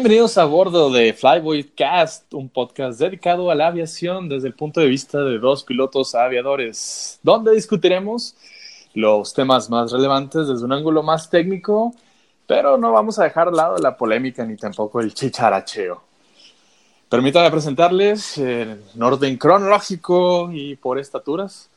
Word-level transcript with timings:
Bienvenidos 0.00 0.38
a 0.38 0.46
bordo 0.46 0.90
de 0.90 1.12
Flyboy 1.12 1.62
Cast, 1.76 2.32
un 2.32 2.48
podcast 2.48 2.98
dedicado 2.98 3.50
a 3.50 3.54
la 3.54 3.66
aviación 3.66 4.30
desde 4.30 4.48
el 4.48 4.54
punto 4.54 4.80
de 4.80 4.86
vista 4.86 5.22
de 5.22 5.38
dos 5.38 5.62
pilotos 5.62 6.14
aviadores, 6.14 7.20
donde 7.22 7.52
discutiremos 7.52 8.34
los 8.94 9.34
temas 9.34 9.68
más 9.68 9.92
relevantes 9.92 10.48
desde 10.48 10.64
un 10.64 10.72
ángulo 10.72 11.02
más 11.02 11.28
técnico, 11.28 11.94
pero 12.46 12.78
no 12.78 12.92
vamos 12.92 13.18
a 13.18 13.24
dejar 13.24 13.50
de 13.50 13.58
lado 13.58 13.76
la 13.76 13.98
polémica 13.98 14.42
ni 14.46 14.56
tampoco 14.56 15.00
el 15.00 15.12
chicharacheo. 15.12 16.02
Permítanme 17.10 17.50
presentarles 17.50 18.38
en 18.38 18.80
orden 19.02 19.36
cronológico 19.36 20.50
y 20.50 20.76
por 20.76 20.98
estaturas. 20.98 21.68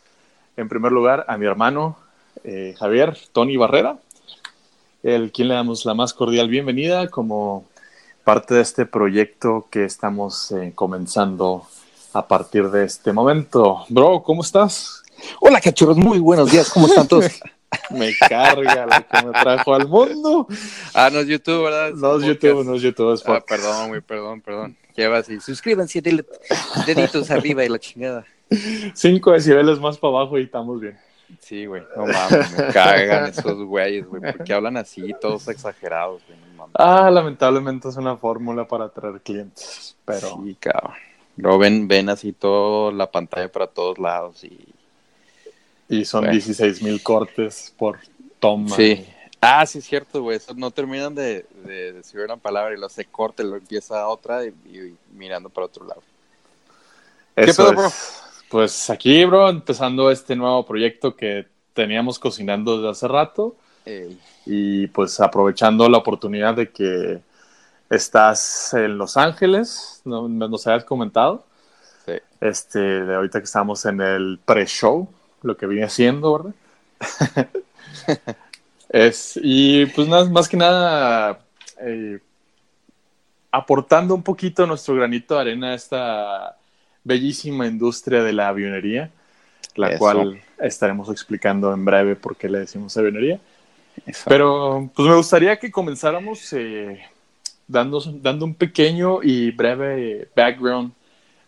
En 0.55 0.70
primer 0.70 0.94
lugar, 0.94 1.26
a 1.28 1.38
mi 1.38 1.45
hermano 1.45 1.98
eh, 2.45 2.73
Javier 2.80 3.17
Tony 3.34 3.58
Barrera, 3.58 3.98
el 5.03 5.34
quien 5.34 5.50
le 5.50 5.55
damos 5.55 5.84
la 5.84 5.94
más 5.94 6.14
cordial 6.14 6.48
bienvenida 6.48 7.09
como 7.09 7.66
parte 8.23 8.54
de 8.54 8.62
este 8.62 8.86
proyecto 8.86 9.68
que 9.70 9.86
estamos 9.86 10.52
eh, 10.52 10.72
comenzando 10.73 11.66
a 12.14 12.27
partir 12.27 12.70
de 12.70 12.86
este 12.86 13.12
momento. 13.12 13.86
Bro, 13.90 14.23
¿cómo 14.23 14.41
estás? 14.41 15.04
Hola, 15.40 15.59
cachorros, 15.59 15.98
muy 15.98 16.20
buenos 16.20 16.52
días, 16.52 16.70
¿cómo 16.70 16.88
están 16.88 17.08
todos? 17.08 17.26
me 17.89 18.16
carga 18.16 18.86
lo 18.86 19.08
que 19.08 19.28
me 19.28 19.31
trajo 19.31 19.73
al 19.73 19.88
mundo. 19.88 20.48
Ah, 20.94 21.09
no 21.11 21.20
es 21.20 21.28
YouTube, 21.28 21.64
¿verdad? 21.64 21.92
No 21.94 22.17
es 22.17 22.25
YouTube, 22.25 22.66
no 22.66 22.75
es 22.75 22.81
YouTube, 22.81 23.14
es 23.14 23.23
ah, 23.28 23.44
perdón, 23.45 23.89
muy 23.89 24.02
perdón, 24.02 24.42
perdón. 24.42 24.78
Lleva 24.95 25.17
así, 25.17 25.39
suscríbanse, 25.39 26.02
deditos 26.86 27.31
arriba 27.31 27.66
y 27.66 27.70
la 27.70 27.80
chingada. 27.80 28.26
Cinco 28.94 29.31
decibeles 29.31 29.80
más 29.80 29.98
para 29.98 30.17
abajo 30.17 30.38
y 30.38 30.44
estamos 30.44 30.80
bien. 30.80 30.98
Sí, 31.39 31.66
güey, 31.66 31.84
no 31.95 32.06
mames, 32.06 32.52
me 32.52 32.67
cagan 32.73 33.28
esos 33.28 33.64
güeyes, 33.64 34.06
güey, 34.08 34.22
porque 34.22 34.53
hablan 34.53 34.78
así, 34.78 35.14
todos 35.20 35.48
exagerados, 35.48 36.22
güey. 36.28 36.39
Ah, 36.76 37.09
lamentablemente 37.12 37.89
es 37.89 37.98
una 37.98 38.16
fórmula 38.17 38.67
para 38.67 38.86
atraer 38.86 39.22
clientes, 39.22 39.95
pero... 40.06 40.39
Sí, 40.44 40.56
cabrón. 40.59 40.94
Luego 41.36 41.58
ven, 41.58 41.88
ven 41.88 42.09
así 42.09 42.31
toda 42.31 42.92
la 42.92 43.09
pantalla 43.09 43.52
para 43.52 43.67
todos 43.67 43.98
lados 44.00 44.44
y... 44.44 44.66
Y 45.89 46.06
son 46.06 46.30
16 46.30 46.81
mil 46.81 47.04
cortes 47.04 47.73
por 47.78 48.00
toma. 48.39 48.76
Sí. 48.76 49.06
Ah, 49.42 49.66
sí, 49.66 49.80
es 49.80 49.86
cierto, 49.86 50.22
güey. 50.22 50.39
No 50.56 50.72
terminan 50.72 51.14
de, 51.14 51.45
decir 51.66 52.22
una 52.22 52.38
palabra 52.38 52.73
y 52.73 52.80
lo 52.80 52.86
hace 52.86 53.06
corte, 53.06 53.44
lo 53.44 53.58
empieza 53.58 54.08
otra 54.08 54.45
y, 54.45 54.54
mirando 55.11 55.50
para 55.50 55.66
otro 55.66 55.86
lado. 55.86 56.02
¿Qué 57.36 57.54
pedo, 57.54 57.73
bro? 57.73 57.92
Pues 58.54 58.92
aquí, 58.92 59.26
bro, 59.26 59.50
empezando 59.50 60.12
este 60.12 60.36
nuevo 60.36 60.64
proyecto 60.64 61.16
que 61.16 61.48
teníamos 61.73 62.20
cocinando 62.20 62.78
desde 62.78 62.92
hace 62.92 63.08
rato. 63.08 63.56
Y 64.45 64.86
pues 64.86 65.20
aprovechando 65.20 65.90
la 65.90 65.98
oportunidad 65.98 66.54
de 66.54 66.70
que 66.70 67.20
estás 67.90 68.76
en 68.76 69.00
Los 69.00 69.18
Ángeles, 69.18 70.04
no, 70.06 70.30
nos 70.30 70.68
habías 70.68 70.86
comentado. 70.86 71.48
Sí. 72.06 72.12
Este, 72.42 72.78
de 72.78 73.16
ahorita 73.16 73.40
que 73.40 73.45
estamos 73.45 73.88
en 73.88 74.02
el 74.02 74.40
pre-show, 74.45 75.10
lo 75.42 75.58
que 75.58 75.66
viene 75.66 75.88
haciendo, 75.88 76.38
¿verdad? 76.38 77.48
es, 78.90 79.40
y 79.42 79.88
pues 79.88 80.08
nada, 80.08 80.26
más 80.26 80.48
que 80.48 80.58
nada, 80.58 81.40
eh, 81.82 82.20
aportando 83.50 84.14
un 84.14 84.22
poquito 84.22 84.67
nuestro 84.67 84.94
granito 84.94 85.33
de 85.33 85.42
arena 85.42 85.72
a 85.72 85.73
esta 85.73 86.58
bellísima 87.03 87.67
industria 87.67 88.23
de 88.23 88.33
la 88.33 88.49
avionería, 88.49 89.11
la 89.75 89.97
cual 89.97 90.41
estaremos 90.59 91.09
explicando 91.09 91.73
en 91.73 91.83
breve 91.83 92.15
por 92.15 92.36
qué 92.36 92.49
le 92.49 92.59
decimos 92.59 92.95
avionería. 92.97 93.39
Pero 94.25 94.89
pues 94.95 95.08
me 95.08 95.15
gustaría 95.15 95.58
que 95.58 95.71
comenzáramos 95.71 96.52
eh, 96.53 96.99
dando, 97.67 98.02
dando 98.21 98.45
un 98.45 98.55
pequeño 98.55 99.21
y 99.21 99.52
breve 99.52 100.27
background 100.36 100.91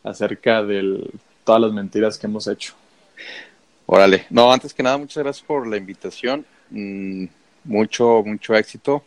acerca 0.03 0.63
de 0.63 1.09
todas 1.43 1.61
las 1.61 1.71
mentiras 1.71 2.17
que 2.17 2.27
hemos 2.27 2.47
hecho. 2.47 2.73
Órale, 3.87 4.25
no, 4.29 4.51
antes 4.51 4.73
que 4.73 4.83
nada, 4.83 4.97
muchas 4.97 5.23
gracias 5.23 5.45
por 5.45 5.67
la 5.67 5.77
invitación. 5.77 6.45
Mm, 6.69 7.25
mucho, 7.63 8.23
mucho 8.25 8.55
éxito. 8.55 9.03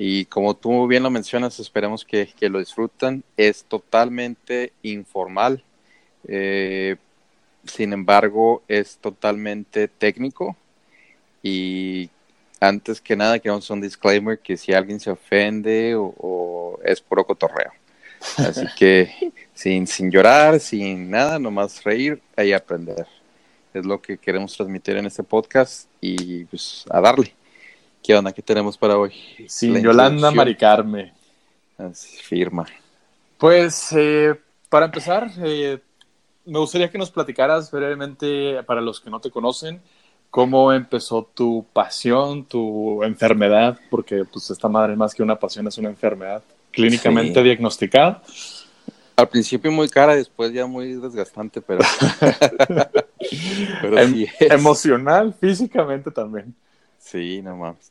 Y 0.00 0.26
como 0.26 0.54
tú 0.54 0.86
bien 0.86 1.02
lo 1.02 1.10
mencionas, 1.10 1.58
esperemos 1.58 2.04
que, 2.04 2.32
lo 2.42 2.60
disfrutan. 2.60 3.24
Es 3.36 3.64
totalmente 3.64 4.72
informal. 4.82 5.64
Eh, 6.28 6.94
sin 7.64 7.92
embargo, 7.92 8.62
es 8.68 8.98
totalmente 8.98 9.88
técnico 9.88 10.56
y 11.42 12.10
antes 12.60 13.00
que 13.00 13.16
nada 13.16 13.40
queremos 13.40 13.64
hacer 13.64 13.74
un 13.74 13.80
disclaimer 13.80 14.38
que 14.38 14.56
si 14.56 14.72
alguien 14.72 15.00
se 15.00 15.10
ofende 15.10 15.96
o, 15.96 16.78
es 16.84 17.00
puro 17.00 17.26
cotorreo. 17.26 17.72
Así 18.36 18.66
que 18.78 19.32
sin, 19.52 19.84
sin 19.88 20.12
llorar, 20.12 20.60
sin 20.60 21.10
nada, 21.10 21.40
nomás 21.40 21.82
reír 21.82 22.22
y 22.36 22.52
aprender. 22.52 23.04
Es 23.74 23.84
lo 23.84 24.00
que 24.00 24.16
queremos 24.16 24.56
transmitir 24.56 24.96
en 24.96 25.06
este 25.06 25.24
podcast 25.24 25.88
y 26.00 26.44
pues 26.44 26.84
a 26.88 27.00
darle. 27.00 27.34
¿Qué 28.02 28.14
onda? 28.14 28.32
¿Qué 28.32 28.42
tenemos 28.42 28.78
para 28.78 28.96
hoy? 28.96 29.12
Sin 29.46 29.80
Yolanda 29.82 30.30
Maricarme. 30.30 31.12
Así, 31.76 32.16
firma. 32.18 32.66
Pues 33.36 33.92
eh, 33.92 34.34
para 34.68 34.86
empezar, 34.86 35.30
eh, 35.38 35.78
me 36.44 36.58
gustaría 36.58 36.90
que 36.90 36.98
nos 36.98 37.10
platicaras 37.10 37.70
brevemente, 37.70 38.62
para 38.64 38.80
los 38.80 39.00
que 39.00 39.10
no 39.10 39.20
te 39.20 39.30
conocen, 39.30 39.80
¿Cómo 40.30 40.74
empezó 40.74 41.30
tu 41.34 41.64
pasión, 41.72 42.44
tu 42.44 43.02
enfermedad? 43.02 43.78
Porque 43.88 44.24
pues 44.30 44.50
esta 44.50 44.68
madre 44.68 44.94
más 44.94 45.14
que 45.14 45.22
una 45.22 45.38
pasión 45.38 45.66
es 45.66 45.78
una 45.78 45.88
enfermedad 45.88 46.42
clínicamente 46.70 47.42
diagnosticada. 47.42 48.22
Al 49.16 49.28
principio 49.28 49.72
muy 49.72 49.88
cara, 49.88 50.14
después 50.14 50.52
ya 50.52 50.66
muy 50.66 50.92
desgastante, 50.92 51.62
pero, 51.62 51.80
pero 53.80 53.98
em, 53.98 54.26
emocional, 54.38 55.34
físicamente 55.40 56.10
también. 56.10 56.54
Sí, 57.10 57.40
no 57.40 57.56
mames. 57.56 57.90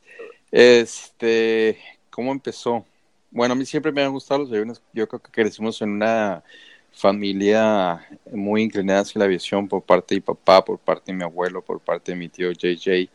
Este, 0.52 1.78
¿cómo 2.08 2.30
empezó? 2.30 2.86
Bueno, 3.32 3.54
a 3.54 3.56
mí 3.56 3.66
siempre 3.66 3.90
me 3.90 4.02
han 4.02 4.12
gustado 4.12 4.40
los 4.40 4.50
aviones. 4.50 4.80
Yo 4.92 5.08
creo 5.08 5.20
que 5.20 5.32
crecimos 5.32 5.82
en 5.82 5.90
una 5.90 6.44
familia 6.92 8.06
muy 8.32 8.62
inclinada 8.62 9.00
hacia 9.00 9.18
la 9.18 9.24
aviación 9.24 9.66
por 9.68 9.82
parte 9.82 10.14
de 10.14 10.20
mi 10.20 10.24
papá, 10.24 10.64
por 10.64 10.78
parte 10.78 11.10
de 11.10 11.18
mi 11.18 11.24
abuelo, 11.24 11.62
por 11.62 11.80
parte 11.80 12.12
de 12.12 12.18
mi 12.18 12.28
tío 12.28 12.52
JJ. 12.52 13.10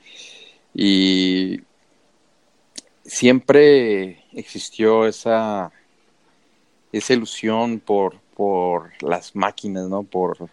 Y 0.74 1.62
siempre 3.06 4.26
existió 4.34 5.08
esa, 5.08 5.72
esa 6.92 7.14
ilusión 7.14 7.80
por, 7.80 8.20
por 8.36 8.92
las 9.02 9.36
máquinas, 9.38 9.88
¿no? 9.88 10.04
Por 10.04 10.50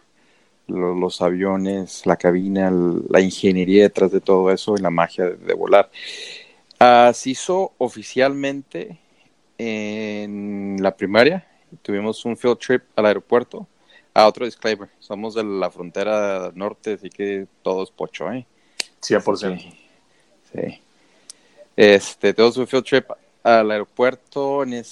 los, 0.71 1.21
aviones, 1.21 2.05
la 2.05 2.15
cabina, 2.15 2.71
la 3.09 3.21
ingeniería 3.21 3.83
detrás 3.83 4.11
de 4.11 4.21
todo 4.21 4.51
eso 4.51 4.75
y 4.77 4.81
la 4.81 4.89
magia 4.89 5.25
de, 5.29 5.53
volar. 5.53 5.89
Uh, 6.79 7.13
se 7.13 7.31
hizo 7.31 7.73
oficialmente 7.77 8.97
en 9.57 10.77
la 10.81 10.95
primaria, 10.95 11.47
tuvimos 11.81 12.25
un 12.25 12.35
field 12.35 12.57
trip 12.57 12.83
al 12.95 13.05
aeropuerto. 13.05 13.67
a 14.13 14.27
otro 14.27 14.45
disclaimer, 14.45 14.89
somos 14.99 15.35
de 15.35 15.43
la 15.43 15.69
frontera 15.69 16.51
norte, 16.53 16.93
así 16.93 17.09
que 17.09 17.47
todo 17.61 17.83
es 17.83 17.91
pocho, 17.91 18.31
¿eh? 18.31 18.45
100%. 19.01 19.59
Sí. 19.59 19.71
sí. 20.51 20.81
Este, 21.75 22.33
tuvimos 22.33 22.57
un 22.57 22.67
field 22.67 22.85
trip 22.85 23.05
al 23.43 23.71
aeropuerto, 23.71 24.63
en 24.63 24.83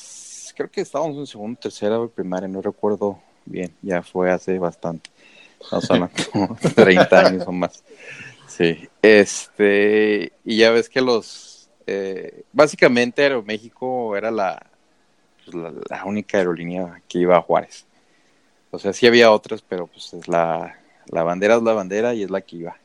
creo 0.60 0.70
que 0.70 0.82
estábamos 0.82 1.18
en 1.18 1.26
segundo, 1.26 1.58
tercera 1.58 1.98
o 2.00 2.10
primaria, 2.10 2.48
no 2.50 2.62
recuerdo 2.62 3.18
bien, 3.46 3.74
ya 3.82 4.04
fue 4.04 4.30
hace 4.30 4.60
bastante. 4.60 5.10
No 5.72 5.82
son 5.82 6.10
como 6.32 6.58
30 6.76 7.20
años 7.20 7.44
o 7.48 7.52
más. 7.52 7.84
Sí, 8.48 8.90
este, 9.02 10.34
y 10.44 10.58
ya 10.58 10.72
ves 10.72 10.90
que 10.90 11.02
los, 11.02 11.70
eh, 11.88 12.44
básicamente 12.52 13.24
Aeroméxico 13.24 14.18
era 14.18 14.32
la, 14.32 14.66
pues, 15.46 15.56
la, 15.90 16.06
única 16.06 16.38
aerolínea 16.38 17.02
que 17.08 17.20
iba 17.20 17.38
a 17.38 17.42
Juárez. 17.42 17.86
O 18.72 18.80
sea, 18.80 18.94
sí 18.94 19.08
había 19.08 19.32
otras, 19.32 19.62
pero 19.62 19.88
pues 19.88 20.14
es 20.14 20.28
la, 20.28 20.78
la 21.08 21.24
bandera 21.24 21.56
es 21.56 21.64
la 21.64 21.74
bandera 21.74 22.14
y 22.14 22.24
es 22.24 22.30
la 22.30 22.42
que 22.42 22.58
iba. 22.58 22.78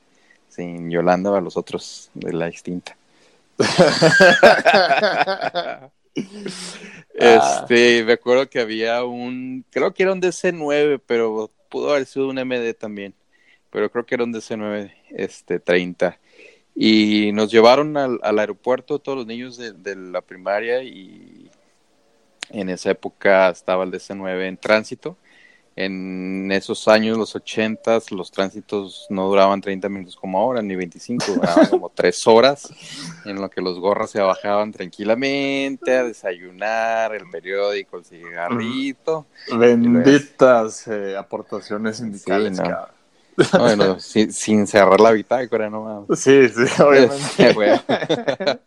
Sin 0.48 0.90
Yolanda 0.90 1.36
a 1.36 1.40
los 1.40 1.56
otros 1.56 2.10
de 2.14 2.32
la 2.32 2.46
extinta. 2.48 2.96
este, 7.14 8.04
me 8.04 8.12
acuerdo 8.12 8.48
que 8.48 8.60
había 8.60 9.02
un, 9.04 9.64
creo 9.70 9.92
que 9.92 10.04
era 10.04 10.12
un 10.12 10.22
DC9, 10.22 11.00
pero 11.06 11.50
pudo 11.74 11.90
haber 11.90 12.06
sido 12.06 12.28
un 12.28 12.36
MD 12.36 12.72
también. 12.72 13.14
Pero 13.70 13.90
creo 13.90 14.06
que 14.06 14.14
era 14.14 14.22
un 14.22 14.32
DC9, 14.32 14.94
este, 15.10 15.58
30. 15.58 16.20
Y 16.76 17.32
nos 17.32 17.50
llevaron 17.50 17.96
al, 17.96 18.20
aeropuerto 18.38 19.00
todos 19.00 19.18
los 19.18 19.26
niños 19.26 19.56
de, 19.56 19.72
de 19.72 19.96
la 19.96 20.20
primaria 20.20 20.84
y 20.84 21.50
en 22.50 22.68
esa 22.68 22.92
época 22.92 23.48
estaba 23.50 23.82
el 23.82 23.90
DC-9 23.90 24.46
en 24.46 24.56
tránsito 24.56 25.16
en 25.76 26.52
esos 26.52 26.86
años, 26.86 27.18
los 27.18 27.34
ochentas, 27.34 28.12
los 28.12 28.30
tránsitos 28.30 29.06
no 29.10 29.28
duraban 29.28 29.60
30 29.60 29.88
minutos 29.88 30.16
como 30.16 30.38
ahora, 30.38 30.62
ni 30.62 30.76
25, 30.76 31.24
duraban 31.34 31.66
como 31.66 31.88
3 31.94 32.26
horas, 32.28 32.72
en 33.24 33.40
lo 33.40 33.50
que 33.50 33.60
los 33.60 33.80
gorras 33.80 34.10
se 34.10 34.20
bajaban 34.20 34.70
tranquilamente 34.70 35.96
a 35.96 36.04
desayunar, 36.04 37.14
el 37.14 37.28
periódico, 37.28 37.98
el 37.98 38.04
cigarrito. 38.04 39.26
Benditas 39.56 40.86
eh, 40.86 41.16
aportaciones 41.16 41.96
sindicales, 41.96 42.60
bueno, 43.58 43.98
sin, 44.00 44.66
cerrar 44.66 45.00
la 45.00 45.10
bitácora, 45.10 45.68
no 45.68 46.06
Sí, 46.14 46.48
sí, 46.48 46.82
obviamente. 46.82 48.60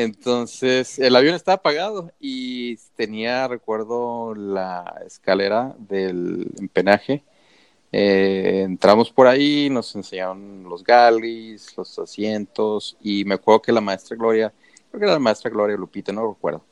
Entonces, 0.00 1.00
el 1.00 1.16
avión 1.16 1.34
estaba 1.34 1.56
apagado 1.56 2.12
y 2.20 2.76
tenía, 2.94 3.48
recuerdo, 3.48 4.32
la 4.32 5.02
escalera 5.04 5.74
del 5.76 6.52
empenaje. 6.60 7.24
Eh, 7.90 8.62
entramos 8.64 9.10
por 9.10 9.26
ahí, 9.26 9.68
nos 9.68 9.96
enseñaron 9.96 10.62
los 10.68 10.84
galleys, 10.84 11.76
los 11.76 11.98
asientos, 11.98 12.96
y 13.00 13.24
me 13.24 13.34
acuerdo 13.34 13.60
que 13.60 13.72
la 13.72 13.80
maestra 13.80 14.16
Gloria, 14.16 14.52
creo 14.88 15.00
que 15.00 15.04
era 15.04 15.14
la 15.14 15.18
maestra 15.18 15.50
Gloria 15.50 15.76
Lupita, 15.76 16.12
no 16.12 16.28
recuerdo, 16.28 16.62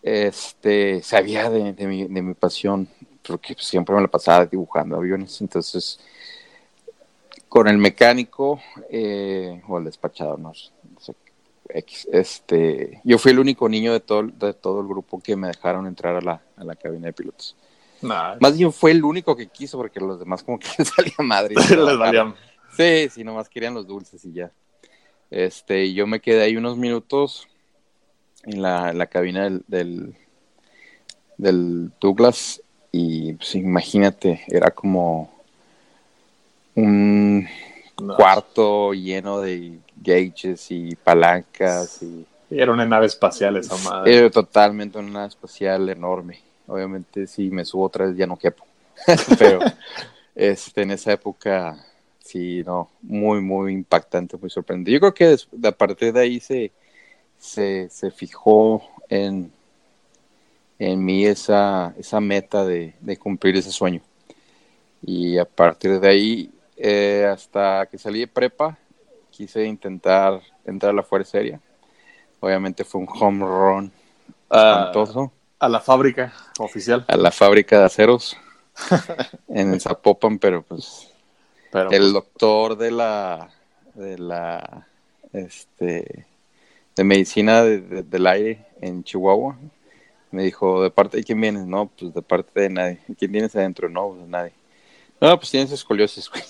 este, 0.00 1.02
sabía 1.02 1.50
de, 1.50 1.72
de, 1.72 1.86
mi, 1.88 2.06
de 2.06 2.22
mi 2.22 2.34
pasión, 2.34 2.88
porque 3.26 3.56
siempre 3.58 3.92
me 3.92 4.02
la 4.02 4.08
pasaba 4.08 4.46
dibujando 4.46 4.94
aviones, 4.94 5.40
entonces 5.40 5.98
con 7.48 7.66
el 7.66 7.78
mecánico 7.78 8.60
eh, 8.88 9.60
o 9.66 9.78
el 9.78 9.84
despachador, 9.84 10.38
no, 10.38 10.54
sé, 10.54 10.70
este, 11.68 13.00
yo 13.04 13.18
fui 13.18 13.32
el 13.32 13.38
único 13.38 13.68
niño 13.68 13.92
de 13.92 14.00
todo, 14.00 14.22
de 14.22 14.54
todo 14.54 14.80
el 14.80 14.86
grupo 14.86 15.20
que 15.20 15.36
me 15.36 15.48
dejaron 15.48 15.86
entrar 15.86 16.16
a 16.16 16.20
la, 16.20 16.42
a 16.56 16.64
la 16.64 16.76
cabina 16.76 17.06
de 17.06 17.12
pilotos. 17.12 17.56
Más 18.02 18.56
bien 18.56 18.72
fue 18.72 18.90
el 18.90 19.02
único 19.02 19.34
que 19.34 19.46
quiso 19.46 19.78
porque 19.78 20.00
los 20.00 20.18
demás 20.18 20.42
como 20.42 20.58
que 20.58 20.68
les 20.78 20.88
salía 20.88 21.14
madre. 21.18 21.54
les 21.70 21.98
valían. 21.98 22.34
Sí, 22.76 23.08
sí, 23.10 23.24
nomás 23.24 23.48
querían 23.48 23.74
los 23.74 23.86
dulces 23.86 24.24
y 24.24 24.32
ya. 24.32 24.50
Este, 25.30 25.92
yo 25.92 26.06
me 26.06 26.20
quedé 26.20 26.42
ahí 26.42 26.56
unos 26.56 26.76
minutos 26.76 27.48
en 28.44 28.62
la, 28.62 28.92
la 28.92 29.06
cabina 29.06 29.44
del, 29.44 29.64
del, 29.66 30.16
del 31.38 31.90
Douglas 32.00 32.62
y 32.92 33.32
pues 33.34 33.54
imagínate, 33.54 34.44
era 34.48 34.70
como 34.70 35.32
un 36.74 37.48
cuarto 38.16 38.92
lleno 38.92 39.40
de 39.40 39.78
gauges 39.96 40.70
y 40.70 40.94
palancas 40.96 42.02
y... 42.02 42.26
Era 42.50 42.72
una 42.72 42.84
nave 42.84 43.06
espacial 43.06 43.56
esa 43.56 43.76
madre. 43.88 44.16
Era 44.16 44.30
totalmente 44.30 44.98
una 44.98 45.10
nave 45.10 45.28
espacial 45.28 45.88
enorme. 45.88 46.40
Obviamente 46.66 47.26
si 47.26 47.50
me 47.50 47.64
subo 47.64 47.84
otra 47.84 48.06
vez 48.06 48.16
ya 48.16 48.26
no 48.26 48.36
quepo. 48.36 48.64
Pero 49.38 49.60
este, 50.34 50.82
en 50.82 50.92
esa 50.92 51.12
época 51.12 51.76
sí, 52.24 52.62
no, 52.64 52.90
muy, 53.02 53.40
muy 53.40 53.72
impactante, 53.72 54.36
muy 54.36 54.50
sorprendente. 54.50 54.90
Yo 54.90 55.00
creo 55.00 55.14
que 55.14 55.36
a 55.66 55.72
partir 55.72 56.12
de 56.12 56.20
ahí 56.20 56.40
se, 56.40 56.72
se, 57.38 57.88
se 57.90 58.10
fijó 58.10 58.82
en, 59.08 59.52
en 60.78 61.04
mí 61.04 61.26
esa, 61.26 61.94
esa 61.98 62.20
meta 62.20 62.64
de, 62.64 62.94
de, 63.00 63.16
cumplir 63.18 63.56
ese 63.56 63.70
sueño. 63.70 64.00
Y 65.02 65.36
a 65.36 65.44
partir 65.44 66.00
de 66.00 66.08
ahí, 66.08 66.50
eh, 66.76 67.28
hasta 67.30 67.86
que 67.90 67.98
salí 67.98 68.20
de 68.20 68.26
prepa, 68.26 68.78
quise 69.30 69.64
intentar 69.64 70.40
entrar 70.64 70.90
a 70.90 70.94
la 70.94 71.02
Fuerza 71.02 71.38
Aérea. 71.38 71.60
Obviamente 72.40 72.84
fue 72.84 73.00
un 73.00 73.08
home 73.08 73.44
run 73.44 73.92
espantoso. 74.50 75.32
A, 75.58 75.68
la 75.68 75.80
fábrica 75.80 76.32
oficial. 76.58 77.04
A 77.08 77.16
la 77.16 77.30
fábrica 77.30 77.78
de 77.78 77.84
aceros 77.84 78.36
en 79.48 79.72
el 79.72 79.80
Zapopan, 79.80 80.38
pero 80.38 80.62
pues 80.62 81.10
el 81.72 81.88
pues 81.88 82.12
doctor 82.12 82.76
de 82.76 82.90
la 82.90 83.50
de 83.94 84.18
la 84.18 84.86
este 85.32 86.26
de 86.94 87.04
medicina 87.04 87.62
del 87.62 88.26
aire 88.26 88.66
en 88.80 89.02
Chihuahua 89.02 89.56
me 90.34 90.42
dijo, 90.42 90.82
¿de 90.82 90.90
parte 90.90 91.16
de 91.16 91.24
quién 91.24 91.40
vienes? 91.40 91.64
No, 91.64 91.86
pues 91.86 92.12
de 92.12 92.20
parte 92.20 92.60
de 92.60 92.68
nadie. 92.68 92.98
¿Quién 93.18 93.30
tienes 93.30 93.54
adentro? 93.54 93.88
No, 93.88 94.08
pues 94.08 94.22
de 94.22 94.26
nadie. 94.26 94.52
No, 95.20 95.38
pues 95.38 95.50
tienes 95.50 95.72
escoliosis, 95.72 96.28
güey. 96.28 96.42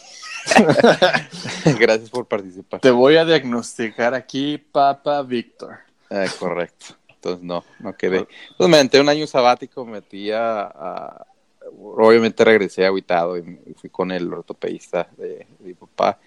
Gracias 1.79 2.11
por 2.11 2.27
participar. 2.27 2.81
Te 2.81 2.91
voy 2.91 3.17
a 3.17 3.25
diagnosticar 3.25 4.15
aquí, 4.15 4.59
Papa 4.59 5.23
Víctor. 5.23 5.79
Ah, 6.11 6.27
correcto. 6.39 6.97
Entonces 7.09 7.43
no, 7.43 7.65
no 7.79 7.97
quedé. 7.97 8.19
Entonces 8.51 8.69
me 8.69 8.83
metí 8.83 8.99
un 8.99 9.09
año 9.09 9.27
sabático, 9.27 9.87
metí 9.87 10.31
a, 10.31 11.25
obviamente 11.79 12.45
regresé 12.45 12.85
aguitado 12.85 13.39
y, 13.39 13.43
fui 13.77 13.89
con 13.89 14.13
el 14.13 14.33
ortopedista 14.33 15.09
de, 15.17 15.47
mi 15.61 15.73
papá 15.73 16.19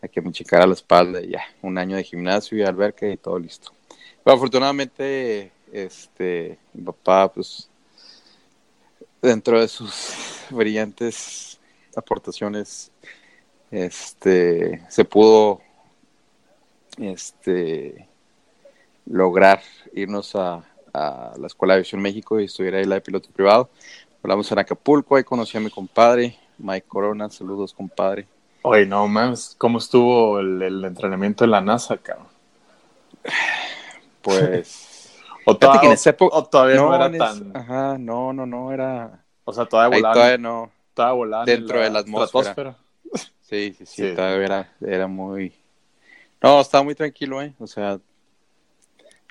a 0.00 0.08
que 0.08 0.20
me 0.20 0.30
checara 0.30 0.66
la 0.66 0.74
espalda 0.74 1.20
y 1.20 1.30
ya, 1.30 1.42
un 1.62 1.78
año 1.78 1.96
de 1.96 2.04
gimnasio 2.04 2.58
y 2.58 2.62
alberca 2.62 3.08
y 3.08 3.16
todo 3.16 3.38
listo. 3.38 3.72
Pero 4.22 4.36
afortunadamente 4.36 5.50
este, 5.72 6.58
mi 6.72 6.82
papá, 6.82 7.32
pues, 7.32 7.68
dentro 9.20 9.60
de 9.60 9.68
sus 9.68 10.44
brillantes 10.50 11.55
aportaciones, 11.96 12.92
este, 13.70 14.82
se 14.88 15.04
pudo, 15.04 15.60
este, 16.98 18.08
lograr 19.06 19.60
irnos 19.92 20.34
a, 20.36 20.64
la 20.94 21.46
Escuela 21.46 21.74
de 21.74 21.80
Aviación 21.80 22.00
México 22.00 22.40
y 22.40 22.46
estudiar 22.46 22.76
ahí 22.76 22.86
la 22.86 22.94
de 22.94 23.00
piloto 23.02 23.28
privado. 23.30 23.68
Hablamos 24.22 24.50
en 24.50 24.60
Acapulco, 24.60 25.16
ahí 25.16 25.24
conocí 25.24 25.58
a 25.58 25.60
mi 25.60 25.68
compadre, 25.68 26.38
Mike 26.56 26.86
Corona, 26.88 27.28
saludos 27.28 27.74
compadre. 27.74 28.26
Oye, 28.62 28.86
no 28.86 29.06
mames, 29.06 29.54
¿cómo 29.58 29.76
estuvo 29.76 30.40
el, 30.40 30.62
el 30.62 30.84
entrenamiento 30.86 31.44
en 31.44 31.50
la 31.50 31.60
NASA, 31.60 31.98
cabrón? 31.98 32.28
Pues 34.22 35.12
o, 35.44 35.56
todavía 35.56 36.76
no, 36.76 36.94
era 36.94 37.10
tan. 37.10 37.56
Ajá, 37.56 37.96
no, 37.98 38.32
no, 38.32 38.46
no, 38.46 38.72
era. 38.72 39.24
O 39.44 39.52
sea, 39.52 39.64
todavía 39.66 39.98
volando. 39.98 40.14
Todavía 40.14 40.38
no. 40.38 40.70
Todavía 40.96 41.14
volando. 41.14 41.52
Dentro 41.52 41.78
de 41.78 41.90
la 41.90 41.98
atmósfera. 42.00 42.78
Sí, 43.42 43.76
sí, 43.78 43.86
sí, 43.86 44.12
todavía 44.12 44.44
era, 44.44 44.72
era 44.80 45.06
muy. 45.06 45.54
No, 46.42 46.60
estaba 46.60 46.82
muy 46.82 46.96
tranquilo, 46.96 47.40
¿eh? 47.40 47.54
O 47.60 47.68
sea, 47.68 48.00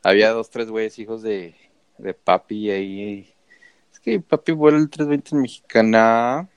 había 0.01 0.31
dos, 0.31 0.50
tres 0.50 0.69
güeyes 0.69 0.98
hijos 1.00 1.22
de, 1.22 1.53
de 1.98 2.13
papi 2.13 2.72
ahí. 2.72 3.34
Es 3.91 4.00
que 4.00 4.22
papi 4.22 4.53
vuela 4.53 4.77
el 4.77 4.89
320 4.89 5.36
en 5.36 5.41
mexicana. 5.41 6.50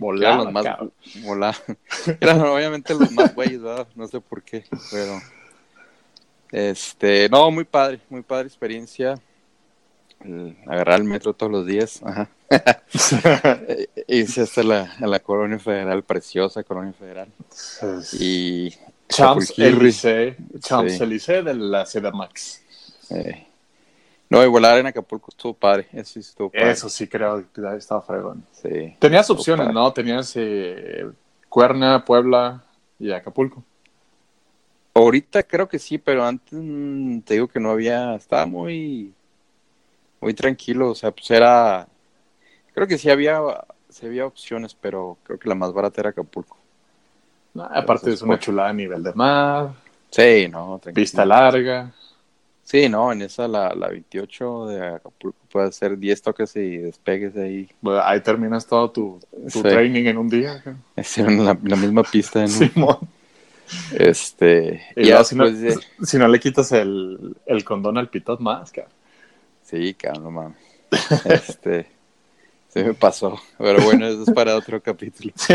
Volaba, 0.00 0.42
eran 0.42 0.44
los 0.44 0.52
más, 0.52 1.24
volaba. 1.24 1.56
Eran 2.20 2.40
obviamente 2.40 2.94
los 2.94 3.12
más 3.12 3.32
güeyes, 3.32 3.62
¿verdad? 3.62 3.86
No 3.94 4.08
sé 4.08 4.20
por 4.20 4.42
qué, 4.42 4.64
pero 4.90 5.20
este, 6.50 7.28
no, 7.28 7.48
muy 7.52 7.62
padre, 7.62 8.00
muy 8.10 8.22
padre 8.22 8.48
experiencia. 8.48 9.14
agarrar 10.66 10.98
el 11.00 11.04
metro 11.04 11.32
todos 11.32 11.52
los 11.52 11.64
días. 11.64 12.02
Ajá. 12.02 12.28
Hice 14.08 14.42
hasta 14.42 14.62
la, 14.62 14.94
la 15.00 15.20
colonia 15.20 15.58
federal, 15.58 16.02
preciosa 16.02 16.62
colonia 16.62 16.92
federal. 16.92 17.28
Y 18.18 18.74
Champs-Élysées 19.08 20.36
Champs 20.60 20.98
de 20.98 21.54
la 21.54 21.84
CDMAX. 21.84 22.62
Eh. 23.10 23.46
No, 24.30 24.42
y 24.42 24.46
volar 24.48 24.78
en 24.78 24.86
Acapulco 24.86 25.30
estuvo 25.30 25.52
padre. 25.52 25.88
Eso 25.92 26.14
sí 26.14 26.20
estuvo 26.20 26.50
padre. 26.50 26.70
Eso 26.70 26.88
sí 26.88 27.06
creo 27.06 27.44
que 27.52 27.76
estaba 27.76 28.00
fregón. 28.00 28.44
Sí. 28.52 28.96
Tenías 28.98 29.28
opciones, 29.28 29.70
¿no? 29.72 29.92
Tenías 29.92 30.32
eh, 30.36 31.06
Cuerna, 31.48 32.02
Puebla 32.02 32.64
y 32.98 33.12
Acapulco. 33.12 33.62
Ahorita 34.94 35.42
creo 35.42 35.68
que 35.68 35.78
sí, 35.78 35.98
pero 35.98 36.24
antes 36.24 36.52
mm, 36.52 37.20
te 37.20 37.34
digo 37.34 37.48
que 37.48 37.60
no 37.60 37.70
había, 37.70 38.14
estaba 38.14 38.46
muy, 38.46 39.12
muy 40.20 40.34
tranquilo, 40.34 40.90
o 40.90 40.94
sea, 40.94 41.10
pues 41.10 41.30
era, 41.30 41.86
creo 42.74 42.86
que 42.86 42.98
sí 42.98 43.10
había, 43.10 43.40
sí 43.88 44.06
había 44.06 44.26
opciones, 44.26 44.74
pero 44.74 45.18
creo 45.22 45.38
que 45.38 45.48
la 45.48 45.54
más 45.54 45.72
barata 45.72 46.00
era 46.00 46.10
Acapulco. 46.10 46.56
aparte 47.54 48.12
es 48.12 48.22
una 48.22 48.38
chulada 48.38 48.70
a 48.70 48.72
nivel 48.72 49.02
de 49.02 49.12
mar. 49.14 49.72
Sí, 50.10 50.48
no. 50.48 50.80
Pista 50.94 51.24
larga. 51.24 51.92
Sí, 52.64 52.88
no, 52.88 53.12
en 53.12 53.22
esa 53.22 53.48
la, 53.48 53.74
la 53.74 53.88
28 53.88 54.66
de 54.66 54.86
Acapulco 54.86 55.38
puede 55.50 55.68
hacer 55.68 55.98
10 55.98 56.22
toques 56.22 56.56
y 56.56 56.78
despegues 56.78 57.34
de 57.34 57.44
ahí. 57.44 57.68
ahí 58.02 58.20
terminas 58.20 58.66
todo 58.66 58.90
tu, 58.90 59.20
training 59.62 60.04
en 60.06 60.18
un 60.18 60.28
día. 60.28 60.62
Es 60.96 61.18
en 61.18 61.44
la, 61.44 61.54
misma 61.54 62.02
pista. 62.02 62.44
En 62.44 62.50
un... 62.50 62.96
Este, 63.92 64.82
ya 64.96 65.24
si, 65.24 65.34
no, 65.34 65.46
si, 66.02 66.18
no, 66.18 66.28
le 66.28 66.40
quitas 66.40 66.72
el, 66.72 67.36
el 67.46 67.64
condón 67.64 67.96
al 67.96 68.08
pitot 68.08 68.38
más, 68.40 68.70
cabrón. 68.70 68.92
Sí, 69.62 69.94
cabrón, 69.94 70.24
no 70.24 70.30
mames. 70.30 70.58
Este, 71.24 71.86
se 72.72 72.82
me 72.82 72.94
pasó. 72.94 73.38
Pero 73.58 73.82
bueno, 73.82 74.06
eso 74.06 74.22
es 74.22 74.30
para 74.30 74.56
otro 74.56 74.80
capítulo. 74.80 75.32
Sí. 75.36 75.54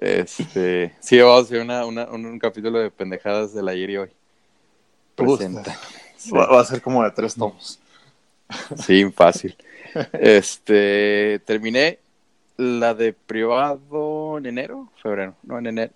Este, 0.00 0.92
sí, 1.00 1.18
vamos 1.20 1.38
a 1.38 1.42
hacer 1.44 1.60
una, 1.62 1.86
una, 1.86 2.04
un, 2.06 2.38
capítulo 2.38 2.78
de 2.78 2.90
pendejadas 2.90 3.54
del 3.54 3.68
ayer 3.68 3.90
y 3.90 3.96
hoy. 3.96 4.10
Presenta. 5.14 5.78
Va, 6.34 6.60
a 6.60 6.64
ser 6.64 6.82
como 6.82 7.02
de 7.04 7.10
tres 7.12 7.34
tomos. 7.34 7.78
Sí, 8.84 9.04
fácil. 9.12 9.56
Este, 10.12 11.40
terminé 11.46 11.98
la 12.56 12.92
de 12.92 13.12
privado 13.12 14.36
en 14.38 14.46
enero, 14.46 14.88
febrero, 15.00 15.34
no 15.42 15.58
en 15.58 15.68
enero. 15.68 15.92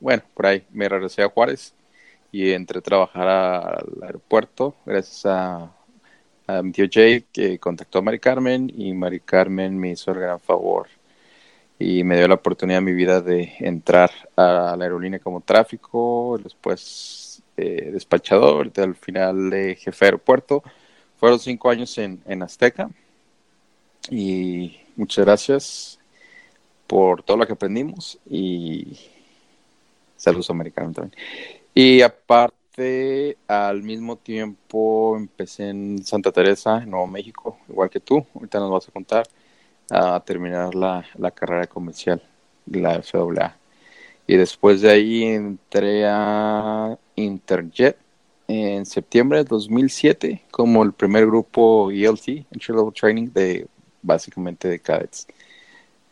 Bueno, 0.00 0.22
por 0.34 0.46
ahí 0.46 0.64
me 0.72 0.88
regresé 0.88 1.22
a 1.22 1.28
Juárez 1.28 1.74
y 2.32 2.50
entré 2.50 2.78
a 2.78 2.82
trabajar 2.82 3.28
al 3.28 4.02
aeropuerto 4.02 4.74
gracias 4.84 5.26
a, 5.26 5.70
a 6.46 6.62
mi 6.62 6.72
tío 6.72 6.86
Jay 6.90 7.24
que 7.32 7.58
contactó 7.58 7.98
a 7.98 8.02
Mari 8.02 8.18
Carmen 8.18 8.72
y 8.74 8.92
Mari 8.92 9.20
Carmen 9.20 9.78
me 9.78 9.90
hizo 9.90 10.10
el 10.10 10.20
gran 10.20 10.40
favor 10.40 10.88
y 11.78 12.04
me 12.04 12.16
dio 12.16 12.28
la 12.28 12.34
oportunidad 12.34 12.78
en 12.78 12.84
mi 12.84 12.92
vida 12.92 13.20
de 13.20 13.54
entrar 13.58 14.10
a 14.36 14.74
la 14.76 14.84
aerolínea 14.84 15.18
como 15.18 15.40
tráfico, 15.40 16.38
después 16.42 17.42
eh, 17.56 17.90
despachador, 17.92 18.70
al 18.76 18.94
final 18.94 19.50
de 19.50 19.76
jefe 19.76 20.04
de 20.04 20.06
aeropuerto. 20.06 20.62
Fueron 21.18 21.38
cinco 21.38 21.70
años 21.70 21.96
en, 21.98 22.20
en 22.26 22.42
Azteca 22.42 22.90
y 24.10 24.78
muchas 24.96 25.24
gracias 25.24 25.98
por 26.86 27.22
todo 27.22 27.38
lo 27.38 27.46
que 27.46 27.54
aprendimos 27.54 28.18
y 28.28 28.98
saludos 30.16 30.50
americanos 30.50 30.94
también. 30.94 31.18
Y 31.74 32.02
aparte, 32.02 32.63
al 33.46 33.82
mismo 33.82 34.16
tiempo 34.16 35.16
empecé 35.16 35.68
en 35.68 36.04
Santa 36.04 36.32
Teresa, 36.32 36.80
Nuevo 36.80 37.06
México, 37.06 37.58
igual 37.68 37.90
que 37.90 38.00
tú, 38.00 38.26
ahorita 38.34 38.58
nos 38.58 38.70
vas 38.70 38.88
a 38.88 38.92
contar, 38.92 39.26
a 39.90 40.20
terminar 40.20 40.74
la, 40.74 41.04
la 41.16 41.30
carrera 41.30 41.66
comercial, 41.66 42.22
la 42.66 43.00
FAA. 43.02 43.56
Y 44.26 44.36
después 44.36 44.80
de 44.80 44.90
ahí 44.90 45.22
entré 45.24 46.06
a 46.06 46.98
Interjet 47.14 47.96
en 48.48 48.86
septiembre 48.86 49.38
de 49.38 49.44
2007 49.44 50.42
como 50.50 50.82
el 50.82 50.92
primer 50.92 51.26
grupo 51.26 51.90
ELT, 51.90 52.28
Entry 52.50 52.74
Level 52.74 52.92
Training, 52.92 53.28
de 53.32 53.66
básicamente 54.02 54.68
de 54.68 54.80
cadets, 54.80 55.26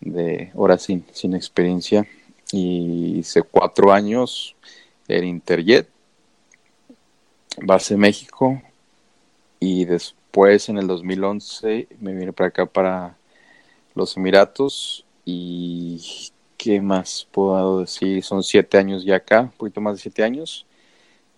de 0.01 0.51
horas 0.55 0.83
sin, 0.83 1.05
sin 1.13 1.35
experiencia. 1.35 2.07
Y 2.53 3.19
hice 3.19 3.43
cuatro 3.43 3.93
años 3.93 4.55
en 5.09 5.25
Interjet, 5.25 5.89
base 7.59 7.97
México, 7.97 8.63
y 9.61 9.85
después 9.85 10.69
en 10.69 10.79
el 10.79 10.87
2011 10.87 11.89
me 12.01 12.15
vine 12.15 12.33
para 12.33 12.49
acá 12.49 12.67
para 12.67 13.17
los 13.95 14.17
Emiratos. 14.17 15.05
Y 15.25 16.31
qué 16.57 16.81
más 16.81 17.29
puedo 17.31 17.81
decir, 17.81 18.25
son 18.25 18.43
siete 18.43 18.79
años 18.79 19.05
ya 19.05 19.17
acá, 19.17 19.43
un 19.43 19.51
poquito 19.51 19.81
más 19.81 19.95
de 19.97 20.03
siete 20.03 20.25
años. 20.25 20.67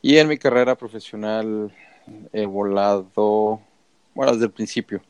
Y 0.01 0.17
en 0.19 0.29
mi 0.29 0.39
carrera 0.39 0.75
profesional 0.75 1.71
he 2.33 2.47
volado, 2.47 3.61
bueno, 4.15 4.33
desde 4.33 4.47
el 4.47 4.53
principio, 4.53 5.03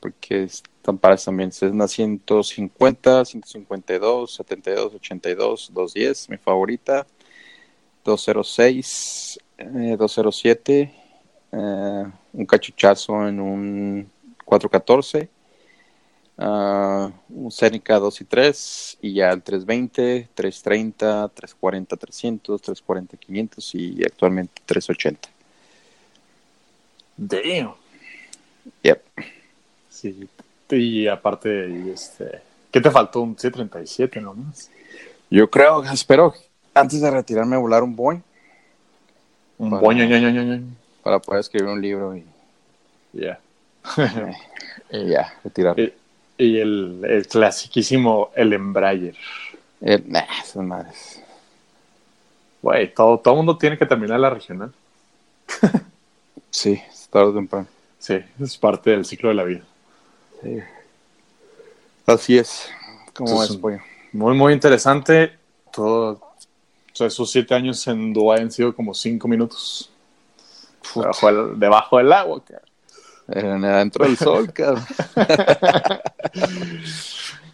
porque 0.00 0.44
están 0.44 0.98
para 0.98 1.16
también, 1.16 1.50
es 1.50 1.62
una 1.62 1.88
150, 1.88 3.24
152, 3.24 4.34
72, 4.34 4.94
82, 4.94 5.70
210, 5.72 6.28
mi 6.28 6.36
favorita, 6.38 7.06
206, 8.04 9.38
207, 9.70 10.92
eh, 11.52 12.04
un 12.32 12.46
cachuchazo 12.46 13.28
en 13.28 13.40
un 13.40 14.10
414 14.44 15.28
Uh, 16.34 17.12
un 17.28 17.50
Seneca 17.50 17.98
2 17.98 18.22
y 18.22 18.24
3 18.24 18.98
y 19.02 19.14
ya 19.14 19.30
el 19.30 19.42
320, 19.42 20.28
330, 20.34 21.28
340, 21.28 21.96
300, 21.96 22.62
340, 22.62 23.16
500 23.18 23.74
y 23.74 24.02
actualmente 24.04 24.62
380. 24.64 25.28
Damn. 27.16 27.74
Yep. 28.82 29.02
Sí, 29.90 30.28
y 30.70 31.06
aparte, 31.06 31.92
este, 31.92 32.40
¿qué 32.70 32.80
te 32.80 32.90
faltó? 32.90 33.20
Un 33.20 33.36
C37 33.36 34.20
nomás. 34.20 34.70
Yo 35.30 35.50
creo, 35.50 35.84
espero 35.84 36.34
antes 36.74 37.02
de 37.02 37.10
retirarme 37.10 37.58
volar 37.58 37.82
un 37.82 37.94
Boeing. 37.94 38.22
Un 39.58 39.70
para, 39.70 39.82
Boeing, 39.82 40.76
para 41.02 41.18
poder 41.18 41.40
escribir 41.40 41.68
un 41.68 41.80
libro 41.80 42.16
y 42.16 42.24
ya. 43.12 43.38
y 44.90 45.06
ya, 45.06 45.34
retirarme. 45.44 45.82
Eh, 45.82 45.94
y 46.38 46.58
el, 46.58 47.04
el 47.04 47.26
clasiquísimo, 47.26 48.30
el 48.34 48.52
Embraer. 48.52 49.14
El, 49.80 50.10
nah, 50.10 50.24
son 50.44 50.68
madres. 50.68 51.22
Güey, 52.62 52.94
todo, 52.94 53.18
todo 53.18 53.34
mundo 53.34 53.58
tiene 53.58 53.76
que 53.76 53.86
terminar 53.86 54.20
la 54.20 54.30
regional. 54.30 54.72
sí, 56.50 56.80
tarde 57.10 57.30
o 57.30 57.34
temprano. 57.34 57.66
Sí, 57.98 58.18
es 58.40 58.56
parte 58.56 58.90
del 58.90 59.04
ciclo 59.04 59.28
de 59.28 59.34
la 59.34 59.44
vida. 59.44 59.62
Sí. 60.42 60.58
Así 62.06 62.38
es. 62.38 62.68
¿Cómo 63.14 63.42
es, 63.42 63.58
Muy, 64.12 64.36
muy 64.36 64.52
interesante. 64.52 65.38
Todo, 65.72 66.31
esos 66.98 67.30
siete 67.30 67.54
años 67.54 67.86
en 67.86 68.12
Dubái 68.12 68.40
han 68.40 68.50
sido 68.50 68.74
como 68.74 68.94
cinco 68.94 69.28
minutos. 69.28 69.90
Debajo, 70.94 71.46
debajo 71.54 71.98
del 71.98 72.12
agua, 72.12 72.44
cara. 72.44 72.62
Adentro 73.28 74.04
del 74.04 74.16
sol, 74.16 74.52
cabrón. 74.54 74.84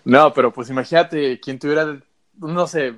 no, 0.05 0.33
pero 0.33 0.53
pues 0.53 0.71
imagínate, 0.71 1.39
quien 1.41 1.59
tuviera, 1.59 1.99
no 2.39 2.67
sé, 2.67 2.95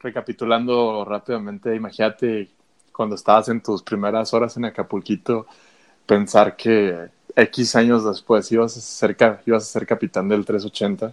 recapitulando 0.00 1.04
rápidamente, 1.04 1.74
imagínate 1.74 2.50
cuando 2.92 3.14
estabas 3.14 3.48
en 3.48 3.62
tus 3.62 3.82
primeras 3.82 4.32
horas 4.32 4.56
en 4.56 4.64
Acapulquito, 4.64 5.46
pensar 6.06 6.56
que 6.56 7.08
X 7.34 7.76
años 7.76 8.04
después 8.04 8.50
ibas 8.50 8.76
a 8.76 8.80
ser, 8.80 9.16
ibas 9.44 9.62
a 9.64 9.66
ser 9.66 9.86
capitán 9.86 10.28
del 10.28 10.46
380. 10.46 11.12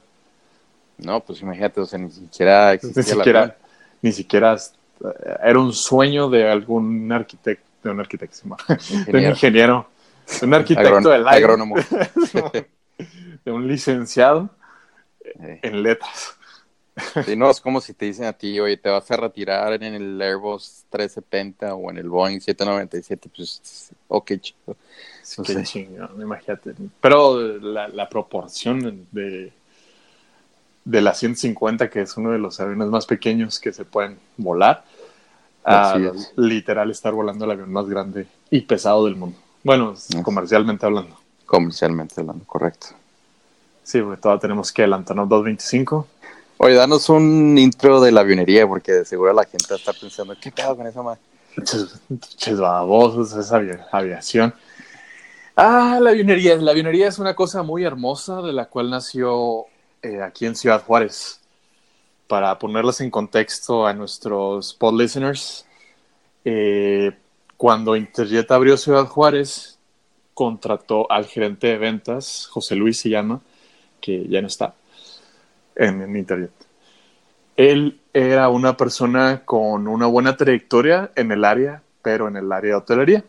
No, 1.00 1.20
pues 1.20 1.42
imagínate, 1.42 1.82
o 1.82 1.86
sea, 1.86 2.00
ni 2.00 2.10
siquiera 2.10 2.74
ni 2.82 3.04
siquiera, 3.04 3.58
ni 4.04 4.12
siquiera 4.12 4.56
era 5.44 5.60
un 5.60 5.74
sueño 5.74 6.30
de 6.30 6.48
algún 6.48 7.12
arquitecto, 7.12 7.66
de 7.84 7.90
un 7.90 8.00
arquitecto, 8.00 8.38
de 9.08 9.18
un 9.18 9.24
ingeniero 9.24 9.88
un 10.42 10.54
arquitecto 10.54 11.10
del 11.10 11.28
aire. 11.28 11.46
Agrónomo. 11.46 11.76
de 13.46 13.52
un 13.52 13.68
licenciado 13.68 14.50
en 15.36 15.84
letras. 15.84 16.36
Sí, 17.26 17.36
no, 17.36 17.50
es 17.50 17.60
como 17.60 17.82
si 17.82 17.94
te 17.94 18.06
dicen 18.06 18.26
a 18.26 18.34
ti, 18.34 18.60
oye, 18.60 18.78
te 18.78 18.90
vas 18.90 19.10
a 19.10 19.18
retirar 19.18 19.74
en 19.82 19.96
el 19.96 20.22
Airbus 20.22 20.86
370 20.90 21.74
o 21.74 21.90
en 21.90 21.98
el 21.98 22.08
Boeing 22.08 22.40
797, 22.40 23.30
pues, 23.36 23.92
ok, 24.08 24.32
chico. 24.40 24.78
Qué 25.44 25.64
chingón, 25.64 26.22
imagínate. 26.22 26.76
Pero 27.02 27.58
la, 27.58 27.88
la 27.88 28.08
proporción 28.08 29.08
de, 29.12 29.52
de 30.86 31.02
la 31.02 31.14
150, 31.14 31.90
que 31.90 32.02
es 32.02 32.18
uno 32.18 32.32
de 32.32 32.40
los 32.40 32.60
aviones 32.60 32.90
más 32.90 33.06
pequeños 33.06 33.60
que 33.60 33.72
se 33.72 33.86
pueden 33.86 34.18
volar, 34.38 34.84
a 35.66 35.98
literal 36.36 36.92
estar 36.92 37.14
volando 37.14 37.46
el 37.46 37.52
avión 37.52 37.72
más 37.72 37.88
grande 37.88 38.28
y 38.50 38.62
pesado 38.62 39.06
del 39.06 39.16
mundo. 39.16 39.38
Bueno, 39.64 39.94
comercialmente 40.24 40.86
hablando. 40.86 41.18
Comercialmente 41.46 42.20
hablando, 42.20 42.44
correcto. 42.46 42.88
Sí, 43.84 44.02
porque 44.02 44.22
todavía 44.22 44.42
tenemos 44.42 44.72
que 44.72 44.82
adelantarnos 44.82 45.30
225. 45.30 46.08
Oye, 46.58 46.76
danos 46.76 47.10
un 47.10 47.58
intro 47.58 48.02
de 48.02 48.12
la 48.12 48.22
avionería, 48.22 48.68
porque 48.68 48.92
de 48.92 49.06
seguro 49.06 49.34
la 49.34 49.46
gente 49.46 49.74
está 49.74 49.94
pensando, 49.94 50.36
¿qué 50.40 50.52
pedo 50.52 50.76
con 50.76 50.88
esa 50.88 51.02
madre? 51.02 51.20
Ches 52.38 52.60
babosos, 52.60 53.34
esa 53.34 53.62
aviación. 53.92 54.54
Ah, 55.56 56.00
la 56.02 56.10
avionería. 56.12 56.56
La 56.58 56.72
avionería 56.72 57.08
es 57.08 57.20
una 57.20 57.36
cosa 57.36 57.64
muy 57.64 57.84
hermosa 57.84 58.42
de 58.42 58.54
la 58.54 58.66
cual 58.66 58.90
nació 58.90 59.66
eh, 60.04 60.22
aquí 60.22 60.46
en 60.46 60.56
Ciudad 60.56 60.84
Juárez. 60.84 61.40
Para 62.28 62.60
ponerlas 62.60 63.00
en 63.00 63.10
contexto 63.10 63.88
a 63.88 63.94
nuestros 63.94 64.74
pod 64.74 65.00
listeners, 65.00 65.66
eh, 66.44 67.12
cuando 67.56 67.96
Interjet 67.96 68.52
abrió 68.52 68.76
Ciudad 68.76 69.06
Juárez, 69.06 69.80
contrató 70.34 71.10
al 71.10 71.26
gerente 71.26 71.68
de 71.68 71.78
ventas, 71.78 72.48
José 72.48 72.76
Luis 72.76 73.00
se 73.00 73.10
llama, 73.10 73.42
que 74.02 74.28
ya 74.28 74.42
no 74.42 74.48
está 74.48 74.76
en, 75.76 76.16
Interjet. 76.16 76.52
Él 77.56 78.00
era 78.14 78.50
una 78.50 78.76
persona 78.76 79.44
con 79.46 79.88
una 79.88 80.08
buena 80.08 80.36
trayectoria 80.36 81.12
en 81.16 81.32
el 81.32 81.46
área, 81.46 81.82
pero 82.02 82.28
en 82.28 82.36
el 82.36 82.52
área 82.52 82.72
de 82.72 82.76
hotelería. 82.76 83.26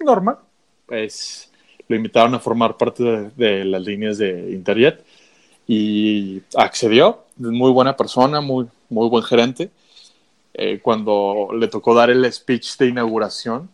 Normal. 0.00 0.38
Pues 0.86 1.52
lo 1.88 1.96
invitaron 1.96 2.34
a 2.34 2.38
formar 2.38 2.76
parte 2.78 3.02
de, 3.02 3.30
de 3.36 3.64
las 3.64 3.82
líneas 3.82 4.16
de 4.16 4.50
Interjet 4.52 5.04
y 5.68 6.42
accedió. 6.56 7.26
Muy 7.36 7.70
buena 7.70 7.96
persona, 7.96 8.40
muy, 8.40 8.66
muy 8.88 9.08
buen 9.08 9.22
gerente 9.22 9.70
eh, 10.60 10.80
cuando 10.80 11.50
le 11.54 11.68
tocó 11.68 11.94
dar 11.94 12.10
el 12.10 12.30
speech 12.32 12.78
de 12.78 12.88
inauguración, 12.88 13.70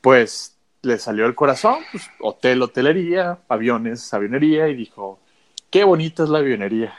pues 0.00 0.56
le 0.82 0.98
salió 0.98 1.26
el 1.26 1.34
corazón, 1.34 1.78
pues, 1.90 2.08
hotel, 2.20 2.62
hotelería, 2.62 3.40
aviones, 3.48 4.14
avionería, 4.14 4.68
y 4.68 4.76
dijo, 4.76 5.18
qué 5.68 5.82
bonita 5.82 6.22
es 6.22 6.28
la 6.28 6.38
avionería. 6.38 6.94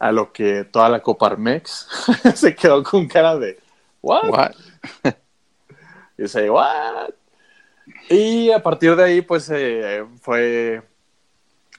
A 0.00 0.10
lo 0.10 0.32
que 0.32 0.64
toda 0.64 0.88
la 0.88 1.00
Coparmex 1.02 1.86
se 2.34 2.56
quedó 2.56 2.82
con 2.82 3.06
cara 3.06 3.36
de, 3.36 3.60
¿what? 4.02 4.54
y 6.18 6.22
dice, 6.22 6.50
¿what? 6.50 7.10
Y 8.10 8.50
a 8.50 8.60
partir 8.60 8.96
de 8.96 9.04
ahí, 9.04 9.22
pues 9.22 9.48
eh, 9.54 10.04
fue 10.20 10.82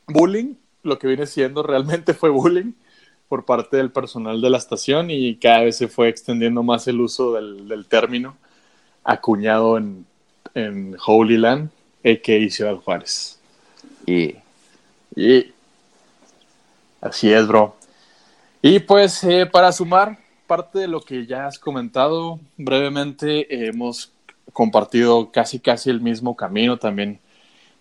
bullying, 0.08 0.56
lo 0.88 0.98
que 0.98 1.08
viene 1.08 1.28
siendo 1.28 1.64
realmente 1.64 2.14
fue 2.14 2.30
bullying 2.30 2.74
por 3.28 3.46
parte 3.46 3.78
del 3.78 3.92
personal 3.92 4.42
de 4.42 4.50
la 4.50 4.58
estación 4.58 5.12
y 5.12 5.36
cada 5.36 5.62
vez 5.62 5.78
se 5.78 5.88
fue 5.88 6.08
extendiendo 6.10 6.64
más 6.64 6.88
el 6.88 7.02
uso 7.02 7.34
del, 7.34 7.86
término 7.88 8.38
acuñado 9.04 9.78
en, 9.78 10.06
en 10.54 10.96
Holy 11.06 11.38
Land, 11.38 11.70
a.k.a. 12.06 12.50
Ciudad 12.50 12.76
Juárez. 12.76 13.40
Y, 14.06 14.36
y 15.16 15.54
así 17.02 17.32
es, 17.32 17.48
bro. 17.48 17.76
Y 18.62 18.80
pues 18.80 19.24
eh, 19.24 19.46
para 19.46 19.72
sumar 19.72 20.18
parte 20.48 20.80
de 20.80 20.88
lo 20.88 21.02
que 21.02 21.26
ya 21.26 21.48
has 21.48 21.60
comentado 21.60 22.40
brevemente, 22.58 23.68
hemos 23.68 24.12
compartido 24.54 25.32
casi 25.32 25.60
casi 25.60 25.90
el 25.90 26.02
mismo 26.02 26.36
camino 26.36 26.78
también. 26.78 27.20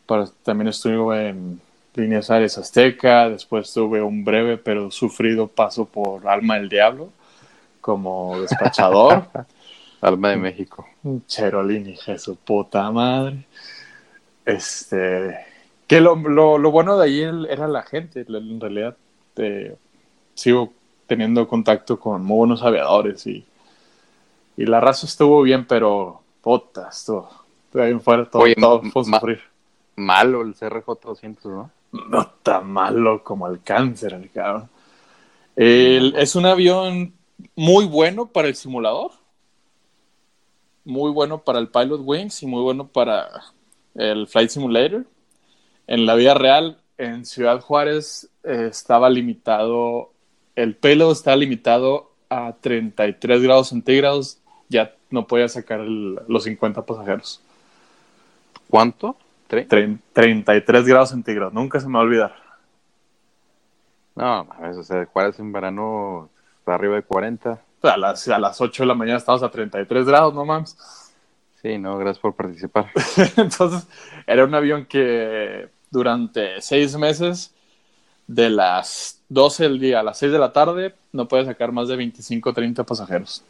Para, 0.06 0.26
también 0.44 0.68
estuve 0.68 1.28
en 1.28 1.60
Líneas 1.96 2.30
Aires 2.30 2.58
Azteca, 2.58 3.28
después 3.28 3.72
tuve 3.72 4.02
un 4.02 4.24
breve 4.24 4.58
pero 4.58 4.90
sufrido 4.90 5.48
paso 5.48 5.86
por 5.86 6.28
Alma 6.28 6.56
del 6.56 6.68
Diablo 6.68 7.10
como 7.80 8.40
despachador. 8.40 9.28
Alma 10.00 10.30
de 10.30 10.36
México. 10.36 10.86
Cherolini, 11.26 11.96
Jesús, 11.96 12.36
puta 12.44 12.90
madre. 12.90 13.46
Este, 14.44 15.38
que 15.86 16.00
lo, 16.00 16.16
lo, 16.16 16.70
bueno 16.70 16.98
de 16.98 17.04
ahí 17.04 17.46
era 17.48 17.66
la 17.68 17.82
gente, 17.82 18.26
en 18.28 18.60
realidad. 18.60 18.96
Eh, 19.36 19.76
sigo 20.34 20.72
teniendo 21.06 21.46
contacto 21.46 21.98
con 21.98 22.24
muy 22.24 22.38
buenos 22.38 22.62
aviadores 22.62 23.26
y, 23.26 23.44
y 24.56 24.66
la 24.66 24.80
raza 24.80 25.06
estuvo 25.06 25.42
bien, 25.42 25.66
pero 25.66 26.20
puta, 26.42 26.88
estuvo, 26.90 27.28
bien 27.72 28.00
fuera, 28.00 28.28
todo, 28.28 28.44
todo 28.58 28.82
fue 28.82 29.04
sufrir. 29.04 29.40
Malo 29.96 30.42
el 30.42 30.54
CRJ 30.54 30.86
200, 31.02 31.44
¿no? 31.46 31.70
No 31.92 32.26
tan 32.42 32.70
malo 32.70 33.22
como 33.22 33.46
el 33.48 33.62
cáncer, 33.62 34.14
el 34.14 34.30
cabrón. 34.30 34.68
es 35.56 36.36
un 36.36 36.46
avión 36.46 37.14
muy 37.54 37.84
bueno 37.86 38.26
para 38.26 38.48
el 38.48 38.54
simulador, 38.54 39.12
muy 40.84 41.10
bueno 41.10 41.42
para 41.42 41.58
el 41.58 41.68
Pilot 41.68 42.00
Wings 42.04 42.42
y 42.42 42.46
muy 42.46 42.62
bueno 42.62 42.86
para 42.86 43.28
el 43.94 44.26
Flight 44.26 44.50
Simulator. 44.50 45.04
En 45.86 46.06
la 46.06 46.14
vida 46.14 46.34
real, 46.34 46.78
en 46.98 47.24
Ciudad 47.24 47.60
Juárez, 47.60 48.28
eh, 48.44 48.68
estaba 48.70 49.10
limitado, 49.10 50.12
el 50.54 50.76
payload 50.76 51.12
estaba 51.12 51.36
limitado 51.36 52.12
a 52.28 52.54
33 52.60 53.42
grados 53.42 53.68
centígrados, 53.68 54.38
ya 54.68 54.94
no 55.10 55.26
podía 55.26 55.48
sacar 55.48 55.80
los 55.80 56.44
50 56.44 56.84
pasajeros. 56.84 57.40
¿Cuánto? 58.68 59.16
33 59.48 60.86
grados 60.86 61.10
centígrados, 61.10 61.52
nunca 61.52 61.80
se 61.80 61.86
me 61.86 61.94
va 61.94 62.00
a 62.00 62.02
olvidar. 62.02 62.34
No, 64.14 64.48
o 64.62 64.82
sea, 64.82 65.04
Juárez 65.06 65.38
en 65.38 65.52
verano 65.52 66.30
está 66.58 66.74
arriba 66.74 66.96
de 66.96 67.02
40. 67.02 67.60
A 67.82 67.96
las, 67.96 68.26
a 68.28 68.38
las 68.38 68.60
8 68.60 68.82
de 68.82 68.86
la 68.86 68.94
mañana 68.94 69.18
estábamos 69.18 69.42
a 69.42 69.50
33 69.50 70.06
grados, 70.06 70.34
no 70.34 70.44
mames. 70.44 70.76
Sí, 71.62 71.78
no, 71.78 71.98
gracias 71.98 72.18
por 72.18 72.34
participar. 72.34 72.90
Entonces, 73.36 73.86
era 74.26 74.44
un 74.44 74.54
avión 74.54 74.86
que 74.86 75.68
durante 75.90 76.60
seis 76.60 76.96
meses, 76.96 77.54
de 78.26 78.50
las 78.50 79.22
12 79.28 79.62
del 79.64 79.78
día 79.78 80.00
a 80.00 80.02
las 80.02 80.18
6 80.18 80.32
de 80.32 80.38
la 80.38 80.52
tarde, 80.52 80.94
no 81.12 81.28
puede 81.28 81.44
sacar 81.44 81.72
más 81.72 81.88
de 81.88 81.96
25 81.96 82.50
o 82.50 82.52
30 82.52 82.84
pasajeros. 82.84 83.44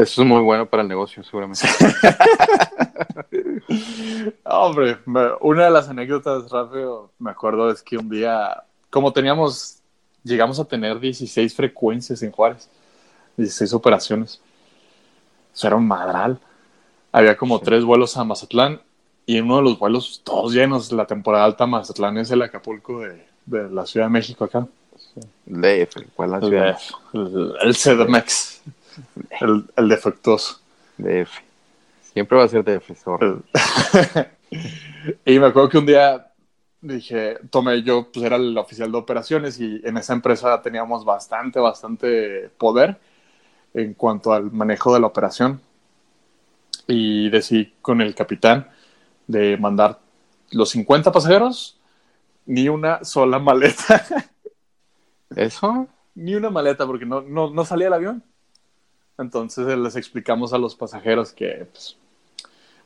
Eso 0.00 0.22
es 0.22 0.28
muy 0.28 0.40
bueno 0.40 0.66
para 0.66 0.82
el 0.82 0.88
negocio, 0.88 1.22
seguramente. 1.22 1.68
Hombre, 4.44 4.96
una 5.40 5.64
de 5.64 5.70
las 5.70 5.90
anécdotas 5.90 6.50
rápido, 6.50 7.10
me 7.18 7.30
acuerdo, 7.30 7.70
es 7.70 7.82
que 7.82 7.98
un 7.98 8.08
día, 8.08 8.64
como 8.88 9.12
teníamos, 9.12 9.80
llegamos 10.24 10.58
a 10.58 10.64
tener 10.64 10.98
16 10.98 11.54
frecuencias 11.54 12.22
en 12.22 12.32
Juárez, 12.32 12.70
16 13.36 13.74
operaciones. 13.74 14.40
Eso 15.54 15.66
era 15.66 15.76
un 15.76 15.86
madral. 15.86 16.40
Había 17.12 17.36
como 17.36 17.60
tres 17.60 17.84
vuelos 17.84 18.16
a 18.16 18.24
Mazatlán 18.24 18.80
y 19.26 19.36
en 19.36 19.44
uno 19.44 19.58
de 19.58 19.64
los 19.64 19.78
vuelos, 19.78 20.22
todos 20.24 20.54
llenos, 20.54 20.90
la 20.92 21.06
temporada 21.06 21.44
alta 21.44 21.66
Mazatlán 21.66 22.16
es 22.18 22.30
el 22.30 22.40
Acapulco 22.40 23.00
de, 23.00 23.26
la 23.70 23.84
Ciudad 23.84 24.06
de 24.06 24.10
México 24.10 24.44
acá. 24.44 24.66
El 25.46 25.60
DF, 25.60 25.96
¿cuál 26.14 26.30
es 26.30 26.32
la 26.32 26.40
ciudad? 26.48 26.78
El, 27.12 27.54
el 27.62 27.74
CDMX, 27.74 28.62
el, 29.40 29.64
el 29.76 29.88
defectuoso. 29.88 30.60
DF. 30.98 31.30
Siempre 32.12 32.38
va 32.38 32.44
a 32.44 32.48
ser 32.48 32.64
defensor. 32.64 33.42
y 35.24 35.38
me 35.38 35.46
acuerdo 35.46 35.68
que 35.68 35.78
un 35.78 35.86
día 35.86 36.26
dije, 36.80 37.38
tomé 37.50 37.82
yo, 37.82 38.10
pues 38.10 38.24
era 38.24 38.36
el 38.36 38.56
oficial 38.56 38.90
de 38.90 38.98
operaciones 38.98 39.60
y 39.60 39.80
en 39.84 39.96
esa 39.96 40.12
empresa 40.12 40.60
teníamos 40.62 41.04
bastante, 41.04 41.60
bastante 41.60 42.50
poder 42.58 42.98
en 43.74 43.94
cuanto 43.94 44.32
al 44.32 44.50
manejo 44.50 44.92
de 44.94 45.00
la 45.00 45.06
operación. 45.06 45.60
Y 46.86 47.30
decidí 47.30 47.74
con 47.80 48.00
el 48.00 48.14
capitán 48.14 48.68
de 49.26 49.56
mandar 49.56 50.00
los 50.50 50.70
50 50.70 51.12
pasajeros, 51.12 51.78
ni 52.46 52.68
una 52.68 53.04
sola 53.04 53.38
maleta. 53.38 54.04
¿Eso? 55.36 55.86
Ni 56.16 56.34
una 56.34 56.50
maleta, 56.50 56.86
porque 56.86 57.06
no, 57.06 57.20
no, 57.20 57.50
no 57.50 57.64
salía 57.64 57.86
el 57.86 57.92
avión. 57.92 58.24
Entonces 59.20 59.66
les 59.78 59.96
explicamos 59.96 60.52
a 60.52 60.58
los 60.58 60.74
pasajeros 60.74 61.32
que 61.32 61.66
pues, 61.70 61.96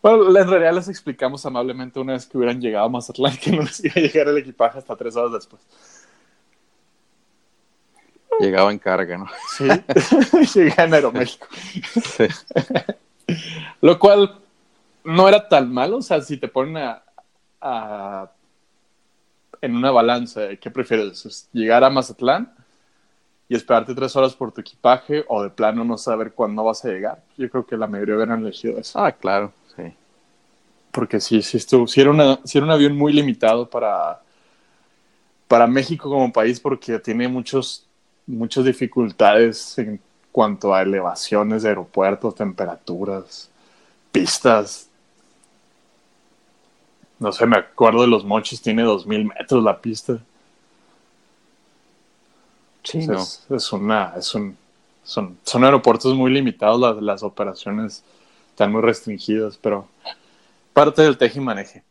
bueno, 0.03 0.39
en 0.39 0.49
realidad 0.49 0.75
les 0.75 0.89
explicamos 0.89 1.47
amablemente 1.47 1.99
una 1.99 2.13
vez 2.13 2.27
que 2.27 2.37
hubieran 2.37 2.61
llegado 2.61 2.87
a 2.87 2.89
Mazatlán 2.91 3.37
que 3.43 3.53
no 3.53 3.63
les 3.63 3.83
iba 3.85 3.95
a 3.97 4.01
llegar 4.01 4.29
el 4.29 4.39
equipaje 4.39 4.79
hasta 4.79 4.97
tres 4.97 5.17
horas 5.17 5.33
después. 5.33 5.63
Llegaba 8.41 8.73
en 8.73 8.79
carga, 8.79 9.17
¿no? 9.17 9.27
Sí, 9.57 10.59
llegué 10.59 10.75
en 10.77 10.93
Aeroméxico. 10.93 11.47
Sí. 11.55 12.27
Lo 13.81 13.99
cual 13.99 14.41
no 15.05 15.29
era 15.29 15.49
tan 15.49 15.73
malo, 15.73 15.99
o 15.99 16.03
sea, 16.03 16.21
si 16.21 16.37
te 16.37 16.49
ponen 16.49 16.99
a, 17.61 18.31
en 19.61 19.77
una 19.77 19.91
balanza, 19.91 20.57
¿qué 20.61 20.71
prefieres? 20.71 21.49
¿Llegar 21.53 21.85
a 21.85 21.91
Mazatlán 21.91 22.53
y 23.49 23.55
esperarte 23.55 23.95
tres 23.95 24.15
horas 24.17 24.35
por 24.35 24.53
tu 24.53 24.61
equipaje 24.61 25.25
o 25.29 25.43
de 25.43 25.51
plano 25.51 25.85
no 25.85 25.99
saber 25.99 26.33
cuándo 26.33 26.65
vas 26.65 26.85
a 26.85 26.89
llegar? 26.89 27.23
Yo 27.37 27.49
creo 27.51 27.67
que 27.67 27.77
la 27.77 27.87
mayoría 27.87 28.17
hubieran 28.17 28.43
elegido 28.43 28.79
eso. 28.79 28.99
Ah, 28.99 29.13
claro 29.13 29.53
porque 30.95 31.21
sí, 31.21 31.43
sí, 31.43 31.57
estuvo, 31.57 31.89
sí 31.89 32.01
era, 32.01 32.13
un 32.13 32.71
avión 32.71 32.97
muy 32.97 33.13
limitado 33.13 33.69
para, 33.69 34.23
para 35.49 35.67
México 35.67 36.09
como 36.09 36.33
país 36.33 36.61
porque 36.61 37.01
tiene 37.01 37.27
muchos, 37.27 37.85
muchas 38.27 38.65
dificultades 38.65 39.77
en 39.77 40.01
cuanto 40.31 40.73
a 40.73 40.83
elevaciones 40.83 41.65
de 41.65 41.71
aeropuertos, 41.71 42.37
temperaturas, 42.37 43.51
pistas. 44.13 44.89
No 47.19 47.33
sé, 47.33 47.45
me 47.45 47.57
acuerdo 47.57 48.03
de 48.03 48.09
los 48.09 48.25
mochis, 48.25 48.63
tiene 48.63 48.85
2.000 48.85 49.25
metros 49.37 49.65
la 49.65 49.81
pista. 49.81 50.21
Sí, 52.85 53.07
no. 53.07 53.19
es, 53.21 53.73
una, 53.73 54.13
es 54.17 54.35
un, 54.35 54.57
son, 55.03 55.39
son 55.43 55.65
aeropuertos 55.65 56.15
muy 56.15 56.31
limitados, 56.31 56.81
las, 56.81 57.03
las 57.03 57.23
operaciones 57.23 58.05
están 58.51 58.71
muy 58.71 58.83
restringidas, 58.83 59.59
pero 59.61 59.89
parte 60.73 61.03
del 61.03 61.19
teje 61.19 61.39
y 61.39 61.43
maneje. 61.43 61.83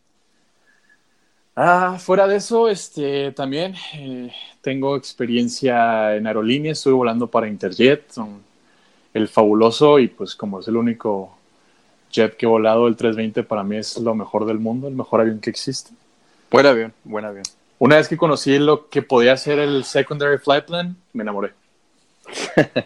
Ah, 1.56 1.98
fuera 2.00 2.26
de 2.26 2.36
eso, 2.36 2.68
este, 2.68 3.30
también 3.32 3.74
eh, 3.94 4.32
tengo 4.60 4.96
experiencia 4.96 6.16
en 6.16 6.26
aerolíneas, 6.26 6.78
estuve 6.78 6.94
volando 6.94 7.28
para 7.28 7.48
Interjet, 7.48 8.02
el 9.12 9.28
fabuloso 9.28 10.00
y 10.00 10.08
pues 10.08 10.34
como 10.34 10.60
es 10.60 10.68
el 10.68 10.76
único 10.76 11.36
jet 12.10 12.36
que 12.36 12.46
he 12.46 12.48
volado, 12.48 12.88
el 12.88 12.96
320 12.96 13.44
para 13.44 13.62
mí 13.62 13.76
es 13.76 13.96
lo 13.98 14.14
mejor 14.16 14.46
del 14.46 14.58
mundo, 14.58 14.88
el 14.88 14.94
mejor 14.94 15.20
avión 15.20 15.38
que 15.38 15.50
existe. 15.50 15.90
Buen 16.50 16.66
avión, 16.66 16.92
buen 17.04 17.24
avión. 17.24 17.44
Una 17.78 17.96
vez 17.96 18.08
que 18.08 18.16
conocí 18.16 18.58
lo 18.58 18.88
que 18.88 19.02
podía 19.02 19.36
ser 19.36 19.58
el 19.58 19.84
Secondary 19.84 20.38
Flight 20.38 20.64
Plan, 20.64 20.96
me 21.12 21.22
enamoré. 21.22 21.52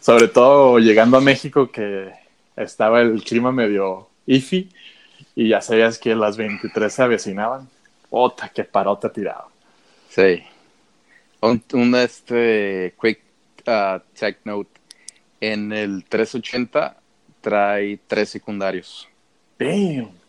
Sobre 0.00 0.28
todo 0.28 0.78
llegando 0.78 1.16
a 1.16 1.20
México 1.20 1.70
que 1.70 2.12
estaba 2.56 3.00
el 3.00 3.22
clima 3.24 3.52
medio 3.52 4.08
IFI 4.26 4.68
y 5.34 5.48
ya 5.48 5.60
sabías 5.60 5.98
que 5.98 6.14
las 6.14 6.36
23 6.36 6.92
se 6.92 7.02
avecinaban. 7.02 7.68
¡Ota, 8.10 8.48
qué 8.48 8.64
parota 8.64 9.12
tirado! 9.12 9.48
Sí. 10.10 10.44
Un, 11.40 11.94
este 11.96 12.94
quick 13.00 13.20
uh, 13.66 14.00
tech 14.18 14.38
note. 14.44 14.70
En 15.40 15.72
el 15.72 16.04
380 16.04 16.96
trae 17.40 17.98
tres 18.06 18.30
secundarios. 18.30 19.08
Damn. 19.58 20.23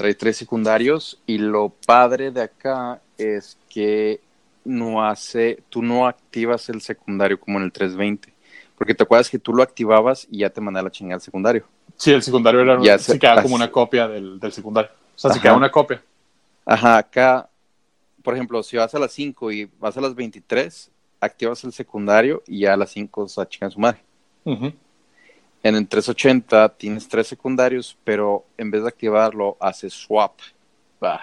Trae 0.00 0.14
tres 0.14 0.38
secundarios 0.38 1.20
y 1.26 1.36
lo 1.36 1.68
padre 1.68 2.30
de 2.30 2.40
acá 2.40 3.02
es 3.18 3.58
que 3.68 4.20
no 4.64 5.04
hace, 5.04 5.62
tú 5.68 5.82
no 5.82 6.06
activas 6.06 6.70
el 6.70 6.80
secundario 6.80 7.38
como 7.38 7.58
en 7.58 7.64
el 7.64 7.72
320. 7.72 8.32
Porque 8.78 8.94
te 8.94 9.02
acuerdas 9.02 9.28
que 9.28 9.38
tú 9.38 9.52
lo 9.52 9.62
activabas 9.62 10.26
y 10.30 10.38
ya 10.38 10.48
te 10.48 10.62
mandaba 10.62 10.84
la 10.84 10.90
chingada 10.90 11.16
al 11.16 11.20
secundario. 11.20 11.66
Sí, 11.96 12.12
el 12.12 12.22
secundario 12.22 12.60
era, 12.60 12.98
se, 12.98 13.18
quedaba 13.18 13.42
como 13.42 13.54
una 13.54 13.70
copia 13.70 14.08
del, 14.08 14.40
secundario. 14.50 14.90
O 15.14 15.18
sea, 15.18 15.34
se 15.34 15.38
quedaba 15.38 15.58
una 15.58 15.70
copia. 15.70 16.02
Ajá, 16.64 16.96
acá 16.96 17.50
por 18.22 18.34
ejemplo, 18.34 18.62
si 18.62 18.78
vas 18.78 18.94
a 18.94 18.98
las 18.98 19.12
5 19.12 19.52
y 19.52 19.70
vas 19.78 19.98
a 19.98 20.00
las 20.00 20.14
23, 20.14 20.90
activas 21.20 21.62
el 21.64 21.74
secundario 21.74 22.42
y 22.46 22.60
ya 22.60 22.72
a 22.72 22.76
las 22.78 22.90
5 22.90 23.28
se 23.28 23.46
chingan 23.48 23.70
su 23.70 23.80
madre. 23.80 24.00
En 25.62 25.74
el 25.76 25.86
380 25.86 26.70
tienes 26.70 27.08
tres 27.08 27.26
secundarios, 27.26 27.96
pero 28.04 28.46
en 28.56 28.70
vez 28.70 28.82
de 28.82 28.88
activarlo, 28.88 29.56
haces 29.60 29.92
swap 29.92 30.32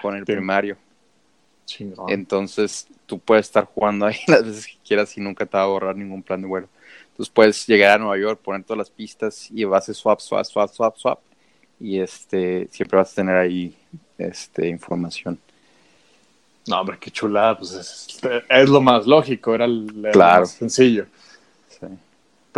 con 0.00 0.16
el 0.16 0.24
primario. 0.24 0.76
Entonces 2.08 2.86
tú 3.06 3.18
puedes 3.18 3.46
estar 3.46 3.64
jugando 3.64 4.06
ahí 4.06 4.18
las 4.26 4.44
veces 4.44 4.66
que 4.66 4.78
quieras 4.86 5.16
y 5.16 5.20
nunca 5.20 5.44
te 5.44 5.56
va 5.56 5.64
a 5.64 5.66
borrar 5.66 5.96
ningún 5.96 6.22
plan 6.22 6.40
de 6.40 6.48
vuelo. 6.48 6.68
Entonces 7.10 7.32
puedes 7.32 7.66
llegar 7.66 7.96
a 7.96 7.98
Nueva 7.98 8.18
York, 8.18 8.40
poner 8.40 8.64
todas 8.64 8.78
las 8.78 8.90
pistas 8.90 9.48
y 9.50 9.64
vas 9.64 9.88
a 9.88 9.94
swap, 9.94 10.20
swap, 10.20 10.44
swap, 10.44 10.70
swap, 10.70 10.96
swap. 10.96 11.18
Y 11.80 11.98
este 11.98 12.68
siempre 12.70 12.96
vas 12.96 13.12
a 13.12 13.14
tener 13.16 13.36
ahí 13.36 13.76
este 14.16 14.68
información. 14.68 15.38
No, 16.66 16.80
hombre, 16.80 16.98
qué 17.00 17.10
chulada, 17.10 17.58
pues 17.58 17.72
es, 17.72 18.68
lo 18.68 18.80
más 18.80 19.06
lógico, 19.06 19.54
era 19.54 19.64
el, 19.64 20.10
más 20.14 20.50
sencillo. 20.52 21.06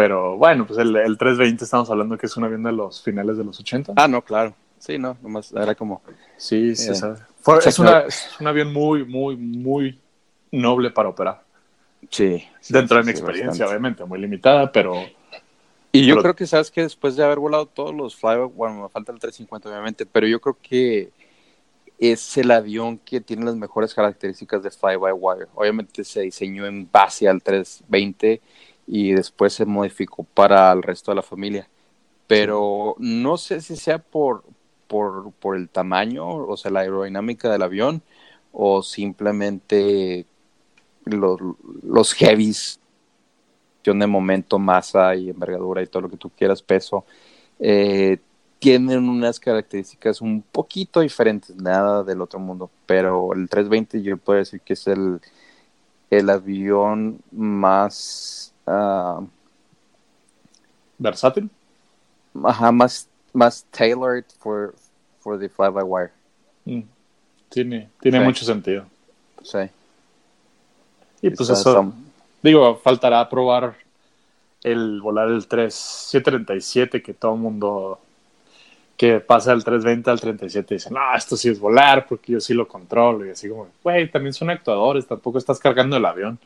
Pero 0.00 0.38
bueno, 0.38 0.66
pues 0.66 0.78
el, 0.78 0.96
el, 0.96 1.18
320 1.18 1.62
estamos 1.62 1.90
hablando 1.90 2.16
que 2.16 2.24
es 2.24 2.34
un 2.34 2.44
avión 2.44 2.62
de 2.62 2.72
los 2.72 3.02
finales 3.02 3.36
de 3.36 3.44
los 3.44 3.60
80. 3.60 3.92
Ah, 3.96 4.08
no, 4.08 4.22
claro. 4.22 4.54
Sí, 4.78 4.96
no, 4.96 5.18
nomás 5.20 5.52
era 5.52 5.74
como. 5.74 6.00
Sí, 6.38 6.74
sí, 6.74 6.88
eh, 6.88 7.12
es, 7.66 7.78
un 7.78 8.46
avión 8.46 8.72
muy, 8.72 9.04
muy, 9.04 9.36
muy 9.36 10.00
noble 10.52 10.90
para 10.90 11.10
operar. 11.10 11.42
Sí. 12.08 12.42
Dentro 12.70 12.96
de 12.96 13.04
mi 13.04 13.10
experiencia, 13.10 13.68
obviamente, 13.68 14.02
muy 14.06 14.18
limitada, 14.18 14.72
pero. 14.72 14.94
Y 15.92 16.06
yo 16.06 16.16
creo 16.22 16.34
que, 16.34 16.46
sabes 16.46 16.70
que 16.70 16.80
después 16.80 17.14
de 17.16 17.22
haber 17.22 17.38
volado 17.38 17.66
todos 17.66 17.94
los 17.94 18.16
flyby, 18.16 18.46
bueno, 18.54 18.84
me 18.84 18.88
falta 18.88 19.12
el 19.12 19.18
350, 19.18 19.68
obviamente, 19.68 20.06
pero 20.06 20.26
yo 20.26 20.40
creo 20.40 20.56
que 20.62 21.10
es 21.98 22.38
el 22.38 22.50
avión 22.52 22.96
que 22.96 23.20
tiene 23.20 23.44
las 23.44 23.56
mejores 23.56 23.92
características 23.92 24.62
de 24.62 24.70
fly-by-wire. 24.70 25.48
Obviamente 25.54 26.04
se 26.04 26.22
diseñó 26.22 26.64
en 26.64 26.88
base 26.90 27.28
al 27.28 27.42
320 27.42 28.40
y 28.92 29.12
después 29.12 29.52
se 29.52 29.64
modificó 29.66 30.24
para 30.24 30.72
el 30.72 30.82
resto 30.82 31.12
de 31.12 31.14
la 31.14 31.22
familia. 31.22 31.68
Pero 32.26 32.96
no 32.98 33.36
sé 33.36 33.60
si 33.60 33.76
sea 33.76 33.98
por, 33.98 34.42
por, 34.88 35.30
por 35.34 35.56
el 35.56 35.68
tamaño, 35.68 36.26
o 36.28 36.56
sea, 36.56 36.72
la 36.72 36.80
aerodinámica 36.80 37.48
del 37.52 37.62
avión, 37.62 38.02
o 38.52 38.82
simplemente 38.82 40.26
los, 41.04 41.38
los 41.84 42.14
heavies, 42.14 42.80
de 43.84 44.06
momento, 44.06 44.58
masa 44.58 45.14
y 45.14 45.30
envergadura 45.30 45.82
y 45.82 45.86
todo 45.86 46.02
lo 46.02 46.10
que 46.10 46.16
tú 46.16 46.28
quieras, 46.30 46.60
peso, 46.60 47.04
eh, 47.60 48.18
tienen 48.58 49.08
unas 49.08 49.38
características 49.38 50.20
un 50.20 50.42
poquito 50.42 51.00
diferentes, 51.00 51.54
nada 51.56 52.02
del 52.02 52.20
otro 52.20 52.40
mundo, 52.40 52.70
pero 52.86 53.32
el 53.34 53.48
320 53.48 54.02
yo 54.02 54.16
puedo 54.16 54.40
decir 54.40 54.60
que 54.60 54.72
es 54.72 54.86
el, 54.88 55.20
el 56.10 56.28
avión 56.28 57.20
más... 57.30 58.49
Uh, 58.66 59.26
¿Versátil? 60.98 61.48
Ajá, 62.44 62.70
más, 62.70 63.08
más 63.32 63.64
tailored 63.70 64.24
for, 64.38 64.74
for 65.20 65.38
the 65.38 65.48
fly-by-wire. 65.48 66.12
Mm, 66.64 66.82
tiene 67.48 67.88
tiene 68.00 68.20
mucho 68.20 68.44
sentido. 68.44 68.84
Sí. 69.42 69.58
Y 71.22 71.30
pues 71.30 71.50
eso, 71.50 71.92
digo, 72.42 72.76
faltará 72.76 73.28
probar 73.28 73.74
el 74.62 75.00
volar 75.00 75.28
el 75.28 75.46
3737 75.46 77.02
que 77.02 77.14
todo 77.14 77.34
el 77.34 77.40
mundo 77.40 78.00
que 78.96 79.18
pasa 79.20 79.52
del 79.52 79.64
320 79.64 80.10
al 80.10 80.20
37 80.20 80.74
y 80.74 80.76
dicen, 80.76 80.92
no, 80.92 81.00
esto 81.16 81.34
sí 81.34 81.48
es 81.48 81.58
volar 81.58 82.06
porque 82.06 82.32
yo 82.32 82.40
sí 82.40 82.52
lo 82.52 82.68
controlo. 82.68 83.24
Y 83.24 83.30
así 83.30 83.48
como, 83.48 83.68
güey, 83.82 84.10
también 84.10 84.34
son 84.34 84.50
actuadores, 84.50 85.06
tampoco 85.06 85.38
estás 85.38 85.58
cargando 85.58 85.96
el 85.96 86.04
avión. 86.04 86.38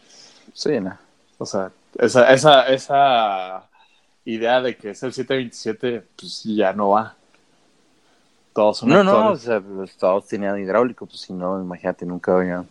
Sí, 0.52 0.78
no. 0.78 0.96
O 1.38 1.46
sea, 1.46 1.70
esa, 1.98 2.32
esa, 2.32 2.68
esa 2.68 3.68
idea 4.24 4.60
de 4.60 4.76
que 4.76 4.90
es 4.90 5.02
el 5.02 5.12
727, 5.12 6.04
pues 6.16 6.42
ya 6.44 6.72
no 6.72 6.90
va. 6.90 7.14
Todos 8.52 8.78
son 8.78 8.88
No, 8.88 9.02
no, 9.02 9.30
o 9.30 9.36
sea, 9.36 9.60
pues, 9.60 9.96
todos 9.96 10.26
tenían 10.28 10.58
hidráulico, 10.58 11.06
pues 11.06 11.20
si 11.20 11.32
no, 11.32 11.60
imagínate, 11.60 12.06
nunca 12.06 12.36
había. 12.36 12.64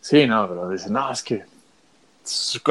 Sí, 0.00 0.26
no, 0.26 0.48
pero 0.48 0.68
dicen, 0.68 0.92
no, 0.92 1.10
es 1.10 1.22
que 1.22 1.44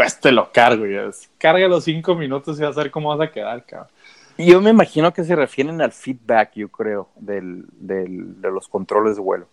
este 0.04 0.32
lo 0.32 0.52
cargo. 0.52 0.86
Y 0.86 0.96
es, 0.96 1.30
carga 1.38 1.68
los 1.68 1.84
cinco 1.84 2.16
minutos 2.16 2.60
y 2.60 2.64
vas 2.64 2.78
a 2.78 2.82
ver 2.82 2.92
cómo 2.92 3.16
vas 3.16 3.28
a 3.28 3.32
quedar, 3.32 3.64
cabrón. 3.66 3.90
Yo 4.38 4.62
me 4.62 4.72
imagino 4.72 5.14
que 5.14 5.24
se 5.24 5.36
refieren 5.36 5.80
al 5.82 5.92
feedback, 5.92 6.54
yo 6.56 6.68
creo, 6.70 7.10
del, 7.16 7.66
del, 7.72 8.42
de 8.42 8.52
los 8.52 8.68
controles 8.68 9.16
de 9.16 9.22
vuelo. 9.22 9.48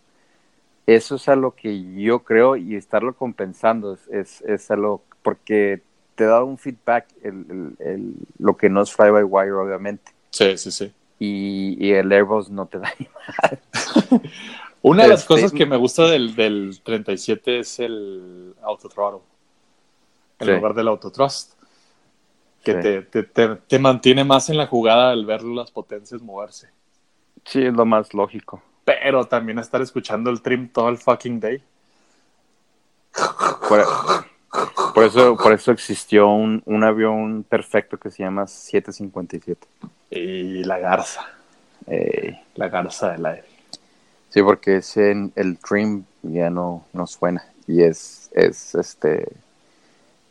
Eso 0.87 1.15
es 1.15 1.29
a 1.29 1.35
lo 1.35 1.55
que 1.55 1.93
yo 1.93 2.23
creo 2.23 2.55
y 2.55 2.75
estarlo 2.75 3.13
compensando 3.13 3.93
es, 3.93 4.07
es, 4.09 4.41
es 4.41 4.71
a 4.71 4.75
lo 4.75 5.03
porque 5.23 5.81
te 6.15 6.25
da 6.25 6.43
un 6.43 6.57
feedback 6.57 7.07
el, 7.23 7.75
el, 7.79 8.13
lo 8.37 8.57
que 8.57 8.69
no 8.69 8.81
es 8.81 8.93
fly 8.93 9.09
by 9.09 9.23
wire, 9.23 9.53
obviamente. 9.53 10.11
Sí, 10.29 10.57
sí, 10.57 10.71
sí. 10.71 10.93
Y, 11.19 11.77
y 11.79 11.91
el 11.93 12.11
Airbus 12.11 12.49
no 12.49 12.65
te 12.65 12.79
da 12.79 12.91
ni 12.99 13.07
Una 14.81 15.03
de 15.03 15.09
las 15.09 15.21
este, 15.21 15.33
cosas 15.33 15.51
que 15.51 15.65
me 15.65 15.77
gusta 15.77 16.07
del, 16.07 16.35
del 16.35 16.81
37 16.83 17.59
es 17.59 17.79
el 17.79 18.55
autothrottle 18.63 19.21
en 20.39 20.55
lugar 20.55 20.73
del 20.73 20.87
autotrust 20.87 21.53
que 22.63 22.75
te, 22.75 23.01
te, 23.01 23.23
te, 23.23 23.79
mantiene 23.79 24.23
más 24.23 24.49
en 24.49 24.57
la 24.57 24.67
jugada 24.67 25.11
al 25.11 25.25
ver 25.25 25.41
las 25.41 25.71
potencias 25.71 26.21
moverse. 26.21 26.69
Sí, 27.43 27.63
es 27.63 27.73
lo 27.73 27.85
más 27.85 28.13
lógico. 28.13 28.61
Pero 28.85 29.25
también 29.25 29.57
estar 29.57 29.81
escuchando 29.81 30.29
el 30.29 30.41
trim 30.41 30.69
todo 30.69 30.89
el 30.89 30.97
fucking 30.97 31.39
day. 31.39 31.63
Por, 33.67 33.83
eso, 35.05 35.37
por 35.37 35.53
eso 35.53 35.71
existió 35.71 36.27
un, 36.27 36.61
un, 36.65 36.83
avión 36.83 37.43
perfecto 37.47 37.97
que 37.97 38.11
se 38.11 38.23
llama 38.23 38.47
757. 38.47 39.67
Y 40.09 40.63
la 40.63 40.79
garza. 40.79 41.25
la 42.55 42.67
garza 42.67 43.11
del 43.11 43.25
aire. 43.25 43.45
Sí, 44.29 44.41
porque 44.41 44.77
ese, 44.77 45.31
el 45.35 45.57
trim 45.57 46.03
ya 46.21 46.49
no, 46.49 46.85
no 46.93 47.07
suena. 47.07 47.45
Y 47.67 47.83
es, 47.83 48.29
es 48.33 48.75
este 48.75 49.27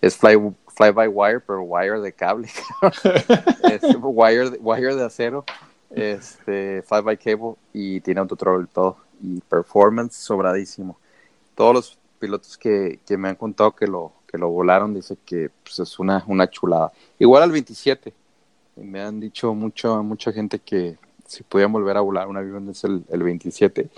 es 0.01 0.17
fly, 0.17 0.37
fly 0.75 0.91
by 0.91 1.09
wire, 1.09 1.41
pero 1.41 1.63
wire 1.63 2.01
de 2.01 2.13
cable. 2.13 2.49
es 3.65 3.83
wire, 4.01 4.59
wire 4.61 4.95
de 4.95 5.05
acero, 5.05 5.45
este, 5.91 6.83
fly 6.83 7.03
by 7.03 7.17
cable 7.17 7.55
y 7.73 8.01
tiene 8.01 8.21
autotrol 8.21 8.67
todo. 8.69 8.97
Y 9.23 9.41
performance 9.43 10.15
sobradísimo. 10.15 10.99
Todos 11.55 11.75
los 11.75 11.99
pilotos 12.21 12.57
que, 12.57 13.01
que, 13.07 13.17
me 13.17 13.29
han 13.29 13.35
contado 13.35 13.73
que 13.73 13.87
lo, 13.87 14.13
que 14.29 14.39
lo 14.39 14.49
volaron 14.49 14.95
dicen 14.95 15.19
que 15.25 15.51
pues, 15.65 15.81
es 15.81 15.99
una, 15.99 16.23
una 16.29 16.49
chulada. 16.49 16.93
Igual 17.19 17.43
al 17.43 17.51
27. 17.51 18.13
me 18.77 19.01
han 19.01 19.19
dicho 19.19 19.53
mucho, 19.55 20.03
mucha 20.03 20.33
gente 20.33 20.61
que 20.61 20.97
si 21.27 21.43
pudieran 21.43 21.73
volver 21.73 21.97
a 21.97 22.01
volar 22.01 22.29
un 22.29 22.37
avión 22.37 22.69
es 22.69 22.85
el, 22.85 23.05
el 23.09 23.23
27. 23.23 23.89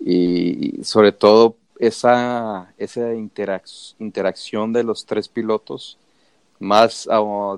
Y 0.00 0.82
sobre 0.82 1.12
todo 1.12 1.56
esa, 1.78 2.72
esa 2.78 3.12
interacción 3.14 4.72
de 4.72 4.84
los 4.84 5.04
tres 5.04 5.28
pilotos, 5.28 5.98
más 6.58 7.08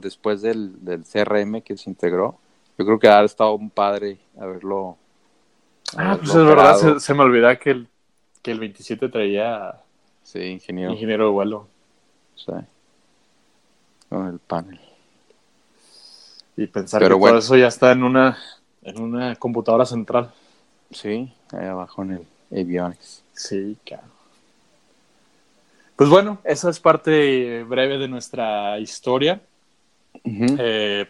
después 0.01 0.43
del, 0.43 0.85
del, 0.85 1.05
CRM 1.05 1.61
que 1.63 1.77
se 1.77 1.91
integró, 1.91 2.39
yo 2.79 2.87
creo 2.87 2.99
que 2.99 3.09
ha 3.09 3.23
estado 3.23 3.55
un 3.55 3.71
padre 3.71 4.19
haberlo. 4.39 4.97
Ah, 5.97 6.17
pues 6.19 6.31
es 6.31 6.45
verdad, 6.45 6.99
se, 6.99 7.15
me 7.15 7.23
olvida 7.23 7.57
que 7.57 7.71
el, 7.71 7.89
que 8.43 8.51
el 8.51 8.61
27 8.61 9.09
traía 9.11 9.81
sí, 10.25 10.41
ingeniero. 10.41 10.93
ingeniero 10.93 11.27
de 11.27 11.31
vuelo. 11.31 11.69
Sí. 12.35 12.53
Con 14.09 14.27
el 14.27 14.39
panel. 14.41 14.81
Y 16.57 16.67
pensar 16.67 17.03
que 17.03 17.09
todo 17.09 17.39
eso 17.39 17.57
ya 17.57 17.69
está 17.69 17.93
en 17.93 18.03
una, 18.03 18.37
en 18.83 19.01
una 19.01 19.37
computadora 19.37 19.87
central. 19.87 20.33
Sí, 20.91 21.33
ahí 21.53 21.67
abajo 21.67 22.03
en 22.03 22.13
el 22.13 22.61
avionics. 22.61 23.23
Sí, 23.33 23.77
claro. 23.85 24.15
Pues 25.97 26.11
bueno, 26.11 26.39
esa 26.45 26.71
es 26.71 26.81
parte 26.81 27.63
breve 27.65 27.99
de 27.99 28.09
nuestra 28.09 28.79
historia. 28.79 29.41
Eh, 30.25 31.07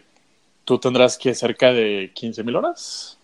¿Tú 0.63 0.79
tendrás 0.79 1.17
que 1.17 1.33
cerca 1.33 1.73
de 1.73 2.11
15 2.13 2.43
mil 2.43 2.55
horas? 2.55 3.17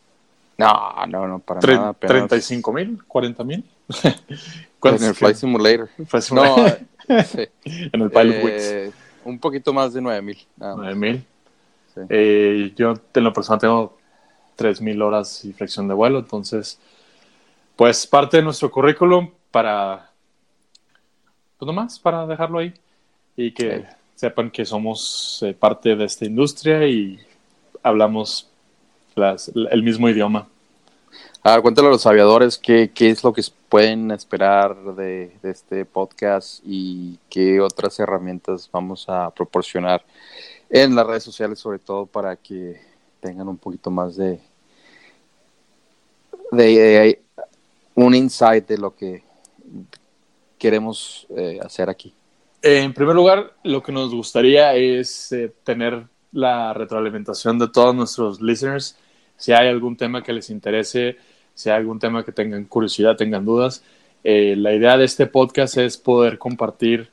No, 0.61 1.05
no, 1.07 1.27
no, 1.27 1.39
para 1.39 1.61
nada. 1.61 1.93
¿35 1.93 2.73
mil? 2.73 2.99
¿40 3.07 3.45
mil? 3.45 3.65
en 4.83 5.03
el 5.03 5.15
Flight 5.15 5.35
Simulator. 5.35 5.89
No, 6.31 6.55
sí. 7.25 7.47
en 7.65 8.01
el 8.01 8.09
Pilot 8.09 8.35
eh, 8.43 8.91
Un 9.25 9.39
poquito 9.39 9.73
más 9.73 9.93
de 9.93 10.01
9 10.01 10.21
mil. 10.21 10.37
9 10.57 10.95
mil. 10.95 11.25
Eh, 12.09 12.73
yo 12.75 12.93
en 13.13 13.23
lo 13.23 13.33
personal 13.33 13.59
tengo 13.59 13.97
3 14.55 14.81
mil 14.81 15.01
horas 15.01 15.43
y 15.45 15.53
flexión 15.53 15.87
de 15.87 15.93
vuelo, 15.93 16.19
entonces, 16.19 16.79
pues 17.75 18.07
parte 18.07 18.37
de 18.37 18.43
nuestro 18.43 18.71
currículum 18.71 19.29
para 19.51 20.11
pues 21.57 21.67
nomás 21.67 21.99
para 21.99 22.25
dejarlo 22.25 22.59
ahí 22.59 22.73
y 23.35 23.51
que 23.51 23.85
sepan 24.15 24.49
que 24.49 24.65
somos 24.65 25.43
eh, 25.43 25.53
parte 25.53 25.95
de 25.95 26.05
esta 26.05 26.25
industria 26.25 26.87
y 26.87 27.19
hablamos 27.83 28.49
el 29.15 29.83
mismo 29.83 30.09
idioma. 30.09 30.47
A 31.43 31.59
cuéntale 31.59 31.87
a 31.87 31.91
los 31.91 32.05
aviadores 32.05 32.59
qué, 32.59 32.91
qué 32.93 33.09
es 33.09 33.23
lo 33.23 33.33
que 33.33 33.41
pueden 33.67 34.11
esperar 34.11 34.75
de, 34.95 35.31
este 35.41 35.85
podcast 35.85 36.61
y 36.63 37.17
qué 37.31 37.59
otras 37.59 37.99
herramientas 37.99 38.69
vamos 38.71 39.09
a 39.09 39.31
proporcionar 39.31 40.05
en 40.69 40.93
las 40.93 41.07
redes 41.07 41.23
sociales, 41.23 41.57
sobre 41.57 41.79
todo 41.79 42.05
para 42.05 42.35
que 42.35 42.79
tengan 43.19 43.47
un 43.47 43.57
poquito 43.57 43.89
más 43.89 44.15
de, 44.17 44.39
de, 46.51 47.19
un 47.95 48.13
insight 48.13 48.67
de 48.67 48.77
lo 48.77 48.95
que 48.95 49.23
queremos 50.59 51.25
eh, 51.35 51.59
hacer 51.63 51.89
aquí. 51.89 52.13
En 52.61 52.93
primer 52.93 53.15
lugar, 53.15 53.51
lo 53.63 53.81
que 53.81 53.91
nos 53.91 54.13
gustaría 54.13 54.75
es 54.75 55.31
eh, 55.31 55.51
tener 55.63 56.03
la 56.33 56.71
retroalimentación 56.75 57.57
de 57.57 57.67
todos 57.67 57.95
nuestros 57.95 58.39
listeners. 58.39 58.95
Si 59.37 59.51
hay 59.51 59.69
algún 59.69 59.97
tema 59.97 60.21
que 60.21 60.33
les 60.33 60.51
interese, 60.51 61.17
si 61.61 61.69
hay 61.69 61.77
algún 61.77 61.99
tema 61.99 62.25
que 62.25 62.31
tengan 62.31 62.65
curiosidad, 62.65 63.15
tengan 63.15 63.45
dudas. 63.45 63.83
Eh, 64.23 64.55
la 64.57 64.73
idea 64.73 64.97
de 64.97 65.05
este 65.05 65.27
podcast 65.27 65.77
es 65.77 65.97
poder 65.97 66.39
compartir 66.39 67.09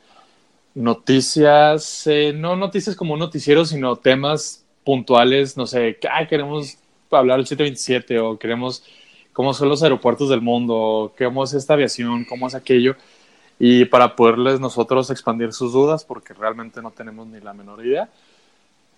noticias, 0.75 2.07
eh, 2.07 2.33
no 2.35 2.57
noticias 2.57 2.97
como 2.97 3.15
un 3.15 3.21
noticiero, 3.21 3.65
sino 3.67 3.97
temas 3.97 4.65
puntuales, 4.85 5.57
no 5.57 5.67
sé, 5.67 5.99
queremos 6.29 6.79
hablar 7.11 7.39
del 7.39 7.47
727 7.47 8.19
o 8.21 8.39
queremos 8.39 8.85
cómo 9.35 9.53
son 9.53 9.69
los 9.69 9.83
aeropuertos 9.83 10.31
del 10.31 10.41
mundo, 10.41 11.13
cómo 11.19 11.45
es 11.45 11.53
esta 11.53 11.75
aviación, 11.75 12.25
cómo 12.25 12.47
es 12.47 12.55
aquello, 12.55 12.97
y 13.59 13.85
para 13.85 14.17
poderles 14.17 14.61
nosotros 14.61 15.11
expandir 15.11 15.53
sus 15.53 15.73
dudas, 15.73 16.05
porque 16.05 16.33
realmente 16.33 16.81
no 16.81 16.91
tenemos 16.91 17.27
ni 17.27 17.41
la 17.41 17.53
menor 17.53 17.85
idea, 17.85 18.09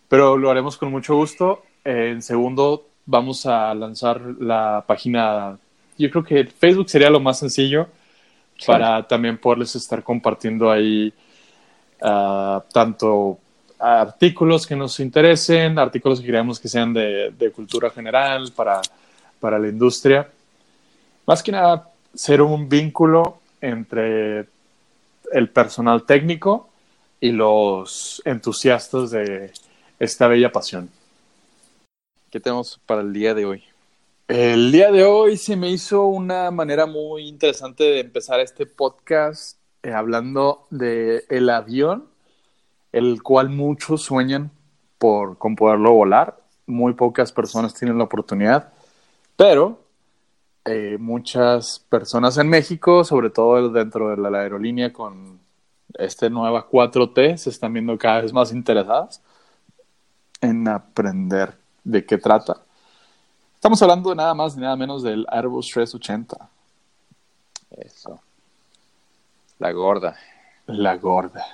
pero 0.08 0.36
lo 0.36 0.50
haremos 0.50 0.76
con 0.76 0.90
mucho 0.90 1.16
gusto. 1.16 1.62
en 1.84 2.20
segundo, 2.22 2.89
vamos 3.06 3.46
a 3.46 3.74
lanzar 3.74 4.20
la 4.38 4.84
página, 4.86 5.58
yo 5.98 6.10
creo 6.10 6.24
que 6.24 6.44
Facebook 6.44 6.88
sería 6.88 7.10
lo 7.10 7.20
más 7.20 7.38
sencillo 7.38 7.88
para 8.66 9.06
también 9.06 9.38
poderles 9.38 9.74
estar 9.76 10.02
compartiendo 10.02 10.70
ahí 10.70 11.12
ah, 12.02 12.62
tanto 12.72 13.38
artículos 13.78 14.66
que 14.66 14.76
nos 14.76 15.00
interesen, 15.00 15.78
artículos 15.78 16.20
que 16.20 16.26
creamos 16.26 16.60
que 16.60 16.68
sean 16.68 16.92
de, 16.92 17.52
cultura 17.54 17.90
general 17.90 18.52
para, 18.54 18.80
para 19.40 19.58
la 19.58 19.68
industria. 19.68 20.28
Más 21.26 21.42
que 21.42 21.52
nada, 21.52 21.88
ser 22.14 22.42
un 22.42 22.68
vínculo 22.68 23.40
entre 23.60 24.46
el 25.32 25.48
personal 25.48 26.02
técnico 26.04 26.68
y 27.20 27.32
los 27.32 28.20
entusiastas 28.24 29.10
de 29.10 29.52
esta 29.98 30.26
bella 30.26 30.52
pasión. 30.52 30.90
¿Qué 32.30 32.38
tenemos 32.38 32.80
para 32.86 33.00
el 33.00 33.12
día 33.12 33.34
de 33.34 33.44
hoy? 33.44 33.64
El 34.28 34.70
día 34.70 34.92
de 34.92 35.02
hoy 35.02 35.36
se 35.36 35.56
me 35.56 35.68
hizo 35.68 36.04
una 36.06 36.52
manera 36.52 36.86
muy 36.86 37.26
interesante 37.26 37.82
de 37.82 37.98
empezar 37.98 38.38
este 38.38 38.66
podcast 38.66 39.58
eh, 39.82 39.92
hablando 39.92 40.68
de 40.70 41.24
el 41.28 41.50
avión, 41.50 42.06
el 42.92 43.20
cual 43.24 43.48
muchos 43.48 44.02
sueñan 44.02 44.52
por 44.98 45.38
con 45.38 45.56
poderlo 45.56 45.92
volar. 45.92 46.38
Muy 46.66 46.94
pocas 46.94 47.32
personas 47.32 47.74
tienen 47.74 47.98
la 47.98 48.04
oportunidad, 48.04 48.72
pero 49.36 49.80
eh, 50.66 50.98
muchas 51.00 51.80
personas 51.80 52.38
en 52.38 52.48
México, 52.48 53.02
sobre 53.02 53.30
todo 53.30 53.70
dentro 53.70 54.10
de 54.10 54.30
la 54.30 54.38
aerolínea 54.38 54.92
con 54.92 55.40
este 55.94 56.30
nueva 56.30 56.70
4T, 56.70 57.38
se 57.38 57.50
están 57.50 57.72
viendo 57.72 57.98
cada 57.98 58.20
vez 58.20 58.32
más 58.32 58.52
interesadas 58.52 59.20
en 60.40 60.68
aprender 60.68 61.59
de 61.90 62.04
qué 62.04 62.18
trata. 62.18 62.56
Estamos 63.54 63.80
hablando 63.82 64.10
de 64.10 64.16
nada 64.16 64.32
más 64.32 64.56
ni 64.56 64.62
nada 64.62 64.76
menos 64.76 65.02
del 65.02 65.26
Airbus 65.28 65.68
380. 65.70 66.48
Eso. 67.70 68.20
La 69.58 69.72
gorda. 69.72 70.16
La 70.66 70.96
gorda. 70.96 71.44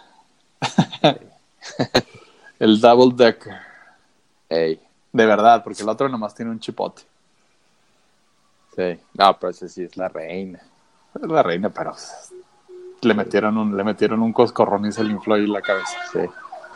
el 2.58 2.80
double 2.80 3.14
decker. 3.14 3.56
Ey. 4.48 4.80
De 5.12 5.26
verdad, 5.26 5.64
porque 5.64 5.82
el 5.82 5.88
otro 5.88 6.08
nomás 6.08 6.34
tiene 6.34 6.50
un 6.50 6.60
chipote. 6.60 7.02
Sí. 8.76 9.00
No, 9.14 9.38
pero 9.38 9.50
ese 9.50 9.68
sí 9.68 9.82
es 9.82 9.96
la 9.96 10.08
reina. 10.08 10.60
Es 11.14 11.28
la 11.28 11.42
reina, 11.42 11.70
pero 11.70 11.94
le 13.00 13.14
metieron 13.14 13.56
un, 13.56 13.76
le 13.76 13.82
metieron 13.82 14.20
un 14.20 14.32
coscorrón 14.32 14.84
y 14.86 14.92
se 14.92 15.02
le 15.02 15.12
infló 15.12 15.34
ahí 15.34 15.46
la 15.46 15.62
cabeza. 15.62 15.98
Sí. 16.12 16.20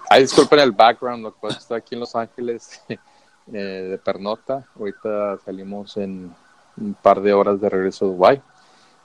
Ay, 0.08 0.22
disculpen 0.22 0.58
el 0.58 0.72
background, 0.72 1.22
lo 1.22 1.34
que 1.38 1.48
está 1.48 1.76
aquí 1.76 1.94
en 1.94 2.00
Los 2.00 2.16
Ángeles. 2.16 2.82
Eh, 3.52 3.88
de 3.90 3.98
pernota. 3.98 4.64
Ahorita 4.78 5.38
salimos 5.44 5.96
en 5.96 6.32
un 6.76 6.94
par 6.94 7.20
de 7.20 7.32
horas 7.32 7.60
de 7.60 7.68
regreso 7.68 8.04
a 8.04 8.08
Dubai. 8.08 8.42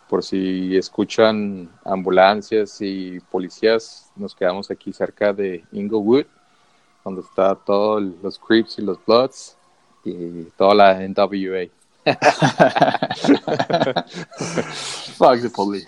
Por 0.07 0.23
si 0.23 0.77
escuchan 0.77 1.67
ambulancias 1.83 2.77
y 2.79 3.19
policías, 3.31 4.11
nos 4.15 4.35
quedamos 4.35 4.69
aquí 4.69 4.93
cerca 4.93 5.33
de 5.33 5.63
Inglewood, 5.71 6.25
donde 7.03 7.21
está 7.21 7.55
todos 7.55 8.03
los 8.21 8.37
Creeps 8.37 8.77
y 8.77 8.83
los 8.83 9.03
Bloods 9.03 9.57
y 10.03 10.43
toda 10.57 10.75
la 10.75 11.07
NWA. 11.07 11.69
Fuck 15.17 15.41
the 15.41 15.49
police. 15.49 15.87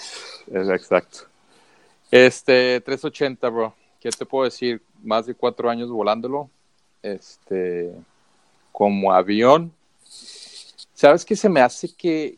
exacto. 0.51 1.27
Este, 2.09 2.81
380, 2.81 3.49
bro. 3.49 3.75
¿Qué 3.99 4.09
te 4.09 4.25
puedo 4.25 4.45
decir? 4.45 4.81
Más 5.03 5.27
de 5.27 5.35
cuatro 5.35 5.69
años 5.69 5.91
volándolo. 5.91 6.49
Este, 7.03 7.93
como 8.77 9.11
avión. 9.11 9.73
¿Sabes 10.93 11.25
qué 11.25 11.35
se 11.35 11.49
me 11.49 11.61
hace 11.61 11.95
que, 11.95 12.37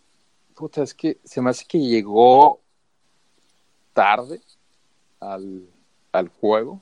puta, 0.55 0.83
es 0.83 0.93
que 0.93 1.19
se 1.21 1.41
me 1.41 1.49
hace 1.49 1.65
que 1.65 1.77
llegó 1.77 2.61
tarde 3.91 4.39
al, 5.19 5.67
al 6.13 6.29
juego? 6.29 6.79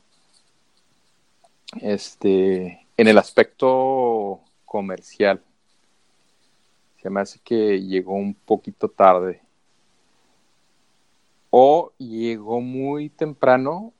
Este, 1.81 2.85
en 2.97 3.07
el 3.07 3.17
aspecto 3.17 4.41
comercial. 4.63 5.43
Se 7.01 7.09
me 7.09 7.21
hace 7.21 7.39
que 7.39 7.81
llegó 7.81 8.13
un 8.13 8.35
poquito 8.35 8.87
tarde. 8.87 9.41
O 11.49 11.93
llegó 11.97 12.61
muy 12.61 13.09
temprano 13.09 13.91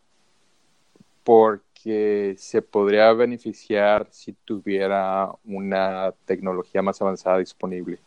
por 1.23 1.63
que 1.87 2.35
se 2.37 2.61
podría 2.61 3.13
beneficiar 3.13 4.09
si 4.11 4.33
tuviera 4.33 5.31
una 5.45 6.13
tecnología 6.25 6.81
más 6.81 7.01
avanzada 7.01 7.37
disponible. 7.37 7.99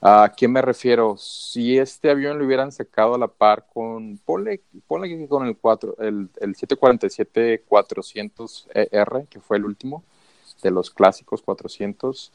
¿A 0.00 0.32
qué 0.36 0.48
me 0.48 0.60
refiero? 0.60 1.16
Si 1.16 1.78
este 1.78 2.10
avión 2.10 2.36
lo 2.36 2.46
hubieran 2.46 2.72
sacado 2.72 3.14
a 3.14 3.18
la 3.18 3.28
par 3.28 3.68
con, 3.72 4.18
ponle, 4.24 4.62
ponle 4.88 5.28
con 5.28 5.46
el, 5.46 5.56
4, 5.56 5.98
el, 6.00 6.30
el 6.40 6.56
747-400ER, 6.56 9.28
que 9.28 9.38
fue 9.38 9.58
el 9.58 9.66
último 9.66 10.02
de 10.60 10.72
los 10.72 10.90
clásicos 10.90 11.42
400, 11.42 12.32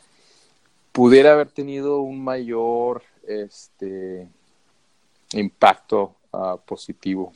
pudiera 0.94 1.34
haber 1.34 1.52
tenido 1.52 2.00
un 2.00 2.24
mayor 2.24 3.04
este, 3.28 4.30
impacto 5.34 6.16
uh, 6.32 6.58
positivo 6.66 7.34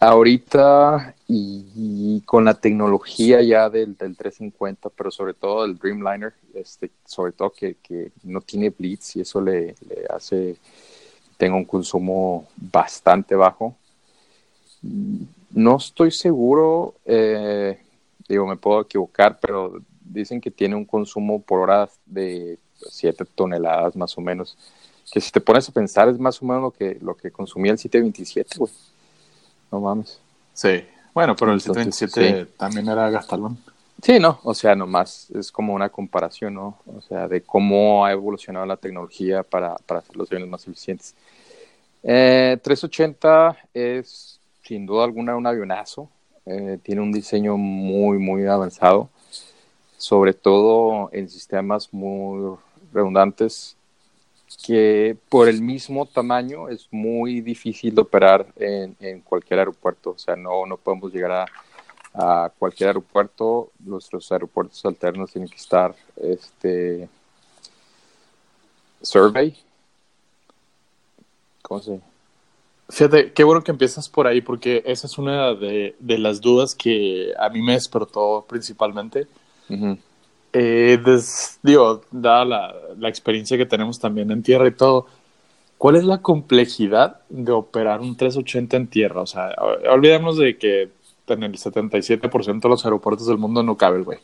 Ahorita 0.00 1.14
y, 1.28 2.20
con 2.22 2.44
la 2.44 2.54
tecnología 2.54 3.40
ya 3.42 3.70
del, 3.70 3.96
350, 3.96 4.90
pero 4.90 5.10
sobre 5.10 5.34
todo 5.34 5.62
del 5.62 5.78
Dreamliner, 5.78 6.34
este, 6.52 6.90
sobre 7.04 7.32
todo 7.32 7.50
que, 7.50 7.76
no 8.24 8.40
tiene 8.40 8.70
blitz 8.70 9.16
y 9.16 9.20
eso 9.20 9.40
le, 9.40 9.74
hace 10.10 10.56
tenga 11.36 11.56
un 11.56 11.64
consumo 11.64 12.48
bastante 12.56 13.34
bajo. 13.34 13.76
No 15.50 15.76
estoy 15.76 16.10
seguro, 16.10 16.94
eh, 17.04 17.78
digo, 18.28 18.46
me 18.46 18.56
puedo 18.56 18.82
equivocar, 18.82 19.38
pero 19.40 19.80
dicen 20.00 20.40
que 20.40 20.50
tiene 20.50 20.74
un 20.74 20.84
consumo 20.84 21.40
por 21.40 21.60
hora 21.60 21.88
de 22.04 22.58
7 22.90 23.24
toneladas 23.34 23.96
más 23.96 24.16
o 24.18 24.20
menos. 24.20 24.56
Que 25.12 25.20
si 25.20 25.30
te 25.30 25.40
pones 25.40 25.68
a 25.68 25.72
pensar 25.72 26.08
es 26.08 26.18
más 26.18 26.42
o 26.42 26.46
menos 26.46 26.62
lo 26.62 26.70
que, 26.72 26.98
lo 27.00 27.16
que 27.16 27.30
consumía 27.30 27.72
el 27.72 27.78
727, 27.78 28.58
güey. 28.58 28.72
No 29.74 29.80
mames. 29.80 30.20
Sí. 30.52 30.84
Bueno, 31.12 31.34
pero 31.34 31.52
el 31.52 31.60
727 31.60 32.52
también 32.56 32.88
era 32.88 33.10
gastalón. 33.10 33.58
Sí, 34.00 34.20
no, 34.20 34.38
o 34.44 34.54
sea, 34.54 34.76
nomás 34.76 35.32
es 35.32 35.50
como 35.50 35.74
una 35.74 35.88
comparación, 35.88 36.54
¿no? 36.54 36.78
O 36.86 37.00
sea, 37.00 37.26
de 37.26 37.40
cómo 37.42 38.06
ha 38.06 38.12
evolucionado 38.12 38.64
la 38.66 38.76
tecnología 38.76 39.42
para, 39.42 39.74
para 39.74 39.98
hacer 39.98 40.16
los 40.16 40.30
aviones 40.30 40.48
más 40.48 40.62
eficientes. 40.68 41.16
380 42.02 43.56
eh, 43.74 43.98
es 43.98 44.38
sin 44.62 44.86
duda 44.86 45.02
alguna 45.02 45.34
un 45.34 45.46
avionazo, 45.48 46.08
eh, 46.46 46.78
tiene 46.80 47.00
un 47.00 47.10
diseño 47.10 47.56
muy, 47.56 48.18
muy 48.18 48.46
avanzado, 48.46 49.08
sobre 49.96 50.34
todo 50.34 51.10
en 51.12 51.28
sistemas 51.28 51.92
muy 51.92 52.56
redundantes 52.92 53.76
que 54.56 55.16
por 55.28 55.48
el 55.48 55.62
mismo 55.62 56.06
tamaño 56.06 56.68
es 56.68 56.88
muy 56.90 57.40
difícil 57.40 57.94
de 57.94 58.00
operar 58.00 58.46
en, 58.56 58.96
en 59.00 59.20
cualquier 59.20 59.60
aeropuerto. 59.60 60.10
O 60.10 60.18
sea, 60.18 60.36
no, 60.36 60.66
no 60.66 60.76
podemos 60.76 61.12
llegar 61.12 61.32
a, 61.32 61.46
a, 62.44 62.50
cualquier 62.58 62.88
aeropuerto. 62.88 63.70
Nuestros 63.80 64.30
aeropuertos 64.32 64.84
alternos 64.84 65.32
tienen 65.32 65.48
que 65.48 65.56
estar 65.56 65.94
este, 66.16 67.08
survey. 69.02 69.56
¿Cómo 71.62 71.80
se 71.80 72.00
Fíjate, 72.88 73.32
qué 73.32 73.44
bueno 73.44 73.64
que 73.64 73.70
empiezas 73.70 74.08
por 74.08 74.26
ahí, 74.26 74.42
porque 74.42 74.82
esa 74.84 75.06
es 75.06 75.16
una 75.16 75.54
de, 75.54 75.94
las 76.00 76.40
dudas 76.40 76.74
que 76.74 77.32
a 77.38 77.48
mí 77.48 77.62
me 77.62 77.72
despertó 77.72 78.44
principalmente. 78.46 79.26
Eh, 80.56 81.02
digo, 81.64 82.02
dada 82.12 82.44
la, 82.44 82.74
la, 82.96 83.08
experiencia 83.08 83.58
que 83.58 83.66
tenemos 83.66 83.98
también 83.98 84.30
en 84.30 84.44
tierra 84.44 84.68
y 84.68 84.70
todo, 84.70 85.06
¿cuál 85.78 85.96
es 85.96 86.04
la 86.04 86.18
complejidad 86.18 87.20
de 87.28 87.50
operar 87.50 88.00
un 88.00 88.16
380 88.16 88.76
en 88.76 88.86
tierra? 88.86 89.20
O 89.20 89.26
sea, 89.26 89.52
olvidemos 89.90 90.38
de 90.38 90.56
que 90.56 90.90
en 91.26 91.42
el 91.42 91.58
77% 91.58 92.60
de 92.60 92.68
los 92.68 92.84
aeropuertos 92.84 93.26
del 93.26 93.38
mundo 93.38 93.64
no 93.64 93.76
cabe 93.76 93.98
el 93.98 94.04
güey. 94.04 94.18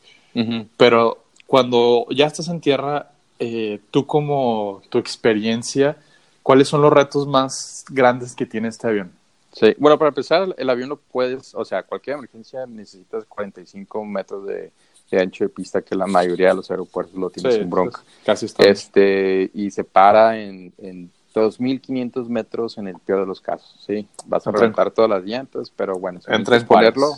Pero 0.76 1.18
cuando 1.48 2.06
ya 2.10 2.26
estás 2.26 2.46
en 2.46 2.60
tierra, 2.60 3.10
eh, 3.40 3.80
tú 3.90 4.06
como 4.06 4.82
tu 4.88 4.98
experiencia, 4.98 5.96
¿cuáles 6.44 6.68
son 6.68 6.82
los 6.82 6.92
retos 6.92 7.26
más 7.26 7.84
grandes 7.90 8.36
que 8.36 8.46
tiene 8.46 8.68
este 8.68 8.86
avión? 8.86 9.10
Sí, 9.52 9.74
bueno, 9.78 9.98
para 9.98 10.10
empezar, 10.10 10.54
el 10.56 10.70
avión 10.70 10.90
lo 10.90 10.96
puedes, 10.96 11.56
o 11.56 11.64
sea, 11.64 11.82
cualquier 11.82 12.18
emergencia 12.18 12.66
necesitas 12.66 13.24
45 13.24 14.04
metros 14.04 14.46
de, 14.46 14.70
ancho 15.18 15.44
de 15.44 15.48
pista, 15.48 15.82
que 15.82 15.94
la 15.94 16.06
mayoría 16.06 16.48
de 16.48 16.54
los 16.54 16.70
aeropuertos 16.70 17.16
lo 17.16 17.30
tienen 17.30 17.52
sin 17.52 17.70
bronca. 17.70 18.02
Casi 18.24 18.46
está. 18.46 18.64
Este, 18.64 19.50
y 19.54 19.70
se 19.70 19.84
para 19.84 20.38
en, 20.38 20.72
en 20.78 21.10
2.500 21.34 22.28
metros 22.28 22.78
en 22.78 22.88
el 22.88 22.98
peor 22.98 23.20
de 23.20 23.26
los 23.26 23.40
casos, 23.40 23.82
¿sí? 23.86 24.06
Vas 24.26 24.46
a 24.46 24.52
reventar 24.52 24.90
todas 24.90 25.10
las 25.10 25.24
llantas, 25.24 25.72
pero 25.74 25.98
bueno, 25.98 26.20
si 26.20 26.30
necesitas 26.30 26.64
ponerlo, 26.64 27.12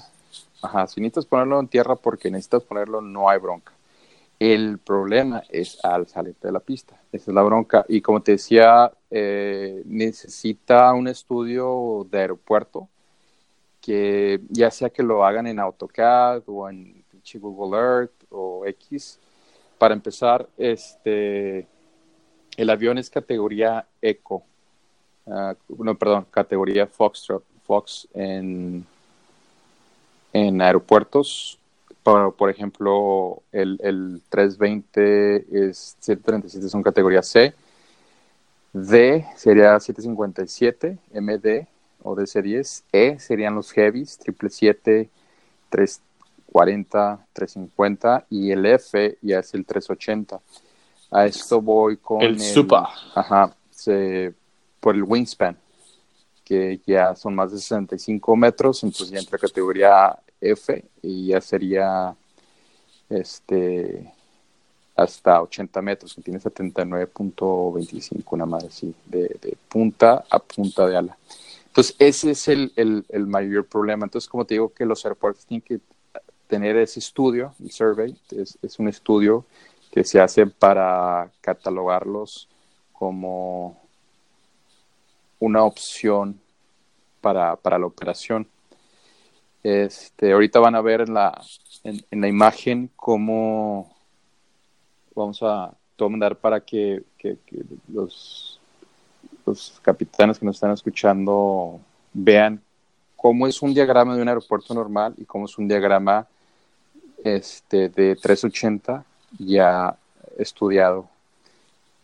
ajá, 0.62 0.87
si 0.87 1.00
necesitas 1.00 1.26
ponerlo 1.26 1.61
en 1.61 1.68
tierra 1.68 1.96
porque 1.96 2.31
necesitas 2.31 2.62
ponerlo, 2.62 3.00
no 3.00 3.28
hay 3.28 3.38
bronca. 3.38 3.72
El 4.38 4.78
problema 4.78 5.42
es 5.50 5.83
al 5.85 6.09
salir 6.09 6.35
de 6.42 6.50
la 6.50 6.59
pista. 6.59 7.00
Esa 7.12 7.31
es 7.31 7.35
la 7.35 7.42
bronca. 7.42 7.85
Y 7.88 8.00
como 8.00 8.22
te 8.22 8.33
decía, 8.33 8.90
eh, 9.09 9.83
necesita 9.87 10.92
un 10.94 11.07
estudio 11.07 12.07
de 12.11 12.18
aeropuerto 12.18 12.88
que 13.81 14.40
ya 14.48 14.70
sea 14.72 14.90
que 14.90 15.05
lo 15.05 15.24
hagan 15.24 15.46
en 15.46 15.61
AutoCAD 15.61 16.42
o 16.46 16.68
en 16.68 17.02
Google 17.35 17.79
Earth 17.79 18.25
o 18.31 18.65
X. 18.67 19.19
Para 19.79 19.95
empezar, 19.95 20.49
este, 20.57 21.67
el 22.57 22.71
avión 22.71 22.99
es 22.99 23.11
categoría 23.11 23.87
Eco. 24.01 24.43
Ah, 25.27 25.55
no, 25.69 25.95
perdón, 25.97 26.27
categoría 26.31 26.87
Foxtrot, 26.87 27.45
Fox 27.65 28.09
en, 28.15 28.85
en 30.33 30.61
aeropuertos 30.63 31.59
por, 32.03 32.51
ejemplo, 32.51 33.43
el, 33.53 33.79
el 33.83 34.23
320 34.29 35.69
es 35.69 35.97
737 36.01 36.69
son 36.69 36.83
categoría 36.83 37.23
C. 37.23 37.55
D 38.73 39.25
sería 39.37 39.79
757, 39.79 40.99
MD 41.13 41.67
o 42.03 42.17
DC10. 42.17 42.83
E 42.91 43.19
serían 43.21 43.55
los 43.55 43.71
heavies, 43.71 44.19
777, 44.21 45.11
340, 46.53 47.27
350 47.33 48.27
y 48.31 48.51
el 48.51 48.67
F 48.67 49.19
ya 49.23 49.38
es 49.38 49.55
el 49.55 49.65
380. 49.65 50.41
A 51.11 51.27
esto 51.27 51.61
voy 51.61 51.97
con 51.97 52.23
el, 52.23 52.38
Super. 52.41 52.81
Ajá, 53.15 53.55
por 54.81 54.95
el 54.95 55.03
wingspan, 55.03 55.57
que 56.45 56.81
ya 56.87 57.15
son 57.17 57.35
más 57.35 57.53
de 57.53 57.59
65 57.59 58.37
metros, 58.37 58.83
entonces 58.83 59.11
ya 59.11 59.19
entra 59.19 59.38
categoría 59.38 60.19
F 60.41 60.85
y 61.03 61.29
ya 61.29 61.41
sería 61.41 62.15
este 63.09 64.12
hasta 64.95 65.41
80 65.43 65.83
metros, 65.83 66.15
que 66.15 66.23
tiene 66.23 66.38
79.25, 66.38 68.25
una 68.31 68.47
madre 68.47 68.69
así, 68.69 68.95
de, 69.07 69.57
punta 69.69 70.25
a 70.31 70.38
punta 70.38 70.87
de 70.87 70.97
ala. 70.97 71.17
Entonces, 71.67 71.97
ese 71.99 72.33
es 72.33 72.49
el, 72.49 72.73
el, 72.77 73.27
mayor 73.27 73.65
problema. 73.65 74.05
Entonces, 74.05 74.29
como 74.29 74.45
te 74.45 74.55
digo, 74.55 74.69
que 74.75 74.85
los 74.85 75.03
aeropuertos 75.07 75.47
tienen 75.47 75.62
que 75.62 75.81
tener 76.53 76.77
ese 76.77 77.01
estudio, 77.01 77.55
el 77.65 77.71
survey, 77.71 78.15
es, 78.31 78.59
es 78.61 78.79
un 78.79 78.87
estudio 78.87 79.47
que 79.91 80.05
se 80.05 80.21
hace 80.21 80.47
para 80.47 81.31
catalogarlos 81.41 82.47
como 82.93 83.81
una 85.38 85.65
opción 85.65 86.38
para, 87.23 87.57
para 87.57 87.79
la 87.79 87.87
operación. 87.87 88.47
Este, 89.62 90.33
ahorita 90.33 90.59
van 90.61 90.75
a 90.75 90.83
ver 90.83 91.01
en 91.01 91.15
la, 91.15 91.41
en, 91.85 92.21
la 92.21 92.29
imagen 92.29 92.91
cómo 92.97 93.97
vamos 95.15 95.43
a 95.43 95.73
tomar 95.97 96.37
para 96.37 96.61
que, 96.61 97.03
los, 97.88 98.61
los 99.47 99.81
capitanes 99.81 100.38
que 100.38 100.45
nos 100.45 100.57
están 100.57 100.73
escuchando 100.73 101.81
vean 102.12 102.61
cómo 103.17 103.47
es 103.47 103.62
un 103.62 103.73
diagrama 103.73 104.15
de 104.15 104.21
un 104.21 104.29
aeropuerto 104.29 104.75
normal 104.75 105.15
y 105.17 105.25
cómo 105.25 105.47
es 105.47 105.57
un 105.57 105.67
diagrama 105.67 106.29
este, 107.25 107.89
de 107.89 108.17
380 108.17 109.05
ya 109.39 109.97
estudiado. 110.39 111.09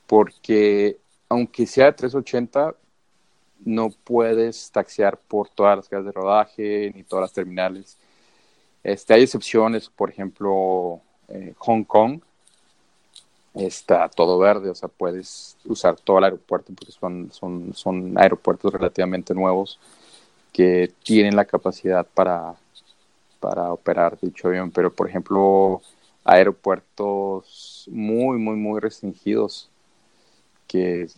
Porque 0.06 0.98
aunque 1.28 1.66
sea 1.66 1.86
de 1.86 1.92
380, 1.92 2.74
no 3.64 3.90
puedes 4.04 4.70
taxiar 4.70 5.18
por 5.18 5.48
todas 5.48 5.76
las 5.76 5.88
casas 5.88 6.06
de 6.06 6.12
rodaje 6.12 6.92
ni 6.94 7.02
todas 7.02 7.24
las 7.24 7.32
terminales. 7.32 7.98
Este, 8.82 9.14
hay 9.14 9.24
excepciones, 9.24 9.88
por 9.88 10.10
ejemplo, 10.10 11.00
eh, 11.28 11.54
Hong 11.58 11.84
Kong 11.84 12.20
está 13.54 14.08
todo 14.08 14.38
verde, 14.38 14.70
o 14.70 14.74
sea, 14.74 14.88
puedes 14.88 15.56
usar 15.64 15.96
todo 15.96 16.18
el 16.18 16.24
aeropuerto 16.24 16.72
porque 16.74 16.92
son, 16.92 17.30
son, 17.32 17.74
son 17.74 18.16
aeropuertos 18.16 18.72
relativamente 18.72 19.34
nuevos 19.34 19.78
que 20.52 20.92
tienen 21.02 21.36
la 21.36 21.44
capacidad 21.44 22.06
para, 22.06 22.54
para 23.40 23.72
operar 23.72 24.18
dicho 24.20 24.48
avión, 24.48 24.70
pero 24.70 24.92
por 24.92 25.08
ejemplo, 25.08 25.80
aeropuertos 26.24 27.88
muy, 27.90 28.38
muy, 28.38 28.56
muy 28.56 28.80
restringidos 28.80 29.70
que 30.66 31.08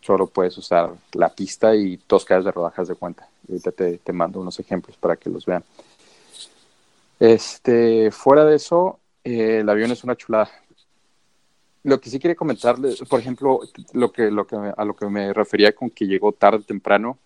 solo 0.00 0.26
puedes 0.26 0.58
usar 0.58 0.92
la 1.12 1.28
pista 1.28 1.74
y 1.74 1.98
dos 2.08 2.24
calles 2.24 2.44
de 2.44 2.52
rodajas 2.52 2.88
de 2.88 2.96
cuenta. 2.96 3.28
ahorita 3.48 3.72
te, 3.72 4.12
mando 4.12 4.40
unos 4.40 4.58
ejemplos 4.58 4.96
para 4.96 5.16
que 5.16 5.30
los 5.30 5.46
vean. 5.46 5.64
Este, 7.20 8.10
fuera 8.10 8.44
de 8.44 8.56
eso, 8.56 8.98
eh, 9.22 9.58
el 9.60 9.68
avión 9.68 9.92
es 9.92 10.02
una 10.02 10.16
chulada. 10.16 10.50
Lo 11.84 12.00
que 12.00 12.10
sí 12.10 12.18
quería 12.18 12.34
comentarles, 12.34 13.00
por 13.08 13.20
ejemplo, 13.20 13.60
lo 13.92 14.12
que, 14.12 14.30
lo 14.30 14.46
que, 14.46 14.56
a 14.56 14.84
lo 14.84 14.94
que 14.94 15.06
me 15.06 15.32
refería 15.32 15.72
con 15.72 15.90
que 15.90 16.06
llegó 16.06 16.32
tarde, 16.32 16.64
temprano, 16.64 17.18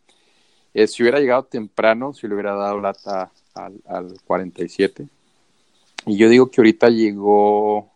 es 0.83 0.93
si 0.93 1.03
hubiera 1.03 1.21
llegado 1.21 1.45
temprano, 1.45 2.13
si 2.13 2.27
le 2.29 2.35
hubiera 2.35 2.55
dado 2.55 2.81
lata 2.81 3.31
al, 3.55 3.81
al 3.87 4.17
47. 4.27 5.09
Y 6.07 6.17
yo 6.17 6.29
digo 6.29 6.51
que 6.51 6.61
ahorita 6.61 6.89
llegó 6.89 7.91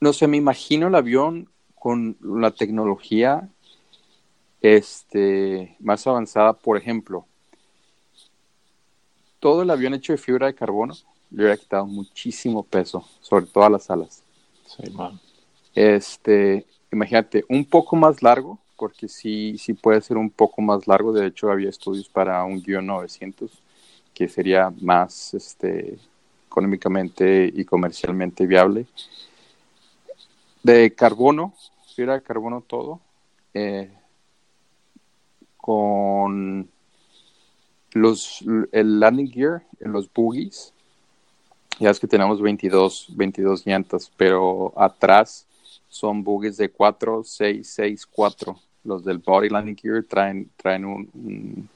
no 0.00 0.12
sé, 0.12 0.26
me 0.28 0.36
imagino 0.36 0.88
el 0.88 0.94
avión 0.94 1.48
con 1.74 2.16
la 2.20 2.50
tecnología 2.50 3.48
este, 4.60 5.76
más 5.80 6.06
avanzada, 6.06 6.52
por 6.52 6.76
ejemplo, 6.76 7.26
todo 9.40 9.62
el 9.62 9.70
avión 9.70 9.94
hecho 9.94 10.12
de 10.12 10.18
fibra 10.18 10.46
de 10.46 10.54
carbono 10.54 10.94
le 11.30 11.42
hubiera 11.42 11.56
quitado 11.56 11.86
muchísimo 11.86 12.62
peso, 12.62 13.04
sobre 13.20 13.46
todas 13.46 13.70
las 13.70 13.90
alas. 13.90 14.22
Sí, 14.66 14.90
man. 14.90 15.20
Este, 15.74 16.66
imagínate, 16.90 17.44
un 17.48 17.64
poco 17.64 17.94
más 17.96 18.22
largo, 18.22 18.58
porque 18.78 19.08
sí, 19.08 19.58
sí 19.58 19.74
puede 19.74 20.00
ser 20.00 20.16
un 20.16 20.30
poco 20.30 20.62
más 20.62 20.86
largo. 20.86 21.12
De 21.12 21.26
hecho, 21.26 21.50
había 21.50 21.68
estudios 21.68 22.08
para 22.08 22.42
un 22.44 22.62
guion 22.62 22.86
900 22.86 23.50
que 24.14 24.28
sería 24.28 24.72
más 24.80 25.34
este, 25.34 25.98
económicamente 26.46 27.52
y 27.54 27.64
comercialmente 27.64 28.46
viable 28.46 28.86
de 30.62 30.94
carbono, 30.94 31.54
fibra 31.94 32.14
de 32.14 32.22
carbono 32.22 32.62
todo, 32.66 33.00
eh, 33.54 33.90
con 35.56 36.68
los, 37.92 38.44
el 38.72 39.00
landing 39.00 39.30
gear, 39.30 39.62
los 39.80 40.12
boogies, 40.12 40.74
ya 41.78 41.90
es 41.90 42.00
que 42.00 42.06
tenemos 42.06 42.42
22, 42.42 43.14
22 43.16 43.66
llantas, 43.66 44.12
pero 44.16 44.72
atrás 44.76 45.46
son 45.88 46.22
boogies 46.22 46.56
de 46.56 46.70
4, 46.70 47.22
6, 47.24 47.66
6, 47.66 48.06
4. 48.06 48.60
Los 48.84 49.04
del 49.04 49.18
body 49.18 49.48
landing 49.48 49.76
gear 49.76 50.02
traen, 50.04 50.50
traen 50.56 50.84
un, 50.84 51.68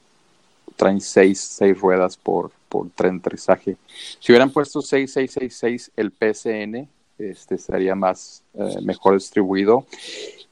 traen 0.75 1.01
6, 1.01 1.39
6 1.39 1.79
ruedas 1.79 2.17
por, 2.17 2.51
por 2.69 2.89
tren 2.89 3.17
aterrizaje. 3.17 3.77
Si 4.19 4.31
hubieran 4.31 4.49
puesto 4.49 4.81
6, 4.81 5.11
6, 5.11 5.31
6, 5.31 5.55
6 5.55 5.91
el 5.95 6.11
PCN, 6.11 6.87
este, 7.17 7.55
estaría 7.55 7.95
más 7.95 8.43
eh, 8.53 8.81
mejor 8.81 9.13
distribuido 9.13 9.85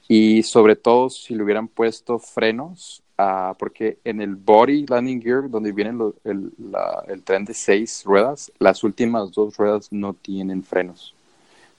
y 0.08 0.44
sobre 0.44 0.76
todo 0.76 1.10
si 1.10 1.34
le 1.34 1.44
hubieran 1.44 1.68
puesto 1.68 2.20
frenos 2.20 3.02
uh, 3.18 3.56
porque 3.58 3.98
en 4.04 4.22
el 4.22 4.36
body 4.36 4.86
landing 4.88 5.22
gear 5.22 5.50
donde 5.50 5.72
viene 5.72 5.92
el, 6.24 6.52
la, 6.58 7.04
el, 7.08 7.24
tren 7.24 7.46
de 7.46 7.54
seis 7.54 8.04
ruedas 8.06 8.52
las 8.60 8.84
últimas 8.84 9.32
dos 9.32 9.58
ruedas 9.58 9.92
no 9.92 10.14
tienen 10.14 10.64
frenos 10.64 11.16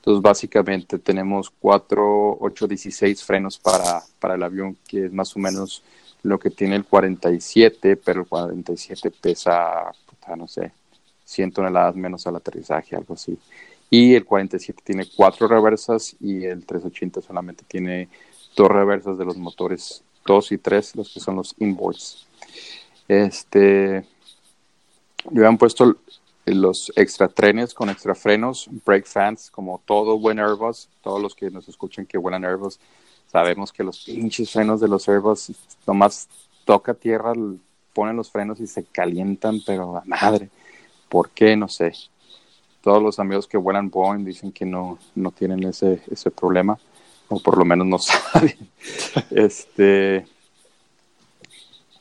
Entonces, 0.03 0.21
básicamente 0.21 0.99
tenemos 0.99 1.49
4, 1.61 2.39
8, 2.41 2.67
16 2.67 3.23
frenos 3.23 3.57
para, 3.57 4.03
para 4.19 4.35
el 4.35 4.43
avión, 4.43 4.77
que 4.89 5.07
es 5.07 5.13
más 5.13 5.37
o 5.37 5.39
menos 5.39 5.85
lo 6.25 6.41
que 6.41 6.51
tiene 6.51 6.75
el 6.75 6.85
47, 6.85 7.97
pero 7.97 8.23
el 8.23 8.27
47 8.27 9.13
pesa, 9.13 9.93
no 10.37 10.49
sé, 10.49 10.73
100 11.25 11.53
toneladas 11.53 11.95
menos 11.95 12.27
al 12.27 12.35
aterrizaje, 12.35 12.97
algo 12.97 13.15
así. 13.15 13.39
Y 13.91 14.15
el 14.15 14.25
47 14.25 14.83
tiene 14.85 15.07
cuatro 15.15 15.47
reversas 15.47 16.17
y 16.19 16.47
el 16.47 16.67
380 16.67 17.23
solamente 17.23 17.63
tiene 17.69 18.09
dos 18.57 18.69
reversas 18.69 19.17
de 19.17 19.25
los 19.25 19.37
motores 19.37 20.03
2 20.27 20.53
y 20.53 20.59
3, 20.59 20.97
los 20.97 21.15
que 21.15 21.21
son 21.21 21.37
los 21.37 21.55
inboards. 21.59 22.27
Este, 23.07 24.05
le 25.31 25.47
han 25.47 25.59
puesto 25.59 25.97
los 26.45 26.93
extra 26.97 27.29
trenes 27.29 27.73
con 27.75 27.89
extra 27.89 28.15
frenos, 28.15 28.69
brake 28.85 29.07
fans, 29.07 29.51
como 29.51 29.81
todo 29.85 30.19
buen 30.19 30.39
Airbus, 30.39 30.89
todos 31.03 31.23
los 31.23 31.35
que 31.35 31.51
nos 31.51 31.69
escuchen 31.69 32.07
que 32.07 32.19
vuelan 32.19 32.45
Airbus, 32.45 32.81
sabemos 33.31 33.73
que 33.73 33.85
los 33.85 34.01
pinches 34.05 34.51
frenos 34.51 34.81
de 34.81 34.89
los 34.89 35.09
Airbus, 35.09 35.53
nomás 35.87 36.29
toca 36.65 36.95
tierra, 36.95 37.33
ponen 37.93 38.17
los 38.17 38.31
frenos 38.31 38.61
y 38.61 38.67
se 38.67 38.85
calientan, 38.85 39.61
pero 39.65 39.97
a 39.97 40.03
madre. 40.05 40.51
¿Por 41.09 41.31
qué? 41.31 41.57
No 41.57 41.69
sé. 41.69 41.93
Todos 42.81 43.03
los 43.03 43.19
amigos 43.19 43.47
que 43.47 43.57
vuelan 43.57 43.91
Boeing 43.91 44.25
dicen 44.25 44.51
que 44.51 44.65
no, 44.65 44.99
no 45.15 45.31
tienen 45.31 45.63
ese, 45.65 46.03
ese 46.11 46.31
problema, 46.31 46.79
o 47.29 47.39
por 47.41 47.57
lo 47.57 47.65
menos 47.65 47.87
no 47.87 47.99
saben. 48.01 48.57
este, 49.31 50.27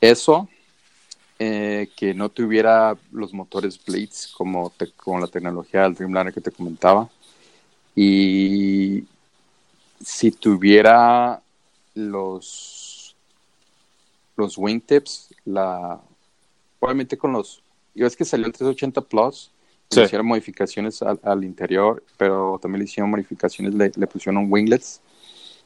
eso, 0.00 0.48
eh, 1.44 1.88
que 1.96 2.14
no 2.14 2.28
tuviera 2.28 2.96
los 3.10 3.34
motores 3.34 3.84
Blades 3.84 4.32
como, 4.32 4.72
con 4.94 5.20
la 5.20 5.26
tecnología 5.26 5.82
del 5.82 5.94
Dreamliner 5.94 6.32
que 6.32 6.40
te 6.40 6.52
comentaba. 6.52 7.10
Y 7.96 9.02
si 10.00 10.30
tuviera 10.30 11.42
los, 11.94 13.16
los 14.36 14.56
wingtips, 14.56 15.34
la, 15.44 16.00
obviamente 16.78 17.18
con 17.18 17.32
los, 17.32 17.60
yo 17.92 18.06
es 18.06 18.14
que 18.14 18.24
salió 18.24 18.46
el 18.46 18.52
380 18.52 19.00
Plus, 19.00 19.50
le 19.90 20.04
hicieron 20.04 20.28
modificaciones 20.28 21.02
al, 21.02 21.42
interior, 21.42 22.04
pero 22.18 22.60
también 22.62 22.78
le 22.78 22.84
hicieron 22.84 23.10
modificaciones, 23.10 23.74
le, 23.74 23.90
le 23.96 24.06
pusieron 24.06 24.46
winglets. 24.48 25.00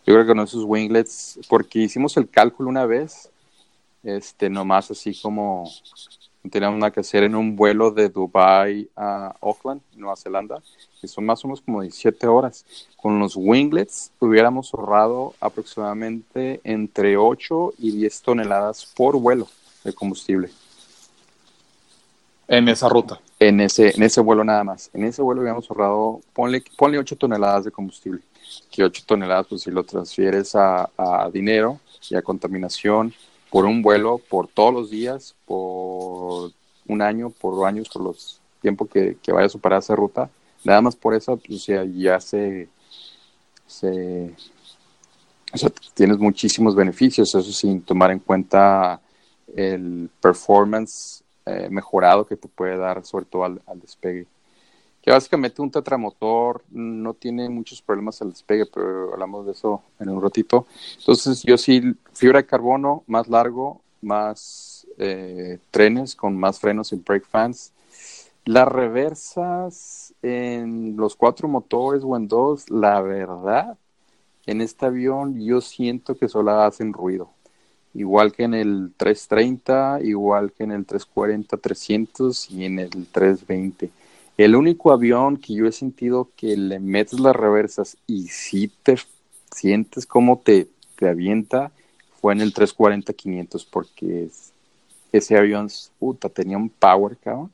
Yo 0.06 0.14
creo 0.14 0.22
que 0.22 0.28
con 0.28 0.40
esos 0.40 0.64
winglets, 0.64 1.38
porque 1.50 1.80
hicimos 1.80 2.16
el 2.16 2.30
cálculo 2.30 2.70
una 2.70 2.86
vez 2.86 3.28
este, 4.06 4.48
nomás 4.48 4.90
así 4.90 5.18
como 5.20 5.68
teníamos 6.48 6.78
nada 6.78 6.92
que 6.92 7.00
hacer 7.00 7.24
en 7.24 7.34
un 7.34 7.56
vuelo 7.56 7.90
de 7.90 8.08
Dubai 8.08 8.88
a 8.94 9.34
Auckland, 9.40 9.80
Nueva 9.96 10.16
Zelanda, 10.16 10.62
que 11.00 11.08
son 11.08 11.26
más 11.26 11.44
o 11.44 11.48
menos 11.48 11.60
como 11.60 11.82
17 11.82 12.24
horas. 12.28 12.64
Con 12.96 13.18
los 13.18 13.34
winglets 13.36 14.12
hubiéramos 14.20 14.72
ahorrado 14.72 15.34
aproximadamente 15.40 16.60
entre 16.62 17.16
8 17.16 17.74
y 17.78 17.90
10 17.96 18.22
toneladas 18.22 18.86
por 18.96 19.18
vuelo 19.18 19.48
de 19.82 19.92
combustible. 19.92 20.50
En 22.46 22.68
esa 22.68 22.88
ruta. 22.88 23.20
En 23.40 23.60
ese, 23.60 23.94
en 23.96 24.04
ese 24.04 24.20
vuelo 24.20 24.44
nada 24.44 24.62
más. 24.62 24.88
En 24.94 25.02
ese 25.02 25.20
vuelo 25.20 25.40
hubiéramos 25.40 25.68
ahorrado, 25.68 26.20
ponle, 26.32 26.62
ponle 26.76 26.98
8 26.98 27.16
toneladas 27.16 27.64
de 27.64 27.72
combustible. 27.72 28.20
Que 28.70 28.84
8 28.84 29.02
toneladas, 29.04 29.48
pues 29.48 29.62
si 29.62 29.72
lo 29.72 29.82
transfieres 29.82 30.54
a, 30.54 30.88
a 30.96 31.28
dinero 31.28 31.80
y 32.08 32.14
a 32.14 32.22
contaminación, 32.22 33.12
por 33.56 33.64
un 33.64 33.80
vuelo, 33.80 34.18
por 34.18 34.48
todos 34.48 34.74
los 34.74 34.90
días, 34.90 35.34
por 35.46 36.52
un 36.86 37.00
año, 37.00 37.30
por 37.30 37.66
años, 37.66 37.88
por 37.88 38.02
los 38.02 38.38
tiempos 38.60 38.86
que, 38.90 39.16
que 39.22 39.32
vaya 39.32 39.46
a 39.46 39.48
superar 39.48 39.78
esa 39.78 39.96
ruta. 39.96 40.28
Nada 40.62 40.82
más 40.82 40.94
por 40.94 41.14
eso, 41.14 41.38
pues 41.38 41.64
ya, 41.64 41.82
ya 41.84 42.20
se, 42.20 42.68
se 43.66 44.34
o 45.54 45.56
sea, 45.56 45.70
tienes 45.94 46.18
muchísimos 46.18 46.76
beneficios, 46.76 47.34
eso 47.34 47.50
sin 47.50 47.80
tomar 47.80 48.10
en 48.10 48.18
cuenta 48.18 49.00
el 49.56 50.10
performance 50.20 51.24
eh, 51.46 51.68
mejorado 51.70 52.26
que 52.26 52.36
te 52.36 52.48
puede 52.48 52.76
dar, 52.76 53.06
sobre 53.06 53.24
todo 53.24 53.44
al 53.44 53.80
despegue 53.80 54.26
que 55.06 55.12
básicamente 55.12 55.62
un 55.62 55.70
tetramotor 55.70 56.64
no 56.68 57.14
tiene 57.14 57.48
muchos 57.48 57.80
problemas 57.80 58.20
al 58.20 58.30
despegue, 58.30 58.66
pero 58.66 59.12
hablamos 59.12 59.46
de 59.46 59.52
eso 59.52 59.80
en 60.00 60.08
un 60.08 60.20
ratito. 60.20 60.66
Entonces 60.98 61.44
yo 61.44 61.56
sí, 61.56 61.94
fibra 62.12 62.40
de 62.40 62.46
carbono 62.46 63.04
más 63.06 63.28
largo, 63.28 63.82
más 64.02 64.84
eh, 64.98 65.60
trenes 65.70 66.16
con 66.16 66.36
más 66.36 66.58
frenos 66.58 66.92
y 66.92 66.96
brake 66.96 67.24
fans. 67.24 67.72
Las 68.44 68.66
reversas 68.66 70.12
en 70.22 70.96
los 70.96 71.14
cuatro 71.14 71.46
motores 71.46 72.02
o 72.04 72.16
en 72.16 72.26
dos, 72.26 72.68
la 72.68 73.00
verdad, 73.00 73.78
en 74.44 74.60
este 74.60 74.86
avión 74.86 75.40
yo 75.40 75.60
siento 75.60 76.16
que 76.16 76.28
solo 76.28 76.50
hacen 76.50 76.92
ruido. 76.92 77.30
Igual 77.94 78.32
que 78.32 78.42
en 78.42 78.54
el 78.54 78.92
330, 78.96 80.00
igual 80.02 80.50
que 80.50 80.64
en 80.64 80.72
el 80.72 80.84
340-300 80.84 82.50
y 82.50 82.64
en 82.64 82.80
el 82.80 83.06
320 83.06 83.88
el 84.36 84.54
único 84.54 84.92
avión 84.92 85.36
que 85.36 85.54
yo 85.54 85.66
he 85.66 85.72
sentido 85.72 86.30
que 86.36 86.56
le 86.56 86.78
metes 86.78 87.18
las 87.20 87.34
reversas 87.34 87.96
y 88.06 88.28
sí 88.28 88.70
te 88.82 88.96
sientes 89.50 90.06
como 90.06 90.38
te, 90.38 90.68
te 90.96 91.08
avienta 91.08 91.72
fue 92.20 92.34
en 92.34 92.40
el 92.40 92.52
340-500 92.52 93.66
porque 93.70 94.28
ese 95.12 95.36
avión, 95.36 95.68
puta, 95.98 96.28
tenía 96.28 96.56
un 96.56 96.68
power, 96.68 97.16
cabrón, 97.16 97.50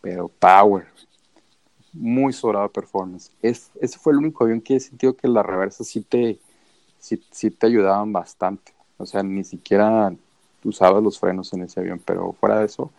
pero 0.00 0.28
power, 0.28 0.86
muy 1.92 2.32
sobrado 2.32 2.68
performance. 2.68 3.30
Es, 3.42 3.70
ese 3.80 3.98
fue 3.98 4.12
el 4.12 4.18
único 4.18 4.44
avión 4.44 4.60
que 4.60 4.76
he 4.76 4.80
sentido 4.80 5.16
que 5.16 5.28
las 5.28 5.46
reversas 5.46 5.86
sí 5.86 6.00
te, 6.02 6.38
sí, 6.98 7.22
sí 7.30 7.50
te 7.50 7.66
ayudaban 7.66 8.12
bastante. 8.12 8.72
O 8.98 9.06
sea, 9.06 9.22
ni 9.22 9.44
siquiera 9.44 10.14
usabas 10.62 11.02
los 11.02 11.18
frenos 11.18 11.52
en 11.52 11.62
ese 11.62 11.80
avión, 11.80 12.00
pero 12.04 12.32
fuera 12.32 12.60
de 12.60 12.66
eso, 12.66 12.90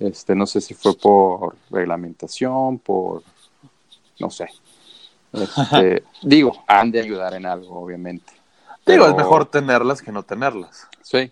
este, 0.00 0.34
no 0.34 0.46
sé 0.46 0.60
si 0.60 0.74
fue 0.74 0.94
por 0.96 1.56
reglamentación, 1.70 2.78
por, 2.78 3.22
no 4.18 4.30
sé. 4.30 4.48
Este, 5.32 6.02
digo, 6.22 6.64
han 6.66 6.90
de 6.90 7.00
ayudar 7.00 7.34
en 7.34 7.46
algo, 7.46 7.80
obviamente. 7.80 8.32
digo, 8.86 9.06
es 9.06 9.14
mejor 9.14 9.46
tenerlas 9.46 10.02
que 10.02 10.12
no 10.12 10.22
tenerlas. 10.22 10.86
Sí, 11.02 11.30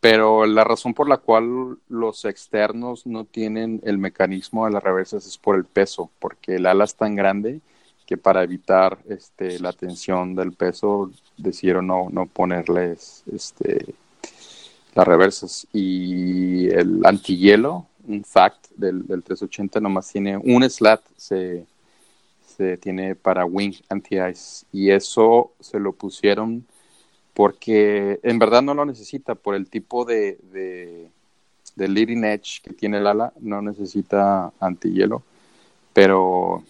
pero 0.00 0.46
la 0.46 0.64
razón 0.64 0.94
por 0.94 1.08
la 1.08 1.16
cual 1.16 1.78
los 1.88 2.24
externos 2.24 3.06
no 3.06 3.24
tienen 3.24 3.80
el 3.84 3.98
mecanismo 3.98 4.66
de 4.66 4.72
las 4.72 4.82
reversas 4.82 5.26
es 5.26 5.38
por 5.38 5.56
el 5.56 5.64
peso, 5.64 6.10
porque 6.18 6.56
el 6.56 6.66
ala 6.66 6.84
es 6.84 6.94
tan 6.94 7.16
grande 7.16 7.60
que 8.06 8.16
para 8.16 8.44
evitar 8.44 8.98
este, 9.08 9.58
la 9.58 9.72
tensión 9.72 10.36
del 10.36 10.52
peso 10.52 11.10
decidieron 11.36 11.88
no, 11.88 12.08
no 12.10 12.26
ponerles 12.26 13.24
este, 13.34 13.94
las 14.94 15.06
reversas. 15.06 15.66
Y 15.72 16.68
el 16.68 17.04
antihielo 17.04 17.86
un 18.06 18.24
fact 18.24 18.68
del, 18.76 19.06
del 19.06 19.22
380 19.22 19.80
nomás 19.80 20.10
tiene 20.10 20.36
un 20.36 20.68
slat 20.68 21.02
se, 21.16 21.66
se 22.56 22.76
tiene 22.76 23.14
para 23.14 23.44
wing 23.44 23.74
anti-ice. 23.88 24.64
Y 24.72 24.90
eso 24.90 25.52
se 25.60 25.78
lo 25.78 25.92
pusieron 25.92 26.64
porque 27.34 28.18
en 28.22 28.38
verdad 28.38 28.62
no 28.62 28.72
lo 28.72 28.86
necesita 28.86 29.34
por 29.34 29.54
el 29.54 29.68
tipo 29.68 30.06
de, 30.06 30.38
de, 31.76 31.88
leading 31.88 32.24
edge 32.24 32.62
que 32.62 32.72
tiene 32.72 32.96
el 32.96 33.06
ala, 33.06 33.34
no 33.40 33.60
necesita 33.60 34.50
anti-hielo, 34.58 35.22
pero 35.92 36.64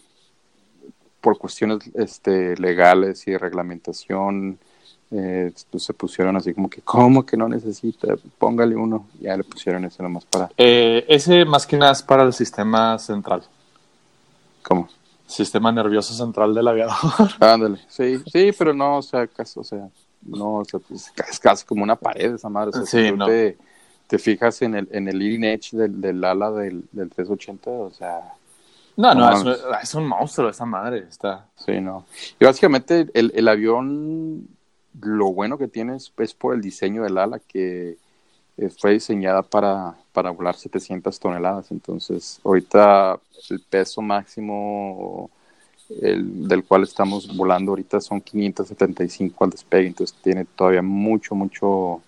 por 1.20 1.38
cuestiones 1.38 1.88
este, 1.94 2.56
legales 2.56 3.28
y 3.28 3.36
reglamentación, 3.36 4.58
eh, 5.10 5.52
pues 5.70 5.84
se 5.84 5.94
pusieron 5.94 6.36
así 6.36 6.52
como 6.52 6.68
que, 6.68 6.80
¿cómo 6.82 7.24
que 7.24 7.36
no 7.36 7.48
necesita? 7.48 8.16
Póngale 8.38 8.74
uno. 8.74 9.06
Ya 9.20 9.36
le 9.36 9.44
pusieron 9.44 9.84
ese 9.84 10.02
nomás 10.02 10.24
para. 10.24 10.50
Eh, 10.56 11.04
ese 11.08 11.44
más 11.44 11.66
que 11.66 11.76
nada 11.76 11.92
es 11.92 12.02
para 12.02 12.24
el 12.24 12.32
sistema 12.32 12.98
central. 12.98 13.42
¿Cómo? 14.62 14.88
Sistema 15.26 15.70
nervioso 15.70 16.12
central 16.12 16.54
del 16.54 16.66
aviador. 16.66 16.96
Ándale, 17.40 17.78
sí, 17.88 18.20
sí, 18.32 18.50
pero 18.56 18.74
no, 18.74 18.98
o 18.98 19.02
sea, 19.02 19.26
casi, 19.26 19.58
o 19.60 19.64
sea, 19.64 19.88
no, 20.22 20.56
o 20.56 20.64
sea, 20.64 20.80
pues, 20.80 21.12
es 21.28 21.38
casi 21.38 21.64
como 21.64 21.84
una 21.84 21.96
pared 21.96 22.34
esa 22.34 22.48
madre. 22.48 22.70
O 22.70 22.84
sea, 22.84 22.86
si 22.86 23.16
te, 23.16 23.58
te, 24.08 24.18
fijas 24.18 24.60
en 24.62 24.74
el, 24.74 24.88
en 24.90 25.06
el 25.08 25.18
leading 25.18 25.44
edge 25.44 25.70
del, 25.72 26.00
del 26.00 26.22
ala 26.24 26.50
del, 26.50 26.84
del 26.90 27.10
380, 27.10 27.70
o 27.70 27.90
sea. 27.90 28.32
No, 28.96 29.14
no, 29.14 29.52
es, 29.52 29.60
es, 29.82 29.94
un 29.94 30.08
monstruo 30.08 30.48
esa 30.48 30.64
madre, 30.64 31.04
está. 31.08 31.46
Sí, 31.64 31.80
no. 31.80 32.06
Y 32.40 32.44
básicamente 32.44 33.06
el, 33.12 33.30
el 33.34 33.46
avión 33.46 34.55
lo 35.00 35.32
bueno 35.32 35.58
que 35.58 35.68
tiene 35.68 35.96
es, 35.96 36.34
por 36.34 36.54
el 36.54 36.60
diseño 36.60 37.02
del 37.02 37.18
ala 37.18 37.38
que 37.38 37.98
eh, 38.56 38.70
fue 38.70 38.92
diseñada 38.92 39.42
para, 39.42 39.96
para 40.12 40.30
volar 40.30 40.56
700 40.56 41.18
toneladas. 41.18 41.70
Entonces, 41.70 42.40
ahorita 42.44 43.18
el 43.50 43.60
peso 43.60 44.00
máximo 44.00 45.30
el, 46.00 46.48
del 46.48 46.64
cual 46.64 46.82
estamos 46.82 47.34
volando 47.36 47.72
ahorita 47.72 48.00
son 48.00 48.20
575 48.20 49.44
al 49.44 49.50
despegue. 49.50 49.88
Entonces, 49.88 50.16
tiene 50.22 50.44
todavía 50.44 50.82
mucho, 50.82 51.34
mucho 51.34 52.02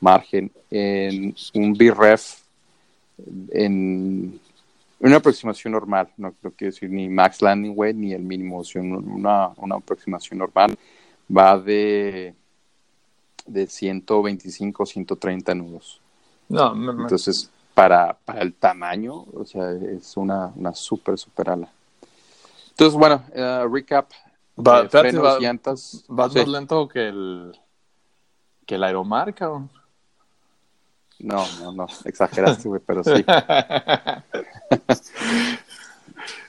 margen. 0.00 0.50
En 0.70 1.34
un 1.54 1.72
BREF, 1.72 2.42
en, 3.50 4.40
Una 5.00 5.16
aproximación 5.16 5.72
normal, 5.72 6.08
no, 6.16 6.32
quiero 6.40 6.72
decir 6.72 6.90
ni 6.90 7.08
max 7.08 7.42
landing 7.42 7.72
weight 7.76 7.96
ni 7.96 8.12
el 8.12 8.22
mínimo, 8.22 8.64
sino 8.64 8.98
una, 8.98 9.48
una 9.56 9.76
aproximación 9.76 10.38
normal 10.38 10.76
va 11.28 11.58
de, 11.58 12.34
de 13.46 13.66
125, 13.66 14.86
130 14.86 15.54
nudos. 15.54 16.00
No, 16.48 16.74
Entonces, 17.02 17.50
para, 17.74 18.16
para 18.24 18.42
el 18.42 18.54
tamaño, 18.54 19.24
o 19.34 19.44
sea, 19.44 19.72
es 19.72 20.16
una, 20.16 20.52
una 20.54 20.74
súper, 20.74 21.18
súper 21.18 21.50
ala. 21.50 21.68
Entonces, 22.70 22.98
bueno, 22.98 23.22
uh, 23.34 23.68
recap. 23.72 24.10
Va, 24.56 24.82
eh, 24.82 24.88
frenos, 24.88 25.40
llantas. 25.40 26.04
¿Vas 26.08 26.34
más 26.34 26.48
lento 26.48 26.88
que 26.88 27.08
el, 27.08 27.58
que 28.66 28.76
el 28.76 28.84
Aeromar, 28.84 29.34
cabrón? 29.34 29.70
No, 31.20 31.44
no, 31.60 31.72
no, 31.72 31.86
exageraste, 32.04 32.68
güey, 32.68 32.80
pero 32.84 33.04
sí. 33.04 33.12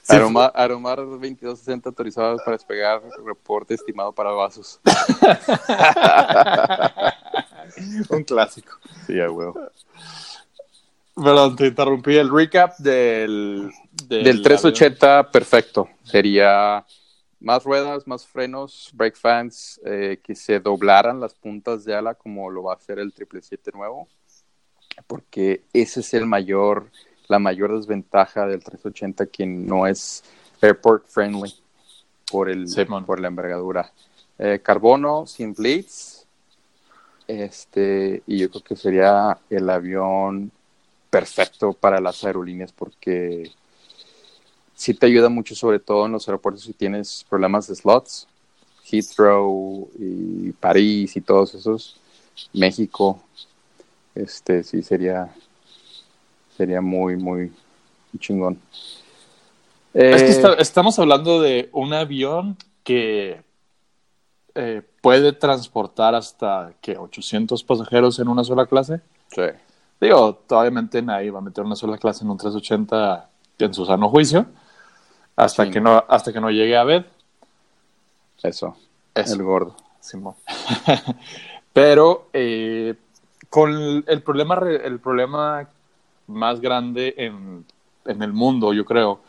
Aromar, 0.07 0.51
Aromar 0.53 0.97
2260 0.97 1.89
autorizados 1.89 2.41
para 2.43 2.57
despegar, 2.57 3.01
reporte 3.25 3.73
estimado 3.73 4.13
para 4.13 4.31
vasos. 4.31 4.79
Un 8.09 8.23
clásico. 8.23 8.77
Sí, 9.07 9.19
a 9.19 9.29
huevo. 9.29 9.71
Perdón, 11.15 11.55
te 11.55 11.67
interrumpí 11.67 12.17
el 12.17 12.29
recap 12.29 12.77
del... 12.77 13.71
Del, 14.07 14.41
380, 14.41 15.31
perfecto. 15.31 15.87
Sería 16.03 16.85
más 17.39 17.63
ruedas, 17.63 18.05
más 18.05 18.27
frenos, 18.27 18.89
brake 18.93 19.15
fans, 19.15 19.79
eh, 19.85 20.19
que 20.21 20.35
se 20.35 20.59
doblaran 20.59 21.19
las 21.19 21.33
puntas 21.33 21.85
de 21.85 21.95
ala 21.95 22.15
como 22.15 22.49
lo 22.49 22.63
va 22.63 22.73
a 22.73 22.75
hacer 22.75 22.99
el 22.99 23.11
777 23.11 23.77
nuevo, 23.77 24.07
porque 25.07 25.63
ese 25.71 26.01
es 26.01 26.13
el 26.13 26.25
mayor, 26.25 26.91
la 27.27 27.39
mayor 27.39 27.75
desventaja 27.77 28.45
del 28.45 28.63
380 28.63 29.25
que 29.27 29.45
no 29.45 29.87
es 29.87 30.23
airport 30.61 31.05
friendly 31.07 31.53
por 32.29 32.49
el 32.49 32.67
por 33.05 33.19
la 33.19 33.27
envergadura. 33.27 33.91
Eh, 34.37 34.59
carbono 34.61 35.25
sin 35.25 35.53
blades, 35.53 36.25
este, 37.27 38.21
y 38.27 38.39
yo 38.39 38.49
creo 38.49 38.63
que 38.63 38.75
sería 38.75 39.37
el 39.49 39.69
avión 39.69 40.51
perfecto 41.09 41.73
para 41.73 42.01
las 42.01 42.23
aerolíneas 42.23 42.71
porque 42.73 43.51
sí 44.75 44.93
te 44.93 45.05
ayuda 45.05 45.29
mucho, 45.29 45.55
sobre 45.55 45.79
todo 45.79 46.05
en 46.05 46.11
los 46.11 46.27
aeropuertos 46.27 46.63
si 46.63 46.73
tienes 46.73 47.25
problemas 47.29 47.67
de 47.67 47.75
slots. 47.75 48.27
Heathrow 48.85 49.89
y 49.97 50.51
París 50.51 51.15
y 51.15 51.21
todos 51.21 51.55
esos. 51.55 51.97
México, 52.53 53.19
este 54.13 54.63
sí 54.63 54.83
sería 54.83 55.33
sería 56.55 56.81
muy, 56.81 57.17
muy 57.17 57.51
chingón. 58.19 58.59
es 59.93 60.23
que 60.23 60.47
eh, 60.47 60.55
estamos 60.59 60.97
hablando 60.99 61.41
de 61.41 61.69
un 61.73 61.93
avión 61.93 62.57
que 62.83 63.41
eh, 64.53 64.81
puede 65.01 65.33
transportar 65.33 66.15
hasta 66.15 66.73
que 66.81 66.97
800 66.97 67.63
pasajeros 67.63 68.19
en 68.19 68.27
una 68.27 68.43
sola 68.43 68.65
clase. 68.65 69.01
Sí. 69.35 69.43
Digo, 69.99 70.41
obviamente 70.49 71.01
nadie 71.01 71.31
va 71.31 71.39
a 71.39 71.41
meter 71.41 71.63
una 71.63 71.75
sola 71.75 71.97
clase 71.97 72.23
en 72.23 72.29
un 72.29 72.37
380 72.37 73.29
en 73.59 73.73
su 73.73 73.85
sano 73.85 74.09
juicio 74.09 74.45
hasta 75.35 75.69
que 75.69 75.81
no 75.81 76.03
hasta 76.07 76.31
que 76.31 76.41
no 76.41 76.49
llegue 76.49 76.77
a 76.77 76.83
ver. 76.83 77.09
Eso, 78.43 78.77
es 79.13 79.31
el 79.31 79.43
gordo. 79.43 79.75
Simón. 79.99 80.35
Pero 81.73 82.29
eh, 82.31 82.95
con 83.49 84.03
el 84.07 84.21
problema 84.21 84.59
el 84.69 84.99
problema 84.99 85.67
más 86.27 86.59
grande 86.59 87.13
en, 87.17 87.65
en 88.05 88.21
el 88.23 88.33
mundo, 88.33 88.73
yo 88.73 88.85
creo, 88.85 89.19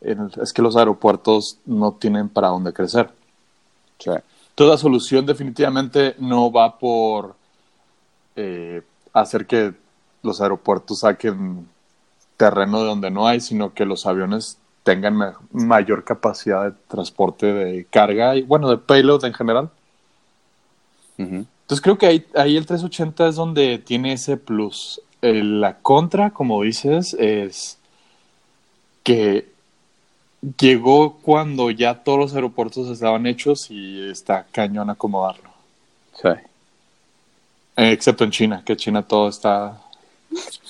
es 0.00 0.52
que 0.52 0.62
los 0.62 0.76
aeropuertos 0.76 1.58
no 1.64 1.92
tienen 1.92 2.28
para 2.28 2.48
dónde 2.48 2.72
crecer. 2.72 3.10
Toda 4.54 4.78
solución 4.78 5.26
definitivamente 5.26 6.14
no 6.18 6.50
va 6.50 6.78
por 6.78 7.34
eh, 8.36 8.82
hacer 9.12 9.46
que 9.46 9.74
los 10.22 10.40
aeropuertos 10.40 11.00
saquen 11.00 11.68
terreno 12.36 12.80
de 12.80 12.86
donde 12.86 13.10
no 13.10 13.26
hay, 13.26 13.40
sino 13.40 13.72
que 13.72 13.86
los 13.86 14.06
aviones 14.06 14.58
tengan 14.82 15.34
mayor 15.50 16.04
capacidad 16.04 16.64
de 16.64 16.76
transporte 16.88 17.46
de 17.46 17.84
carga 17.86 18.36
y, 18.36 18.42
bueno, 18.42 18.70
de 18.70 18.78
payload 18.78 19.24
en 19.24 19.34
general. 19.34 19.70
Entonces 21.18 21.80
creo 21.80 21.96
que 21.96 22.06
ahí, 22.06 22.26
ahí, 22.34 22.56
el 22.56 22.66
380 22.66 23.28
es 23.28 23.36
donde 23.36 23.78
tiene 23.78 24.12
ese 24.12 24.36
plus. 24.36 25.00
La 25.22 25.78
contra, 25.78 26.30
como 26.30 26.62
dices, 26.62 27.14
es 27.18 27.78
que 29.02 29.48
llegó 30.58 31.18
cuando 31.18 31.70
ya 31.70 32.02
todos 32.02 32.18
los 32.18 32.34
aeropuertos 32.34 32.88
estaban 32.88 33.26
hechos 33.26 33.70
y 33.70 34.10
está 34.10 34.46
cañón 34.50 34.90
acomodarlo. 34.90 35.50
Sí. 36.14 36.28
excepto 37.76 38.24
en 38.24 38.30
China, 38.30 38.62
que 38.64 38.76
China 38.76 39.02
todo 39.02 39.28
está 39.28 39.80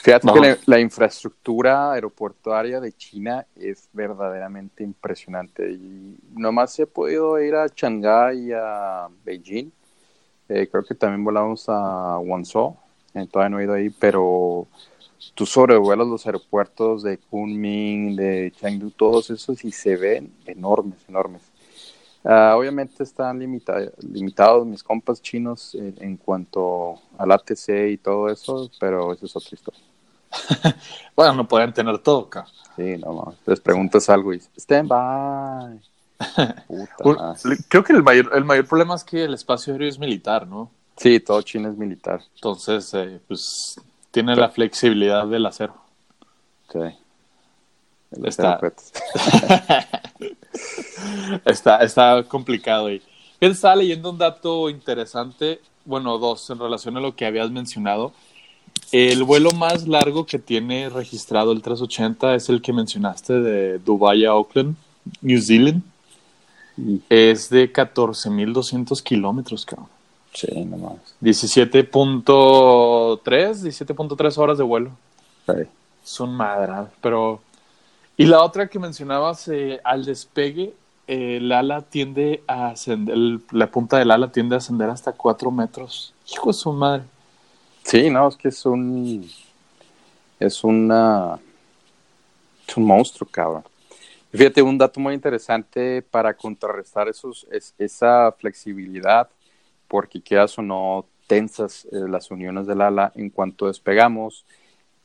Fíjate 0.03 0.29
que 0.33 0.59
la, 0.67 0.81
infraestructura 0.81 1.93
aeroportuaria 1.93 2.81
de 2.81 2.93
China 2.93 3.45
es 3.57 3.89
verdaderamente 3.93 4.85
impresionante. 4.85 5.73
Y 5.73 6.17
nomás 6.35 6.79
ha 6.79 6.87
podido 6.87 7.41
ir 7.41 7.55
a 7.55 7.67
Shanghái 7.67 8.49
y 8.49 8.53
a 8.53 9.09
Beijing. 9.25 9.71
Eh, 10.49 10.69
creo 10.71 10.85
que 10.85 10.95
también 10.95 11.25
volamos 11.25 11.65
a 11.69 12.19
Guangzhou. 12.19 12.77
Eh, 13.17 13.27
todavía 13.31 13.49
no 13.49 13.61
he 13.61 13.65
ido 13.65 13.73
ahí, 13.73 13.89
pero 13.89 14.69
tú 15.35 15.47
sobrevuelas 15.47 16.07
los 16.07 16.27
aeropuertos 16.27 17.03
de 17.03 17.17
Kunming, 17.17 18.15
de 18.15 18.53
Chengdu, 18.55 18.91
todos 18.91 19.31
esos 19.31 19.65
y 19.65 19.73
se 19.73 19.97
ven 19.97 20.35
enormes, 20.45 20.99
enormes. 21.09 21.43
Ah, 22.23 22.55
obviamente 22.59 23.03
están 23.05 23.39
limitados 23.39 24.67
mis 24.67 24.83
compas 24.83 25.23
chinos 25.23 25.75
en, 25.75 26.17
cuanto 26.19 26.97
al 27.17 27.33
ATC 27.33 27.93
y 27.93 27.97
todo 27.99 28.29
eso, 28.29 28.71
pero 28.79 29.13
eso 29.13 29.27
es 29.27 29.37
otra 29.37 29.51
historia. 29.53 29.81
bueno, 31.17 31.35
no 31.35 31.49
pueden 31.49 31.73
tener 31.73 31.99
todo 32.01 32.27
acá. 32.27 32.47
Sí, 32.75 32.97
no, 32.99 33.35
les 33.47 33.61
preguntas 33.61 34.11
algo 34.11 34.35
y 34.35 34.43
stand 34.57 34.89
by. 34.89 35.81
Creo 37.69 37.85
que 37.85 37.93
el 37.93 38.03
mayor, 38.03 38.31
el 38.35 38.45
mayor 38.45 38.67
problema 38.67 38.95
es 38.95 39.05
que 39.05 39.25
el 39.25 39.33
espacio 39.33 39.73
aéreo 39.73 39.89
es 39.89 39.99
militar, 39.99 40.47
¿no? 40.47 40.71
Sí, 40.97 41.21
todo 41.21 41.43
China 41.43 41.69
es 41.69 41.77
militar. 41.77 42.23
Entonces, 42.35 42.93
eh, 42.95 43.21
pues 43.29 43.81
tiene 44.11 44.35
la 44.35 44.49
flexibilidad 44.49 45.27
del 45.27 45.47
acero. 45.47 45.75
Sí. 46.73 46.79
Está... 48.25 48.61
está, 51.45 51.79
está 51.79 52.25
complicado. 52.25 52.91
Y 52.91 53.03
estaba 53.41 53.77
leyendo 53.77 54.11
un 54.11 54.19
dato 54.19 54.71
interesante, 54.71 55.61
bueno, 55.85 56.19
dos, 56.19 56.49
en 56.51 56.59
relación 56.59 56.97
a 56.97 57.01
lo 57.01 57.15
que 57.15 57.27
habías 57.27 57.51
mencionado. 57.51 58.13
El 58.93 59.25
vuelo 59.25 59.53
más 59.53 59.87
largo 59.87 60.27
que 60.27 60.39
tiene 60.39 60.89
registrado 60.89 61.53
el 61.53 61.61
380 61.61 62.35
es 62.37 62.49
el 62.49 62.63
que 62.63 62.73
mencionaste 62.73 63.41
de 63.41 63.79
Dubai 63.79 64.25
a 64.25 64.31
Auckland, 64.31 64.77
New 65.21 65.41
Zealand. 65.41 65.83
Es 67.09 67.51
de 67.51 67.73
14.200 67.73 69.03
kilómetros, 69.03 69.65
cabrón. 69.65 69.96
Sí, 70.37 70.65
nomás. 70.65 71.17
17.3, 71.23 73.25
17.3 73.25 74.39
horas 74.39 74.59
de 74.59 74.65
vuelo. 74.65 74.91
Sí. 75.47 75.63
Son 76.05 76.33
madras, 76.33 76.89
pero 77.01 77.41
y 78.17 78.25
la 78.25 78.43
otra 78.43 78.69
que 78.69 78.79
mencionabas, 78.79 79.47
eh, 79.49 79.79
al 79.85 80.07
despegue, 80.07 80.75
el 81.07 81.53
ala 81.53 81.83
tiende 81.83 82.43
a 82.47 82.69
ascender, 82.69 83.17
la 83.51 83.71
punta 83.71 83.99
del 83.99 84.11
ala 84.11 84.33
tiende 84.33 84.55
a 84.55 84.59
ascender 84.59 84.89
hasta 84.89 85.13
cuatro 85.13 85.51
metros. 85.51 86.15
Hijo 86.33 86.49
de 86.49 86.55
su 86.55 86.73
madre. 86.73 87.05
Sí, 87.83 88.09
no, 88.09 88.29
es 88.29 88.37
que 88.37 88.49
es 88.49 88.65
un. 88.65 89.29
Es 90.41 90.65
una. 90.65 91.39
Es 92.67 92.77
un 92.77 92.85
monstruo, 92.85 93.29
cabrón. 93.31 93.65
Fíjate, 94.33 94.63
un 94.63 94.79
dato 94.79 94.99
muy 94.99 95.15
interesante 95.15 96.03
para 96.03 96.35
contrarrestar 96.35 97.09
esos, 97.09 97.47
es, 97.51 97.75
esa 97.79 98.33
flexibilidad, 98.33 99.29
porque 99.89 100.21
quedas 100.21 100.59
o 100.59 100.63
no 100.63 101.07
tensas 101.27 101.87
eh, 101.87 102.09
las 102.09 102.31
uniones 102.31 102.67
del 102.67 102.81
ala 102.81 103.13
en 103.15 103.31
cuanto 103.31 103.67
despegamos. 103.67 104.45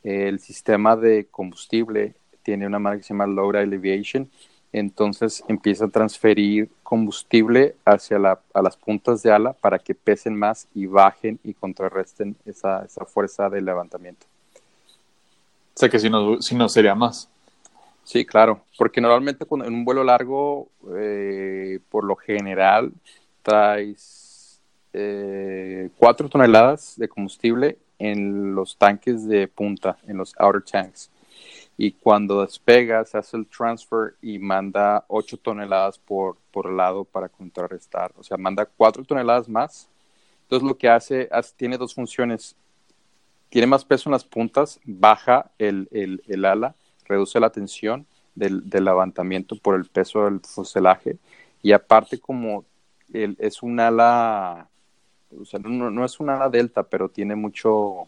el 0.04 0.40
sistema 0.40 0.96
de 0.96 1.28
combustible 1.30 2.16
tiene 2.44 2.66
una 2.66 2.80
marca 2.80 2.98
que 2.98 3.04
se 3.04 3.14
llama 3.14 3.28
Load 3.28 3.56
Elevation, 3.56 4.30
entonces 4.74 5.44
empieza 5.48 5.86
a 5.86 5.90
transferir 5.90 6.70
combustible 6.82 7.76
hacia 7.86 8.18
la, 8.18 8.40
a 8.54 8.62
las 8.62 8.78
puntas 8.78 9.22
de 9.22 9.32
ala 9.32 9.54
para 9.54 9.80
que 9.80 9.94
pesen 9.94 10.36
más 10.36 10.68
y 10.74 10.86
bajen 10.86 11.40
y 11.44 11.54
contrarresten 11.54 12.36
esa, 12.46 12.84
esa 12.84 13.06
fuerza 13.06 13.50
de 13.50 13.62
levantamiento. 13.62 14.26
O 15.76 15.80
sea 15.80 15.90
que 15.90 16.00
si 16.00 16.10
no, 16.10 16.42
si 16.42 16.56
no 16.56 16.68
sería 16.68 16.96
más. 16.96 17.30
Sí, 18.04 18.26
claro, 18.26 18.62
porque 18.78 19.00
normalmente 19.00 19.46
cuando, 19.46 19.68
en 19.68 19.74
un 19.74 19.86
vuelo 19.86 20.04
largo, 20.04 20.68
eh, 20.96 21.80
por 21.90 22.04
lo 22.04 22.16
general, 22.16 22.92
traes 23.44 24.21
eh, 24.94 25.90
cuatro 25.98 26.30
toneladas 26.30 26.96
de 26.98 27.08
combustible 27.08 27.78
en 28.00 28.56
los 28.56 28.78
tanques 28.78 29.28
de 29.28 29.48
punta, 29.48 29.98
en 30.08 30.18
los 30.18 30.34
outer 30.38 30.64
tanks. 30.64 31.12
Y 31.78 31.94
cuando 31.94 32.42
despega 32.42 33.06
se 33.06 33.18
hace 33.18 33.38
el 33.38 33.48
transfer 33.48 34.16
y 34.22 34.38
manda 34.38 35.04
8 35.08 35.38
toneladas 35.38 35.98
por, 35.98 36.38
por 36.52 36.72
lado 36.72 37.06
para 37.06 37.30
contrarrestar, 37.30 38.12
o 38.18 38.24
sea, 38.24 38.38
manda 38.38 38.66
4 38.66 39.04
toneladas 39.04 39.50
más. 39.50 39.90
Entonces 40.44 40.68
lo 40.68 40.78
que 40.78 40.90
hace, 40.90 41.30
tiene 41.56 41.78
dos 41.78 41.96
funciones, 41.96 42.56
tiene 43.50 43.68
más 43.68 43.86
peso 43.86 44.10
en 44.10 44.12
las 44.12 44.26
puntas, 44.26 44.80
baja 44.84 45.50
el, 45.58 45.88
el, 45.92 46.22
el 46.28 46.46
ala, 46.46 46.76
reduce 47.06 47.40
la 47.40 47.52
tensión 47.52 48.06
del, 48.36 48.70
del, 48.70 48.86
levantamiento 48.86 49.56
por 49.56 49.76
el 49.76 49.86
peso 49.86 50.26
del 50.26 50.42
fuselaje. 50.42 51.18
Y 51.64 51.72
aparte 51.72 52.20
como 52.20 52.66
el, 53.14 53.38
es 53.40 53.64
un 53.64 53.80
ala, 53.80 54.70
o 55.40 55.46
sea, 55.46 55.60
no, 55.60 55.90
no, 55.90 56.06
es 56.06 56.20
un 56.20 56.30
ala 56.30 56.50
delta, 56.50 56.84
pero 56.84 57.10
tiene 57.10 57.36
mucho, 57.36 58.08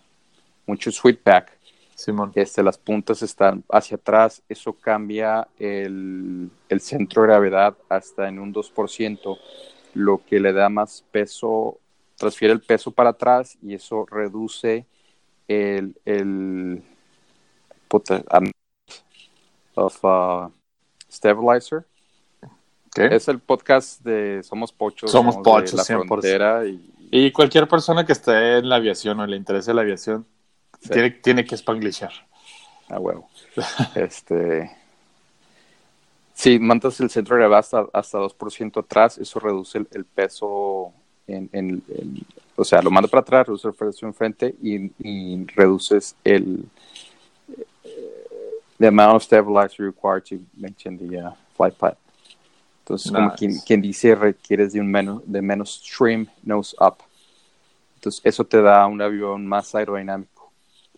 mucho 0.65 0.91
sweetback 0.91 1.51
Simón. 1.95 2.31
Este, 2.35 2.63
las 2.63 2.77
puntas 2.77 3.21
están 3.21 3.63
hacia 3.69 3.95
atrás, 3.95 4.41
eso 4.49 4.73
cambia 4.73 5.47
el, 5.59 6.49
centro 6.79 7.21
de 7.21 7.27
gravedad 7.27 7.77
hasta 7.89 8.27
en 8.27 8.39
un 8.39 8.53
2%, 8.53 9.37
lo 9.93 10.21
que 10.25 10.39
le 10.39 10.53
da 10.53 10.69
más 10.69 11.03
peso, 11.11 11.79
transfiere 12.17 12.53
el 12.53 12.61
peso 12.61 12.91
para 12.91 13.11
atrás 13.11 13.57
y 13.61 13.75
eso 13.75 14.05
reduce 14.09 14.85
el, 15.47 15.95
el 16.05 16.83
of, 19.75 20.03
uh, 20.03 20.51
stabilizer. 21.11 21.85
Es 22.95 23.27
el 23.27 23.39
podcast 23.39 24.01
de 24.01 24.41
Somos 24.43 24.71
Pochos. 24.71 25.09
Somos, 25.09 25.37
Pochos, 25.37 25.73
la 25.73 25.83
frontera. 25.83 26.65
Y... 26.65 26.92
y 27.15 27.31
cualquier 27.31 27.67
persona 27.67 28.07
que 28.07 28.13
esté 28.13 28.57
en 28.57 28.67
la 28.67 28.77
aviación 28.77 29.19
o 29.19 29.27
le 29.27 29.37
interese 29.37 29.71
la 29.71 29.81
aviación, 29.81 30.25
tiene, 30.91 31.11
tiene, 31.11 31.45
que 31.45 31.55
spanglishar. 31.55 32.11
Ah, 32.89 32.97
huevo. 32.99 33.29
este. 33.95 34.71
Sí, 36.33 36.57
mantas 36.57 36.99
el 37.01 37.11
centro 37.11 37.35
de 37.35 37.41
gravedad 37.41 37.59
hasta, 37.59 37.85
hasta 37.93 38.17
2% 38.17 38.79
atrás, 38.79 39.19
eso 39.19 39.39
reduce 39.39 39.77
el, 39.77 40.05
peso 40.05 40.91
en, 41.27 41.47
en, 41.53 41.83
o 42.55 42.63
sea, 42.63 42.81
lo 42.81 42.89
manda 42.89 43.07
para 43.07 43.21
atrás, 43.21 43.45
reduce 43.45 43.67
el 43.67 43.75
peso 43.75 44.07
enfrente 44.07 44.55
y, 44.63 44.91
y 44.97 45.45
reduces 45.55 46.15
el 46.23 46.65
the 48.79 48.87
amount 48.87 49.17
of 49.17 49.21
stabilizer 49.21 49.83
required 49.83 50.25
to 50.25 50.43
maintain 50.57 50.97
the 50.97 51.19
uh, 51.19 51.33
flight 51.55 51.77
path. 51.77 51.97
Entonces, 52.83 53.13
como 53.13 53.33
quien, 53.33 53.57
quien, 53.65 53.81
dice, 53.81 54.13
requieres 54.13 54.73
de 54.73 54.81
un 54.81 54.91
menos, 54.91 55.21
de 55.25 55.41
menos 55.41 55.81
trim 55.81 56.27
nose 56.43 56.75
up. 56.81 56.97
Entonces, 57.95 58.19
eso 58.25 58.43
te 58.43 58.61
da 58.61 58.85
un 58.87 59.01
avión 59.01 59.47
más 59.47 59.73
aerodinámico. 59.73 60.51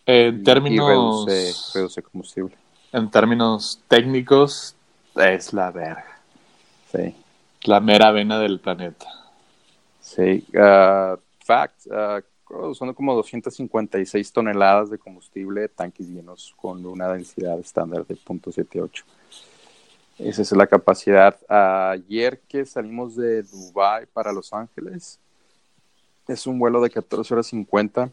En 0.04 0.44
términos. 0.44 1.28
reduce, 1.76 2.02
combustible. 2.02 2.56
En 2.92 3.12
términos 3.12 3.80
técnicos, 3.88 4.76
es 5.16 5.54
la 5.54 5.70
verga. 5.70 6.20
Sí. 6.92 7.16
La 7.66 7.80
mera 7.80 8.10
vena 8.10 8.40
del 8.40 8.60
planeta. 8.60 9.06
Sí. 10.02 10.44
Uh, 10.56 11.18
fact, 11.44 11.86
uh, 11.86 12.74
son 12.74 12.96
como 12.96 13.14
256 13.14 14.32
toneladas 14.32 14.90
de 14.90 14.98
combustible, 14.98 15.70
tanques 15.70 16.08
llenos 16.08 16.56
con 16.56 16.84
una 16.84 17.10
densidad 17.10 17.60
estándar 17.60 18.08
de 18.08 18.16
0.78. 18.16 19.04
Esa 20.18 20.42
es 20.42 20.52
la 20.54 20.68
capacidad. 20.68 21.38
Ayer 21.50 22.40
que 22.48 22.66
salimos 22.66 23.16
de 23.16 23.44
Dubai 23.44 24.06
para 24.06 24.32
Los 24.32 24.54
Ángeles, 24.54 25.20
es 26.28 26.48
un 26.48 26.58
vuelo 26.58 26.82
de 26.82 26.90
14 26.90 27.34
horas 27.34 27.48
50. 27.48 28.10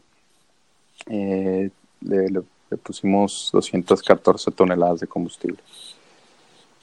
Eh, 1.07 1.69
le, 2.01 2.43
pusimos 2.83 3.49
214 3.53 4.51
toneladas 4.51 4.99
de 4.99 5.07
combustible. 5.07 5.59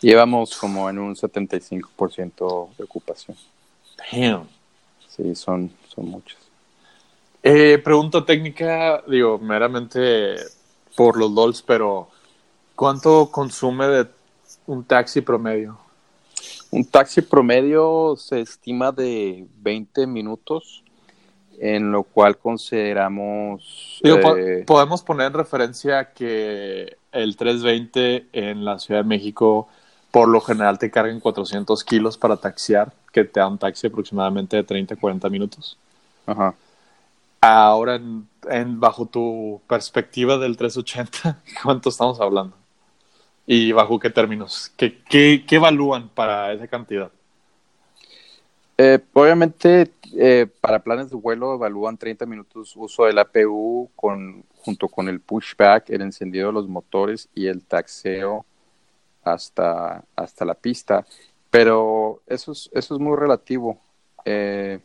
Llevamos 0.01 0.57
como 0.57 0.89
en 0.89 0.99
un 0.99 1.15
75% 1.15 2.77
de 2.77 2.85
ocupación. 2.85 3.37
Damn. 4.13 4.49
Sí, 5.09 5.35
son, 5.35 5.71
son 5.89 6.07
muchos. 6.07 6.39
Eh, 7.43 7.79
pregunta 7.79 8.25
técnica, 8.25 9.03
digo, 9.07 9.39
meramente 9.39 10.37
por 10.97 11.19
los 11.19 11.31
LOLs, 11.31 11.63
pero 11.63 12.09
¿cuánto 12.75 13.31
consume 13.31 13.87
de 13.87 14.09
un 14.71 14.85
taxi 14.85 15.21
promedio? 15.21 15.79
Un 16.71 16.85
taxi 16.85 17.23
promedio 17.23 18.15
se 18.17 18.41
estima 18.41 18.93
de 18.93 19.47
20 19.63 20.07
minutos 20.07 20.85
en 21.59 21.91
lo 21.91 22.05
cual 22.05 22.39
consideramos... 22.39 24.01
Eh, 24.03 24.65
podemos 24.67 25.03
poner 25.03 25.27
en 25.27 25.33
referencia 25.35 26.13
que 26.13 26.97
el 27.13 27.37
320 27.37 28.29
en 28.33 28.65
la 28.65 28.79
Ciudad 28.79 29.01
de 29.01 29.09
México 29.09 29.69
por 30.11 30.29
lo 30.29 30.41
general 30.41 30.79
te 30.79 30.91
cargan 30.91 31.21
400 31.21 31.85
kilos 31.85 32.17
para 32.17 32.37
taxiar, 32.37 32.93
que 33.13 33.25
te 33.25 33.41
da 33.41 33.49
un 33.49 33.59
taxi 33.59 33.89
aproximadamente 33.89 34.57
de 34.57 34.65
30 34.65 34.97
40 34.97 35.29
minutos. 35.29 35.77
Ajá. 36.27 36.55
Ahora, 37.41 37.97
en, 37.97 38.81
bajo 38.81 39.07
tu 39.07 39.61
perspectiva 39.67 40.39
del 40.39 40.57
380, 40.57 41.43
¿cuánto 41.63 41.89
estamos 41.89 42.21
hablando? 42.21 42.60
¿Y 43.47 43.73
bajo 43.73 43.99
qué 43.99 44.11
términos? 44.11 44.73
¿Qué, 44.77 45.03
qué, 45.09 45.45
evalúan 45.51 46.09
para 46.09 46.53
esa 46.53 46.69
cantidad? 46.69 47.11
Eh, 48.79 48.99
obviamente, 49.13 49.93
eh, 50.17 50.47
para 50.61 50.83
planes 50.83 51.11
de 51.11 51.17
vuelo 51.17 51.55
evalúan 51.55 51.99
30 51.99 52.27
minutos 52.27 52.75
uso 52.77 53.05
del 53.05 53.19
APU 53.19 53.91
con, 53.97 54.45
junto 54.57 54.89
con 54.89 55.09
el 55.09 55.21
pushback, 55.21 55.91
el 55.91 56.03
encendido 56.03 56.49
de 56.49 56.53
los 56.53 56.69
motores 56.69 57.29
y 57.35 57.47
el 57.47 57.65
taxeo 57.65 58.47
hasta, 59.25 60.05
hasta 60.17 60.45
la 60.45 60.55
pista. 60.55 61.05
Pero 61.51 62.23
eso 62.27 62.53
es, 62.53 62.71
eso 62.73 62.95
es 62.95 63.01
muy 63.01 63.17
relativo. 63.17 63.81
Eh, 64.25 64.79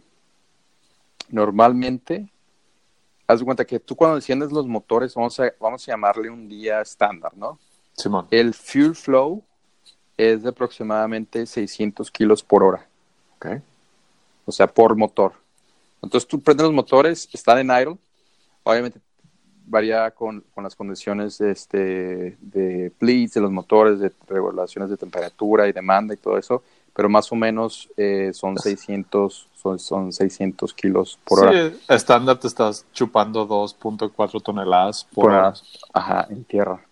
normalmente, 1.29 2.31
haz 3.27 3.39
de 3.39 3.45
cuenta 3.45 3.65
que 3.65 3.79
tú 3.79 3.95
cuando 3.95 4.17
enciendes 4.17 4.51
los 4.51 4.67
motores, 4.67 5.13
vamos 5.15 5.39
a, 5.39 5.53
vamos 5.59 5.87
a 5.87 5.91
llamarle 5.91 6.29
un 6.29 6.47
día 6.47 6.81
estándar, 6.81 7.35
¿no? 7.37 7.59
Simón. 7.97 8.27
El 8.31 8.53
fuel 8.53 8.95
flow 8.95 9.43
es 10.17 10.43
de 10.43 10.49
aproximadamente 10.49 11.45
600 11.45 12.11
kilos 12.11 12.43
por 12.43 12.63
hora. 12.63 12.87
Okay 13.37 13.61
o 14.45 14.51
sea, 14.51 14.67
por 14.67 14.95
motor. 14.95 15.33
Entonces 16.01 16.27
tú 16.27 16.39
prendes 16.39 16.65
los 16.65 16.73
motores, 16.73 17.27
están 17.33 17.57
en 17.59 17.67
idle, 17.67 17.97
obviamente 18.63 18.99
varía 19.67 20.11
con, 20.11 20.43
las 20.57 20.75
condiciones 20.75 21.39
de, 21.39 21.51
este, 21.51 22.37
de 22.39 22.91
bleeds 22.99 23.33
de 23.33 23.41
los 23.41 23.51
motores, 23.51 23.99
de 23.99 24.11
regulaciones 24.27 24.91
de 24.91 24.97
temperatura 24.97 25.67
y 25.67 25.71
demanda 25.71 26.13
y 26.13 26.17
todo 26.17 26.37
eso, 26.37 26.61
pero 26.93 27.09
más 27.09 27.31
o 27.31 27.35
menos 27.35 27.89
eh, 27.97 28.29
son 28.33 28.59
600 28.59 29.49
son, 29.55 29.79
son 29.79 30.13
600 30.13 30.71
kilos 30.75 31.17
por 31.25 31.39
hora. 31.39 31.71
Sí, 31.71 31.81
estándar 31.89 32.39
te 32.39 32.47
estás 32.47 32.85
chupando 32.93 33.47
2.4 33.47 34.43
toneladas 34.43 35.07
por, 35.11 35.31
hora. 35.31 35.53
Ajá, 35.91 36.27
en 36.29 36.43
tierra 36.43 36.85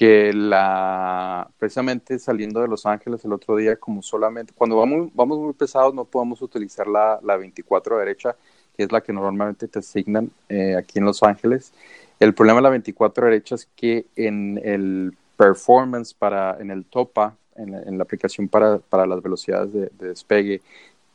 que 0.00 0.32
la 0.32 1.46
precisamente 1.58 2.18
saliendo 2.18 2.62
de 2.62 2.68
Los 2.68 2.86
Ángeles 2.86 3.22
el 3.26 3.34
otro 3.34 3.54
día 3.56 3.76
como 3.76 4.00
solamente 4.00 4.54
cuando 4.56 4.76
vamos 4.76 5.10
vamos 5.12 5.38
muy 5.38 5.52
pesados 5.52 5.92
no 5.92 6.06
podemos 6.06 6.40
utilizar 6.40 6.86
la, 6.86 7.20
la 7.22 7.36
24 7.36 7.98
derecha 7.98 8.34
que 8.74 8.84
es 8.84 8.92
la 8.92 9.02
que 9.02 9.12
normalmente 9.12 9.68
te 9.68 9.80
asignan 9.80 10.30
eh, 10.48 10.74
aquí 10.74 11.00
en 11.00 11.04
Los 11.04 11.22
Ángeles. 11.22 11.74
El 12.18 12.32
problema 12.32 12.60
de 12.60 12.62
la 12.62 12.70
24 12.70 13.26
derecha 13.26 13.56
es 13.56 13.68
que 13.76 14.06
en 14.16 14.58
el 14.64 15.12
performance 15.36 16.14
para 16.14 16.56
en 16.58 16.70
el 16.70 16.86
topa 16.86 17.36
en, 17.56 17.98
la 17.98 18.02
aplicación 18.02 18.48
para, 18.48 18.78
para 18.78 19.04
las 19.04 19.22
velocidades 19.22 19.70
de, 19.70 19.90
de, 19.98 20.08
despegue 20.08 20.62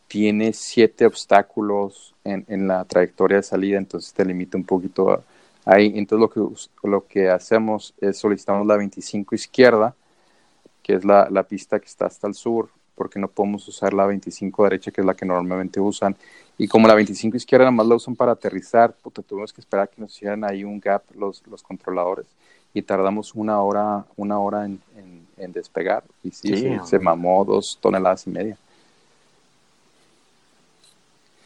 tiene 0.08 0.54
siete 0.54 1.08
obstáculos 1.08 2.14
en, 2.24 2.46
en 2.50 2.68
la 2.68 2.86
trayectoria 2.86 3.38
de 3.38 3.44
salida 3.44 3.80
entonces 3.80 4.14
te 4.14 4.24
limita 4.24 4.58
un 4.58 4.64
poquito 4.64 5.10
a 5.10 5.24
Ahí, 5.66 5.93
entonces 5.95 6.20
lo 6.20 6.30
que, 6.30 6.88
lo 6.88 7.07
que 7.07 7.30
hacemos 7.30 7.93
es 7.99 8.18
solicitamos 8.18 8.68
la 8.68 8.78
25 8.78 9.34
izquierda, 9.34 9.95
que 10.84 10.93
es 10.93 11.03
la, 11.03 11.28
la 11.32 11.43
pista 11.43 11.80
que 11.80 11.88
está 11.88 12.05
hasta 12.05 12.28
el 12.28 12.36
sur, 12.36 12.70
porque 12.93 13.20
no 13.20 13.28
podemos 13.28 13.68
usar 13.68 13.93
la 13.93 14.05
25 14.05 14.63
derecha, 14.63 14.91
que 14.91 15.01
es 15.01 15.07
la 15.07 15.16
que 15.16 15.26
normalmente 15.26 15.80
usan. 15.80 16.16
Y 16.57 16.68
como 16.68 16.88
la 16.88 16.93
25 16.93 17.36
izquierda 17.36 17.66
nada 17.66 17.72
más 17.72 17.88
la 17.88 17.95
usan 17.95 18.16
para 18.16 18.32
aterrizar, 18.34 18.95
pues 19.01 19.13
tuvimos 19.28 19.51
que 19.51 19.61
esperar 19.61 19.89
que 19.89 20.01
nos 20.01 20.16
hicieran 20.16 20.43
ahí 20.43 20.63
un 20.63 20.80
gap 20.80 21.03
los, 21.16 21.45
los 21.47 21.61
controladores 21.63 22.28
y 22.74 22.82
tardamos 22.82 23.34
una 23.36 23.61
hora, 23.61 24.05
una 24.18 24.38
hora 24.38 24.66
en, 24.66 24.80
en, 25.38 25.51
despegar. 25.53 26.03
Y 26.24 26.32
sí, 26.32 26.55
se, 26.55 26.80
se, 26.86 26.99
mamó 26.99 27.43
dos 27.45 27.80
toneladas 27.82 28.28
y 28.28 28.30
media. 28.30 28.57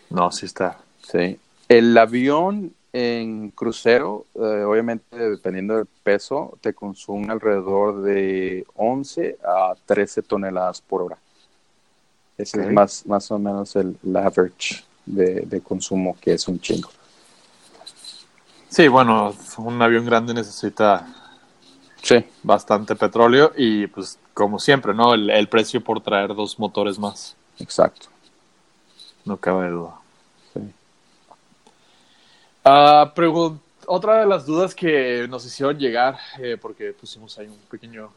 No, 0.10 0.32
sí 0.32 0.48
está. 0.48 0.80
Sí. 1.04 1.40
El 1.68 1.96
avión 1.98 2.74
en 2.92 3.52
crucero, 3.52 4.26
eh, 4.36 4.64
obviamente 4.64 5.16
dependiendo 5.18 5.76
del 5.76 5.86
peso, 5.86 6.58
te 6.62 6.74
consume 6.74 7.32
alrededor 7.32 8.02
de 8.02 8.66
11 8.76 9.38
a 9.46 9.76
13 9.86 10.24
toneladas 10.24 10.82
por 10.82 11.04
hora. 11.04 11.18
Ese 12.38 12.62
es 12.62 12.72
más, 12.72 13.06
más 13.06 13.30
o 13.32 13.38
menos 13.38 13.76
el, 13.76 13.98
average 14.16 14.84
de, 15.06 15.62
consumo, 15.62 16.16
que 16.22 16.34
es 16.34 16.48
un 16.48 16.60
chingo. 16.60 16.90
Sí, 18.70 18.88
bueno, 18.88 19.36
un 19.58 19.82
avión 19.82 20.06
grande 20.06 20.34
necesita 20.34 21.06
sí. 22.02 22.24
bastante 22.44 22.96
petróleo 22.96 23.52
y 23.58 23.88
pues 23.88 24.18
como 24.34 24.58
siempre, 24.58 24.94
¿no? 24.94 25.14
El, 25.14 25.50
precio 25.50 25.84
por 25.84 26.02
traer 26.02 26.34
dos 26.34 26.58
motores 26.58 26.98
más. 26.98 27.36
Exacto. 27.60 28.08
No 29.26 29.36
cabe 29.36 29.70
duda. 29.70 29.99
Ah, 32.64 33.14
otra 33.88 34.20
de 34.20 34.26
las 34.28 34.46
dudas 34.46 34.76
que 34.76 35.28
nos 35.30 35.46
hicieron 35.46 35.78
llegar, 35.78 36.18
eh, 36.40 36.58
porque 36.62 36.94
pusimos 36.94 37.38
ahí 37.40 37.48
un 37.48 37.58
pequeño, 37.70 38.12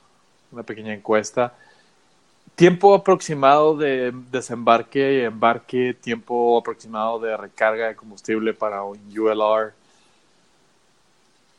una 0.51 0.63
pequeña 0.63 0.93
encuesta. 0.93 1.55
Tiempo 2.55 2.95
aproximado 2.95 3.77
de 3.77 4.13
desembarque 4.31 5.21
y 5.21 5.21
embarque, 5.25 5.95
tiempo 5.95 6.59
aproximado 6.59 7.19
de 7.19 7.37
recarga 7.37 7.89
de 7.89 7.97
combustible 7.97 8.53
para 8.53 8.83
un 8.85 8.99
ULR. 9.19 9.73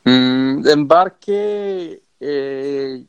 Mm, 0.04 0.68
embarque, 0.68 2.00
eh, 2.20 3.04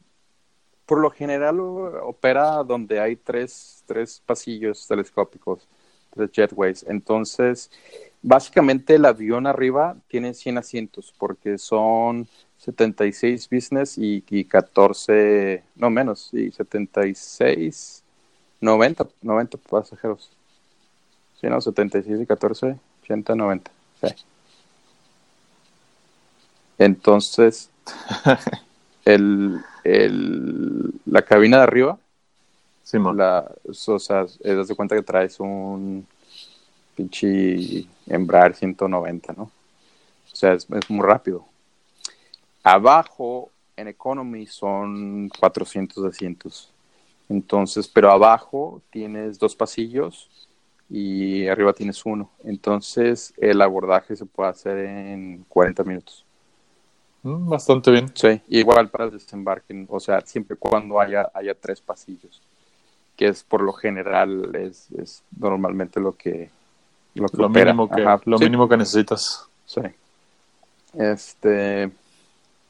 por 0.86 0.99
lo 0.99 1.11
general 1.11 1.59
opera 1.59 2.63
donde 2.63 2.99
hay 2.99 3.15
tres, 3.15 3.84
tres 3.86 4.21
pasillos 4.26 4.88
telescópicos, 4.88 5.67
tres 6.13 6.32
jetways. 6.32 6.84
Entonces, 6.88 7.69
básicamente 8.26 8.95
el 8.95 9.05
avión 9.05 9.45
arriba 9.45 9.95
tiene 10.07 10.34
100 10.34 10.57
asientos 10.57 11.13
porque 11.17 11.59
son 11.59 12.28
76 12.57 13.47
business 13.51 13.99
y, 13.99 14.23
y 14.28 14.45
14, 14.45 15.63
no 15.76 15.91
menos, 15.91 16.30
y 16.34 16.51
76, 16.51 18.03
90, 18.61 19.07
90 19.21 19.57
pasajeros. 19.69 20.32
Sí, 21.39 21.47
no, 21.47 21.61
76 21.61 22.21
y 22.21 22.26
14, 22.26 22.80
80, 23.03 23.36
90. 23.36 23.71
Sí. 24.01 24.07
Entonces, 26.80 27.69
el, 29.05 29.61
el, 29.84 30.93
la 31.05 31.21
cabina 31.21 31.57
de 31.57 31.63
arriba, 31.63 31.99
sí, 32.82 32.97
la, 33.15 33.51
o 33.65 33.99
sea, 33.99 34.26
das 34.43 34.67
de 34.67 34.76
cuenta 34.76 34.95
que 34.95 35.03
traes 35.03 35.39
un 35.39 36.07
pinche 36.96 37.86
Embraer 38.08 38.56
190, 38.56 39.34
¿no? 39.34 39.43
O 39.43 40.36
sea, 40.36 40.54
es, 40.54 40.68
es 40.70 40.89
muy 40.89 41.06
rápido. 41.06 41.46
Abajo, 42.64 43.52
en 43.76 43.88
Economy, 43.88 44.48
son 44.48 45.30
400 45.30 46.04
asientos. 46.06 46.72
Entonces, 47.30 47.88
pero 47.88 48.12
abajo 48.12 48.82
tienes 48.89 49.39
dos 49.39 49.56
pasillos 49.56 50.30
y 50.89 51.48
arriba 51.48 51.74
tienes 51.74 52.06
uno. 52.06 52.30
Entonces, 52.43 53.34
el 53.38 53.62
abordaje 53.62 54.16
se 54.16 54.26
puede 54.26 54.50
hacer 54.50 54.78
en 54.78 55.46
40 55.50 55.84
minutos. 55.84 56.26
Mm, 57.24 57.50
bastante 57.50 57.91
bien. 57.91 58.12
Sí, 58.14 58.41
igual 58.50 58.89
para 58.89 59.06
el 59.06 59.12
desembarque, 59.12 59.86
o 59.89 60.00
sea, 60.00 60.22
siempre 60.22 60.56
cuando 60.56 61.00
haya, 61.00 61.32
haya 61.34 61.56
tres 61.56 61.82
pasillos, 61.82 62.41
que 63.16 63.28
es 63.28 63.43
por 63.43 63.62
lo 63.62 63.74
general, 63.74 64.56
es, 64.56 64.91
es 64.91 65.24
normalmente 65.36 66.00
lo 66.00 66.12
que 66.16 66.52
lo, 67.16 67.28
que 67.28 67.38
mínimo 67.38 67.89
que 67.89 68.20
lo 68.26 68.39
mínimo 68.39 68.70
que 68.70 68.78
necesitas. 68.78 69.47
Sí. 69.66 69.82
Este, 70.93 71.91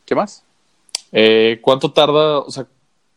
¿Qué 0.06 0.16
más? 0.16 0.44
Eh, 1.12 1.60
¿Cuánto 1.62 1.92
tarda, 1.92 2.40
o 2.40 2.52
sea, 2.52 2.68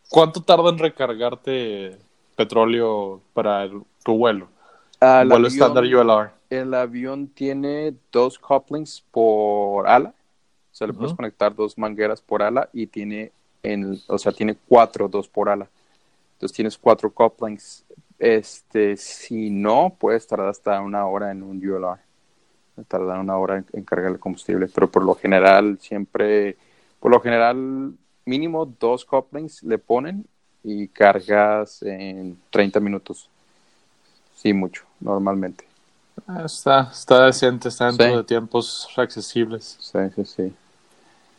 cuánto 0.09 0.41
tarda 0.41 0.69
en 0.69 0.77
recargarte 0.77 1.97
petróleo 2.35 3.21
para 3.33 3.69
tu 4.03 4.17
vuelo? 4.17 4.47
El 4.99 5.29
vuelo 5.29 5.47
estándar 5.47 5.83
ULR. 5.83 6.31
El 6.49 6.73
avión 6.73 7.27
tiene 7.27 7.93
dos 8.11 8.37
couplings 8.39 9.03
por 9.11 9.87
ala. 9.87 10.13
O 10.71 10.75
sea, 10.75 10.87
le 10.87 10.93
puedes 10.93 11.13
conectar 11.13 11.53
dos 11.53 11.77
mangueras 11.77 12.21
por 12.21 12.41
ala 12.41 12.69
y 12.73 12.87
tiene, 12.87 13.31
en, 13.63 13.99
o 14.07 14.17
sea, 14.17 14.31
tiene 14.31 14.55
cuatro, 14.67 15.07
dos 15.07 15.27
por 15.27 15.49
ala. 15.49 15.67
Entonces 16.33 16.55
tienes 16.55 16.77
cuatro 16.77 17.11
couplings. 17.11 17.83
Este, 18.19 18.97
si 18.97 19.49
no, 19.49 19.95
puedes 19.97 20.27
tardar 20.27 20.49
hasta 20.49 20.79
una 20.81 21.07
hora 21.07 21.31
en 21.31 21.41
un 21.41 21.57
ULR. 21.57 21.99
Tardar 22.87 23.19
una 23.19 23.37
hora 23.37 23.57
en, 23.57 23.65
en 23.73 23.83
cargar 23.83 24.11
el 24.11 24.19
combustible. 24.19 24.67
Pero 24.67 24.89
por 24.91 25.03
lo 25.03 25.15
general 25.15 25.79
siempre 25.81 26.57
por 26.99 27.11
lo 27.11 27.21
general, 27.21 27.93
mínimo 28.25 28.65
dos 28.65 29.05
couplings 29.05 29.63
le 29.63 29.77
ponen 29.77 30.25
y 30.63 30.87
cargas 30.89 31.81
en 31.81 32.37
30 32.49 32.79
minutos. 32.79 33.29
Sí, 34.35 34.53
mucho, 34.53 34.83
normalmente. 34.99 35.65
Ah, 36.27 36.43
está, 36.45 36.89
está 36.91 37.25
decente, 37.25 37.69
está 37.69 37.87
dentro 37.87 38.17
de 38.17 38.23
tiempos 38.25 38.89
accesibles. 38.97 39.77
Sí, 39.79 39.99
sí, 40.15 40.25
sí. 40.25 40.53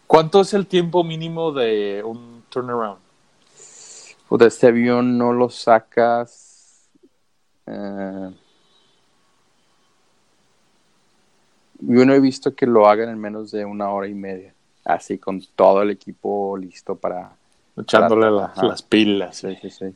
¿Cuánto 0.07 0.41
es 0.41 0.55
el 0.55 0.67
tiempo 0.67 1.05
mínimo 1.05 1.53
de 1.53 2.03
un 2.05 2.43
turnaround? 2.49 2.99
Pues 4.29 4.39
de 4.39 4.47
este 4.47 4.69
avión 4.69 5.19
no 5.19 5.33
lo 5.33 5.51
sacas. 5.51 6.50
Eh, 7.71 8.31
yo 11.81 12.05
no 12.05 12.13
he 12.13 12.21
visto 12.21 12.55
que 12.55 12.67
lo 12.67 12.89
hagan 12.89 13.09
en 13.09 13.19
menos 13.19 13.51
de 13.53 13.65
una 13.65 13.91
hora 13.91 14.09
y 14.09 14.15
media 14.15 14.53
así 14.85 15.19
con 15.19 15.41
todo 15.55 15.83
el 15.83 15.91
equipo 15.91 16.57
listo 16.57 16.95
para... 16.97 17.33
Echándole 17.77 18.31
las 18.31 18.83
pilas. 18.83 19.37
Sí, 19.37 19.57
sí, 19.61 19.71
sí. 19.71 19.95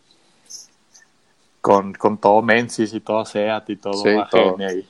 Con, 1.60 1.92
con 1.94 2.18
todo 2.18 2.40
Mensis 2.42 2.94
y 2.94 3.00
todo 3.00 3.24
Seat 3.24 3.70
y 3.70 3.76
todo, 3.76 4.02
ahí. 4.60 4.86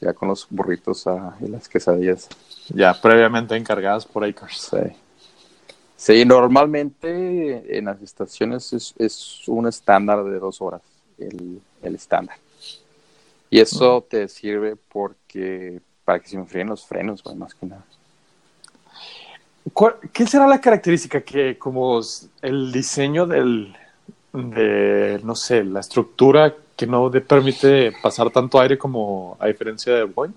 ya 0.00 0.12
con 0.12 0.28
los 0.28 0.46
burritos 0.50 1.06
ah, 1.06 1.36
y 1.40 1.48
las 1.48 1.68
quesadillas. 1.68 2.28
Ya 2.68 2.92
previamente 3.00 3.56
encargadas 3.56 4.04
por 4.06 4.24
Acres. 4.24 4.68
Sí. 4.70 5.01
Sí, 6.02 6.24
normalmente 6.24 7.78
en 7.78 7.84
las 7.84 8.02
estaciones 8.02 8.72
es, 8.72 8.92
es 8.98 9.46
un 9.46 9.68
estándar 9.68 10.24
de 10.24 10.40
dos 10.40 10.60
horas, 10.60 10.82
el, 11.16 11.60
el 11.80 11.94
estándar. 11.94 12.36
Y 13.48 13.60
eso 13.60 14.00
mm. 14.00 14.10
te 14.10 14.26
sirve 14.26 14.74
porque 14.74 15.80
para 16.04 16.18
que 16.18 16.28
se 16.28 16.34
enfríen 16.34 16.70
los 16.70 16.84
frenos, 16.84 17.22
más 17.36 17.54
que 17.54 17.66
nada. 17.66 17.84
¿Qué 20.12 20.26
será 20.26 20.48
la 20.48 20.60
característica 20.60 21.20
que 21.20 21.56
como 21.56 22.00
el 22.40 22.72
diseño 22.72 23.24
del, 23.24 23.72
de, 24.32 25.20
no 25.22 25.36
sé, 25.36 25.62
la 25.62 25.78
estructura 25.78 26.52
que 26.74 26.84
no 26.88 27.12
permite 27.12 27.92
pasar 28.02 28.28
tanto 28.30 28.58
aire 28.58 28.76
como 28.76 29.36
a 29.38 29.46
diferencia 29.46 29.94
de 29.94 30.02
Boeing? 30.02 30.34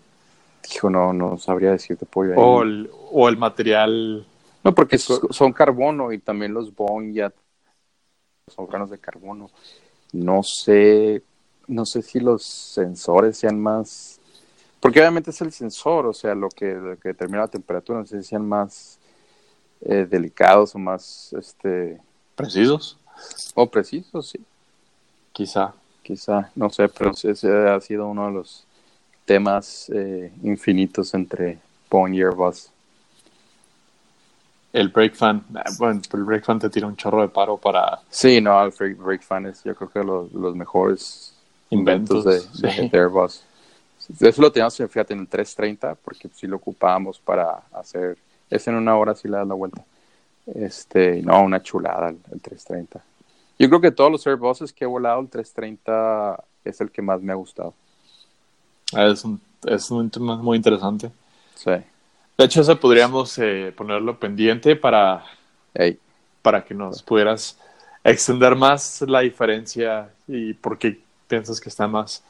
Dijo, 0.71 0.91
no, 0.91 1.11
no 1.11 1.39
sabría 1.39 1.71
decirte 1.71 2.05
pollo. 2.05 2.35
O 2.35 2.61
el, 2.61 2.87
o 3.11 3.27
el 3.27 3.37
material. 3.37 4.27
No, 4.65 4.73
porque 4.73 4.97
son 4.97 5.53
carbono 5.53 6.11
y 6.11 6.17
también 6.17 6.51
los 6.51 6.73
Boeing 6.75 7.13
ya 7.13 7.31
son 8.47 8.65
granos 8.65 8.89
de 8.89 8.97
carbono. 8.97 9.51
No 10.11 10.41
sé, 10.41 11.21
no 11.67 11.85
sé 11.85 12.01
si 12.01 12.19
los 12.19 12.43
sensores 12.43 13.37
sean 13.37 13.59
más, 13.59 14.19
porque 14.79 14.99
obviamente 14.99 15.29
es 15.29 15.39
el 15.41 15.51
sensor, 15.51 16.07
o 16.07 16.13
sea, 16.13 16.33
lo 16.33 16.49
que, 16.49 16.73
lo 16.73 16.97
que 16.97 17.09
determina 17.09 17.41
la 17.41 17.47
temperatura, 17.47 17.99
no 17.99 18.07
sé 18.07 18.23
si 18.23 18.29
sean 18.29 18.49
más 18.49 18.97
eh, 19.81 20.07
delicados 20.09 20.73
o 20.73 20.79
más 20.79 21.31
este 21.33 22.01
precisos 22.35 22.97
o 23.53 23.69
precisos 23.69 24.29
sí. 24.29 24.43
Quizá. 25.31 25.75
Quizá 26.01 26.51
no 26.55 26.71
sé 26.71 26.89
pero 26.89 27.11
ese 27.11 27.69
ha 27.69 27.79
sido 27.81 28.07
uno 28.07 28.27
de 28.27 28.33
los 28.33 28.65
temas 29.25 29.91
eh, 29.93 30.31
infinitos 30.41 31.13
entre 31.13 31.59
Boeing 31.87 32.15
y 32.15 32.21
Airbus 32.23 32.71
el 34.75 34.89
break 34.89 35.15
fan 35.15 35.43
ah, 35.55 35.63
bueno 35.77 36.01
el 36.13 36.23
break 36.23 36.43
fan 36.43 36.59
te 36.59 36.69
tira 36.69 36.87
un 36.87 36.95
chorro 36.95 37.21
de 37.21 37.29
paro 37.29 37.57
para 37.57 37.99
sí 38.09 38.41
no 38.41 38.63
el 38.63 38.71
break 38.95 39.23
fan 39.23 39.45
es 39.47 39.63
yo 39.63 39.75
creo 39.75 39.89
que 39.89 40.03
los, 40.03 40.31
los 40.33 40.55
mejores 40.55 41.33
inventos, 41.69 42.23
de, 42.23 42.89
Airbus 42.93 43.43
eso 44.19 44.41
lo 44.41 44.51
teníamos 44.51 44.75
fíjate 44.75 45.13
en 45.13 45.21
el 45.21 45.27
330 45.27 45.95
porque 45.95 46.29
sí 46.33 46.47
lo 46.47 46.57
ocupábamos 46.57 47.19
para 47.19 47.63
hacer 47.73 48.17
es 48.49 48.67
en 48.67 48.75
una 48.75 48.95
hora 48.95 49.15
si 49.15 49.27
le 49.27 49.37
das 49.37 49.47
la 49.47 49.53
vuelta. 49.53 49.83
Este, 50.53 51.21
no, 51.23 51.41
una 51.43 51.61
chulada 51.61 52.09
el, 52.09 52.41
330. 52.41 53.03
Yo 53.57 53.69
creo 53.69 53.81
que 53.81 53.91
todos 53.91 54.11
los 54.11 54.27
Airbuses 54.27 54.73
que 54.73 54.83
he 54.83 54.87
volado, 54.87 55.21
el 55.21 55.29
330 55.29 56.43
es 56.63 56.81
el 56.81 56.91
que 56.91 57.01
más 57.01 57.21
me 57.21 57.31
ha 57.31 57.35
gustado. 57.35 57.73
Ah, 58.93 59.05
es 59.07 59.23
un, 59.23 59.41
es 59.65 59.89
un 59.89 60.11
muy 60.41 60.57
interesante. 60.57 61.11
Sí. 61.55 61.71
De 62.37 62.45
hecho, 62.45 62.61
eso 62.61 62.79
podríamos 62.79 63.37
eh, 63.37 63.73
ponerlo 63.75 64.19
pendiente 64.19 64.75
para, 64.75 65.23
para 66.41 66.63
que 66.63 66.73
nos 66.73 67.01
pudieras 67.01 67.57
extender 68.03 68.55
más 68.55 69.01
la 69.07 69.21
diferencia 69.21 70.09
y 70.27 70.53
por 70.53 70.77
qué 70.77 70.99
piensas 71.27 71.59
que 71.59 71.69
está 71.69 71.87
más, 71.87 72.23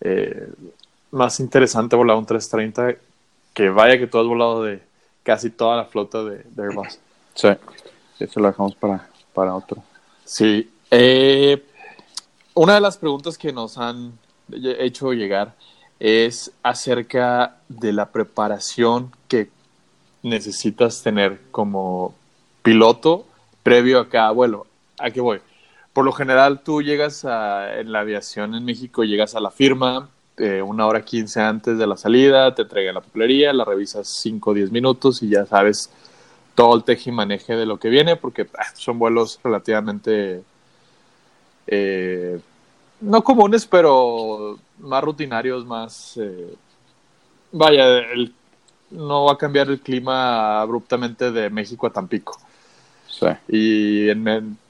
eh, 0.00 0.48
más 1.10 1.40
interesante 1.40 1.96
volar 1.96 2.16
un 2.16 2.26
330 2.26 3.00
que 3.52 3.68
vaya 3.70 3.98
que 3.98 4.06
tú 4.06 4.18
has 4.18 4.26
volado 4.26 4.62
de, 4.62 4.80
casi 5.22 5.50
toda 5.50 5.76
la 5.76 5.84
flota 5.84 6.22
de, 6.22 6.44
Airbus. 6.56 6.98
Sí, 7.34 7.48
eso 8.18 8.40
lo 8.40 8.48
dejamos 8.48 8.74
para, 8.74 9.08
para 9.34 9.54
otro. 9.54 9.82
Sí. 10.24 10.70
Eh, 10.90 11.62
una 12.54 12.74
de 12.74 12.80
las 12.80 12.96
preguntas 12.96 13.36
que 13.36 13.52
nos 13.52 13.78
han 13.78 14.12
hecho 14.78 15.12
llegar 15.12 15.54
es 16.00 16.52
acerca 16.62 17.58
de 17.68 17.92
la 17.92 18.10
preparación 18.10 19.12
que 19.28 19.50
necesitas 20.22 21.02
tener 21.02 21.40
como 21.50 22.14
piloto 22.62 23.26
previo 23.62 24.00
a 24.00 24.08
cada 24.08 24.30
vuelo. 24.30 24.66
¿A 24.98 25.10
qué 25.10 25.20
voy? 25.20 25.40
Por 25.92 26.04
lo 26.04 26.12
general 26.12 26.62
tú 26.62 26.82
llegas 26.82 27.24
en 27.24 27.92
la 27.92 28.00
aviación 28.00 28.54
en 28.54 28.64
México, 28.64 29.04
llegas 29.04 29.34
a 29.34 29.40
la 29.40 29.50
firma 29.50 30.08
eh, 30.36 30.62
una 30.62 30.86
hora 30.86 31.04
quince 31.04 31.40
antes 31.40 31.76
de 31.76 31.86
la 31.86 31.98
salida, 31.98 32.54
te 32.54 32.62
entregan 32.62 32.94
la 32.94 33.02
papelería, 33.02 33.52
la 33.52 33.64
revisas 33.64 34.08
cinco 34.08 34.50
o 34.50 34.54
diez 34.54 34.70
minutos 34.70 35.22
y 35.22 35.28
ya 35.28 35.44
sabes 35.44 35.90
todo 36.54 36.74
el 36.76 36.84
teje 36.84 37.10
y 37.10 37.12
maneje 37.12 37.56
de 37.56 37.66
lo 37.66 37.78
que 37.78 37.90
viene, 37.90 38.16
porque 38.16 38.48
ah, 38.58 38.64
son 38.74 38.98
vuelos 38.98 39.38
relativamente 39.44 40.42
eh, 41.66 42.40
no 43.00 43.22
comunes, 43.22 43.66
pero 43.66 44.58
más 44.78 45.02
rutinarios, 45.02 45.64
más... 45.64 46.16
Eh, 46.16 46.54
vaya, 47.52 47.98
el, 47.98 48.32
no 48.90 49.24
va 49.24 49.32
a 49.32 49.38
cambiar 49.38 49.68
el 49.68 49.80
clima 49.80 50.60
abruptamente 50.60 51.30
de 51.30 51.50
México 51.50 51.86
a 51.86 51.90
Tampico. 51.90 52.38
Sí. 53.08 53.26
Y 53.48 54.06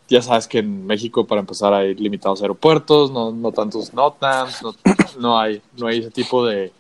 ya 0.09 0.23
sabes 0.23 0.49
que 0.49 0.59
en 0.59 0.87
México, 0.87 1.27
para 1.27 1.41
empezar, 1.41 1.73
hay 1.73 1.95
limitados 1.95 2.43
aeropuertos, 2.43 3.11
no, 3.13 3.31
no 3.31 3.53
tantos 3.53 3.95
NOTAMs, 3.95 4.63
no, 4.63 4.75
no, 5.19 5.39
hay, 5.39 5.63
no 5.77 5.87
hay 5.87 6.01
ese 6.01 6.11
tipo 6.11 6.45
de, 6.45 6.73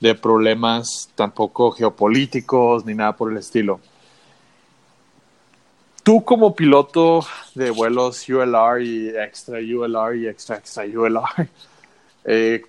de 0.00 0.14
problemas 0.14 1.10
tampoco 1.14 1.70
geopolíticos 1.72 2.84
ni 2.84 2.94
nada 2.94 3.16
por 3.16 3.30
el 3.30 3.38
estilo. 3.38 3.80
Tú 6.04 6.22
como 6.22 6.54
piloto 6.54 7.24
de 7.54 7.70
vuelos 7.70 8.28
ULR 8.28 8.82
y 8.82 9.08
extra 9.08 9.58
ULR 9.58 10.14
y 10.14 10.28
extra 10.28 10.58
extra 10.58 10.84
ULR, 10.84 11.48
eh, 12.26 12.62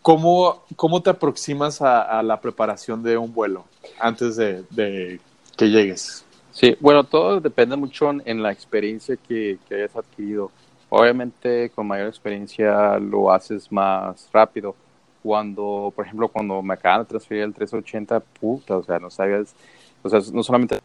¿cómo, 0.00 0.62
¿cómo, 0.76 1.02
te 1.02 1.10
aproximas 1.10 1.82
a, 1.82 2.22
la 2.22 2.40
preparación 2.40 3.02
de 3.02 3.18
un 3.18 3.34
vuelo 3.34 3.64
antes 3.98 4.36
de, 4.36 5.18
que 5.56 5.68
llegues? 5.68 6.24
Sí, 6.52 6.76
bueno, 6.78 7.02
todo 7.02 7.40
depende 7.40 7.74
mucho 7.74 8.10
en, 8.24 8.42
la 8.44 8.52
experiencia 8.52 9.16
que, 9.16 9.58
que, 9.68 9.74
hayas 9.74 9.96
adquirido. 9.96 10.52
Obviamente, 10.88 11.70
con 11.70 11.88
mayor 11.88 12.06
experiencia 12.06 12.96
lo 13.00 13.32
haces 13.32 13.72
más 13.72 14.28
rápido. 14.32 14.76
Cuando, 15.20 15.92
por 15.96 16.06
ejemplo, 16.06 16.28
cuando 16.28 16.62
me 16.62 16.74
acaban 16.74 17.00
de 17.00 17.06
transferir 17.06 17.42
el 17.42 17.54
380, 17.54 18.20
puta, 18.20 18.76
o 18.76 18.84
sea, 18.84 19.00
no 19.00 19.10
sabías, 19.10 19.52
o 20.00 20.08
sea, 20.08 20.20
no 20.32 20.44
solamente 20.44 20.78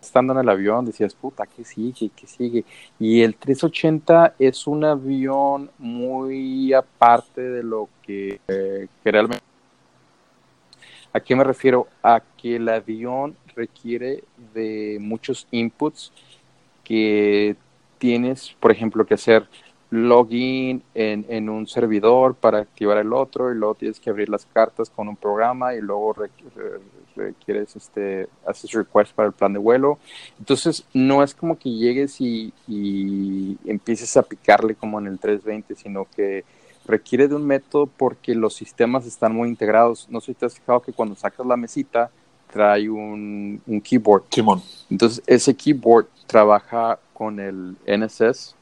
estando 0.00 0.32
en 0.32 0.40
el 0.40 0.48
avión 0.48 0.84
decías, 0.84 1.14
puta, 1.14 1.46
¿qué 1.46 1.64
sigue? 1.64 2.10
¿Qué 2.14 2.26
sigue? 2.26 2.64
Y 2.98 3.22
el 3.22 3.34
380 3.34 4.34
es 4.38 4.66
un 4.66 4.84
avión 4.84 5.70
muy 5.78 6.72
aparte 6.72 7.40
de 7.40 7.62
lo 7.62 7.88
que, 8.02 8.40
eh, 8.48 8.86
realmente... 9.04 9.44
¿A 11.12 11.20
qué 11.20 11.34
me 11.34 11.42
refiero? 11.42 11.88
A 12.02 12.22
que 12.36 12.56
el 12.56 12.68
avión 12.68 13.34
requiere 13.56 14.22
de 14.54 14.98
muchos 15.00 15.48
inputs 15.50 16.12
que 16.84 17.56
tienes, 17.98 18.54
por 18.60 18.70
ejemplo, 18.70 19.04
que 19.06 19.14
hacer 19.14 19.48
login 19.90 20.82
en, 20.94 21.24
en, 21.28 21.48
un 21.48 21.66
servidor 21.66 22.34
para 22.34 22.58
activar 22.58 22.98
el 22.98 23.12
otro 23.14 23.50
y 23.50 23.56
luego 23.56 23.74
tienes 23.74 23.98
que 23.98 24.10
abrir 24.10 24.28
las 24.28 24.44
cartas 24.44 24.90
con 24.90 25.08
un 25.08 25.16
programa 25.16 25.74
y 25.74 25.80
luego 25.80 26.14
quieres 27.44 27.76
este, 27.76 28.28
haces 28.46 28.72
request 28.72 29.12
para 29.12 29.28
el 29.28 29.34
plan 29.34 29.52
de 29.52 29.58
vuelo. 29.58 29.98
Entonces, 30.38 30.84
no 30.92 31.22
es 31.22 31.34
como 31.34 31.58
que 31.58 31.70
llegues 31.70 32.20
y, 32.20 32.52
empieces 33.66 34.16
a 34.16 34.22
picarle 34.22 34.74
como 34.74 34.98
en 34.98 35.06
el 35.06 35.18
320, 35.18 35.74
sino 35.74 36.06
que 36.14 36.44
requiere 36.86 37.28
de 37.28 37.34
un 37.34 37.46
método 37.46 37.86
porque 37.86 38.34
los 38.34 38.54
sistemas 38.54 39.06
están 39.06 39.34
muy 39.34 39.48
integrados. 39.48 40.06
No 40.10 40.20
sé 40.20 40.26
si 40.26 40.34
te 40.34 40.46
has 40.46 40.54
fijado 40.54 40.80
que 40.80 40.92
cuando 40.92 41.14
sacas 41.14 41.46
la 41.46 41.56
mesita 41.56 42.10
trae 42.50 42.88
un, 42.88 43.60
keyboard. 43.84 44.24
Entonces, 44.90 45.22
ese 45.26 45.54
keyboard 45.54 46.06
trabaja 46.26 46.98
con 47.12 47.40
el 47.40 47.76
NSS, 47.86 48.54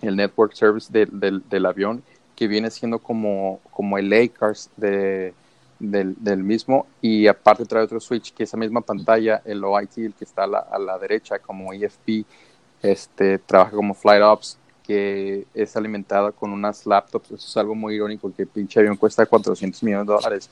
el 0.00 0.16
Network 0.16 0.54
Service 0.54 0.90
del, 0.90 1.66
avión, 1.66 2.02
que 2.34 2.48
viene 2.48 2.70
siendo 2.70 2.98
como, 2.98 3.60
como 3.70 3.98
el 3.98 4.12
ACARS 4.12 4.70
de, 4.76 5.34
del, 5.78 6.42
mismo 6.42 6.86
y 7.00 7.26
aparte 7.26 7.64
trae 7.64 7.84
otro 7.84 8.00
switch 8.00 8.32
que 8.32 8.44
esa 8.44 8.56
misma 8.56 8.80
pantalla, 8.80 9.42
el 9.44 9.62
OIT, 9.64 9.98
el 9.98 10.14
que 10.14 10.24
está 10.24 10.44
a 10.44 10.46
la, 10.46 10.58
a 10.58 10.78
la 10.78 10.98
derecha 10.98 11.38
como 11.38 11.72
EFP, 11.72 12.24
este, 12.82 13.38
trabaja 13.38 13.72
como 13.72 13.94
Flight 13.94 14.22
Ops, 14.22 14.58
que 14.82 15.46
es 15.54 15.76
alimentada 15.76 16.32
con 16.32 16.52
unas 16.52 16.86
laptops. 16.86 17.32
Eso 17.32 17.48
es 17.48 17.56
algo 17.56 17.74
muy 17.74 17.94
irónico, 17.94 18.32
que 18.34 18.42
el 18.42 18.48
pinche 18.48 18.80
avión 18.80 18.96
cuesta 18.96 19.26
400 19.26 19.82
millones 19.82 20.06
de 20.06 20.12
dólares 20.12 20.50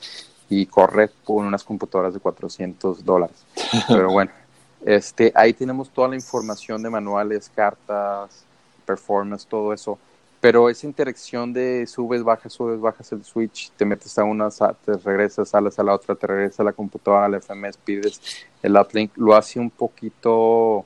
y 0.49 0.65
corre 0.65 1.11
con 1.23 1.45
unas 1.45 1.63
computadoras 1.63 2.13
de 2.13 2.19
400 2.19 3.05
dólares. 3.05 3.45
Pero 3.87 4.11
bueno, 4.11 4.31
este, 4.85 5.31
ahí 5.35 5.53
tenemos 5.53 5.89
toda 5.89 6.07
la 6.07 6.15
información 6.15 6.81
de 6.81 6.89
manuales, 6.89 7.51
cartas, 7.53 8.43
performance, 8.85 9.45
todo 9.45 9.73
eso 9.73 9.97
pero 10.43 10.69
esa 10.69 10.85
interacción 10.85 11.53
de 11.53 11.87
subes, 11.87 12.21
bajas, 12.21 12.51
subes, 12.51 12.77
bajas 12.77 13.09
el 13.13 13.23
switch, 13.23 13.71
te 13.77 13.85
metes 13.85 14.19
a 14.19 14.25
una, 14.25 14.49
te 14.49 14.97
regresas, 14.97 15.47
sales 15.47 15.79
a 15.79 15.83
la 15.83 15.93
otra, 15.93 16.15
te 16.15 16.27
regresas 16.27 16.59
a 16.59 16.63
la 16.65 16.73
computadora, 16.73 17.23
al 17.23 17.35
FMS, 17.41 17.77
pides 17.77 18.19
el 18.61 18.75
uplink, 18.75 19.15
lo 19.15 19.37
hace 19.37 19.57
un 19.57 19.69
poquito 19.69 20.83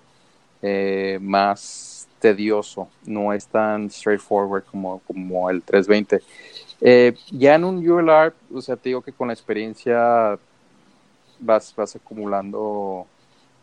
eh, 0.61 1.17
más 1.19 2.07
tedioso, 2.19 2.87
no 3.07 3.33
es 3.33 3.47
tan 3.47 3.89
straightforward 3.89 4.65
como, 4.65 4.99
como 5.07 5.49
el 5.49 5.63
320. 5.63 6.21
Eh, 6.79 7.15
ya 7.31 7.55
en 7.55 7.63
un 7.63 7.77
ULR, 7.77 8.35
o 8.53 8.61
sea, 8.61 8.75
te 8.75 8.89
digo 8.89 9.01
que 9.01 9.11
con 9.11 9.29
la 9.29 9.33
experiencia 9.33 10.37
vas, 11.39 11.73
vas 11.75 11.95
acumulando 11.95 13.07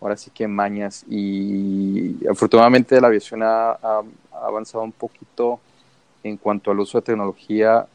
ahora 0.00 0.16
sí 0.16 0.32
que 0.32 0.48
mañas 0.48 1.04
y 1.08 2.16
afortunadamente 2.26 3.00
la 3.00 3.06
aviación 3.06 3.44
ha 3.44 3.78
avanzado 4.32 4.82
un 4.82 4.90
poquito 4.90 5.60
en 6.24 6.36
cuanto 6.38 6.70
al 6.70 6.80
uso 6.80 6.98
de 6.98 7.02
tecnología, 7.02 7.86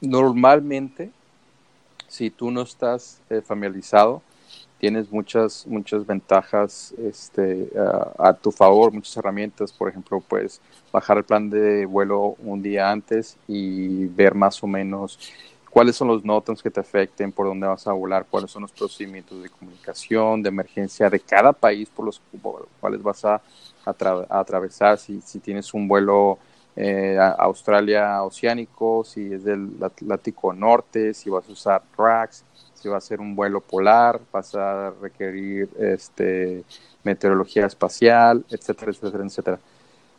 normalmente, 0.00 1.10
si 2.08 2.28
tú 2.28 2.50
no 2.50 2.62
estás 2.62 3.20
eh, 3.30 3.40
familiarizado, 3.40 4.20
tienes 4.78 5.12
muchas, 5.12 5.64
muchas 5.68 6.04
ventajas 6.04 6.92
este, 6.98 7.70
a, 8.18 8.34
tu 8.34 8.50
favor, 8.50 8.92
muchas 8.92 9.16
herramientas. 9.16 9.72
Por 9.72 9.88
ejemplo, 9.88 10.20
puedes 10.20 10.60
bajar 10.90 11.18
el 11.18 11.24
plan 11.24 11.48
de 11.48 11.86
vuelo 11.86 12.34
un 12.40 12.60
día 12.60 12.90
antes 12.90 13.36
y 13.46 14.06
ver 14.06 14.34
más 14.34 14.60
o 14.60 14.66
menos 14.66 15.20
cuáles 15.70 15.94
son 15.94 16.08
los 16.08 16.24
notas 16.24 16.60
que 16.60 16.70
te 16.70 16.80
afecten, 16.80 17.30
por 17.30 17.46
dónde 17.46 17.68
vas 17.68 17.86
a 17.86 17.92
volar, 17.92 18.26
cuáles 18.28 18.50
son 18.50 18.62
los 18.62 18.72
procedimientos 18.72 19.40
de 19.40 19.50
comunicación, 19.50 20.42
de 20.42 20.48
emergencia 20.48 21.08
de 21.08 21.20
cada 21.20 21.52
país 21.52 21.88
por 21.88 22.06
los 22.06 22.20
cuales 22.80 23.00
vas 23.04 23.24
a, 23.24 23.40
atravesar. 23.84 24.98
Si 24.98 25.38
tienes 25.38 25.72
un 25.72 25.86
vuelo 25.86 26.38
eh, 26.76 27.18
Australia 27.38 28.22
oceánico, 28.22 29.04
si 29.04 29.34
es 29.34 29.44
del 29.44 29.72
Atlántico 29.82 30.52
Norte, 30.52 31.12
si 31.12 31.28
vas 31.28 31.48
a 31.48 31.52
usar 31.52 31.82
racks, 31.96 32.44
si 32.74 32.88
va 32.88 32.96
a 32.96 33.00
ser 33.00 33.20
un 33.20 33.36
vuelo 33.36 33.60
polar, 33.60 34.20
vas 34.32 34.54
a 34.54 34.90
requerir 35.00 35.68
este, 35.78 36.64
meteorología 37.04 37.66
espacial, 37.66 38.44
etcétera, 38.50 38.90
etcétera, 38.90 39.24
etcétera. 39.24 39.58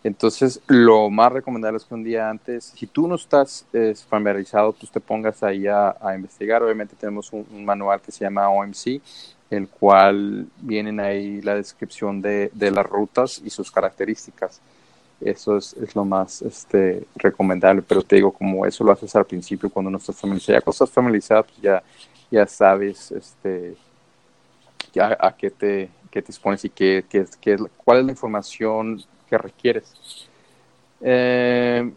Entonces, 0.03 0.61
lo 0.67 1.09
más 1.09 1.31
recomendable 1.31 1.77
es 1.77 1.85
que 1.85 1.93
un 1.93 2.03
día 2.03 2.29
antes, 2.29 2.73
si 2.75 2.87
tú 2.87 3.07
no 3.07 3.15
estás 3.15 3.65
familiarizado, 4.09 4.73
tú 4.73 4.85
te 4.87 4.99
pongas 4.99 5.41
ahí 5.43 5.65
a, 5.67 5.95
investigar. 6.13 6.61
Obviamente 6.61 6.95
tenemos 6.97 7.31
un, 7.31 7.63
manual 7.63 8.01
que 8.01 8.11
se 8.11 8.25
llama 8.25 8.49
OMC, 8.49 9.01
el 9.49 9.69
cual 9.69 10.47
vienen 10.59 10.99
ahí 10.99 11.41
la 11.41 11.55
descripción 11.55 12.21
de, 12.21 12.51
de 12.53 12.71
las 12.71 12.85
rutas 12.85 13.41
y 13.43 13.49
sus 13.49 13.71
características. 13.71 14.61
Eso 15.25 15.57
es, 15.57 15.73
es, 15.73 15.95
lo 15.95 16.05
más 16.05 16.41
este, 16.41 17.05
recomendable, 17.15 17.81
pero 17.81 18.01
te 18.01 18.17
digo, 18.17 18.31
como 18.31 18.65
eso 18.65 18.83
lo 18.83 18.91
haces 18.91 19.15
al 19.15 19.25
principio 19.25 19.69
cuando 19.69 19.91
no 19.91 19.97
estás 19.97 20.19
familiarizado, 20.19 20.57
ya 20.57 20.61
cuando 20.61 20.75
estás 20.75 20.89
familiarizado, 20.91 21.43
pues 21.43 21.61
ya, 21.61 21.83
ya 22.29 22.47
sabes 22.47 23.11
este, 23.11 23.75
ya 24.93 25.17
a 25.19 25.35
qué 25.35 25.49
te, 25.49 25.89
qué 26.11 26.21
te 26.21 26.31
expones 26.31 26.63
y 26.65 26.69
qué, 26.69 27.05
qué, 27.09 27.25
qué, 27.41 27.57
cuál 27.77 27.99
es 27.99 28.05
la 28.05 28.11
información 28.11 29.01
que 29.29 29.37
requieres. 29.37 30.27
Eh, 31.01 31.91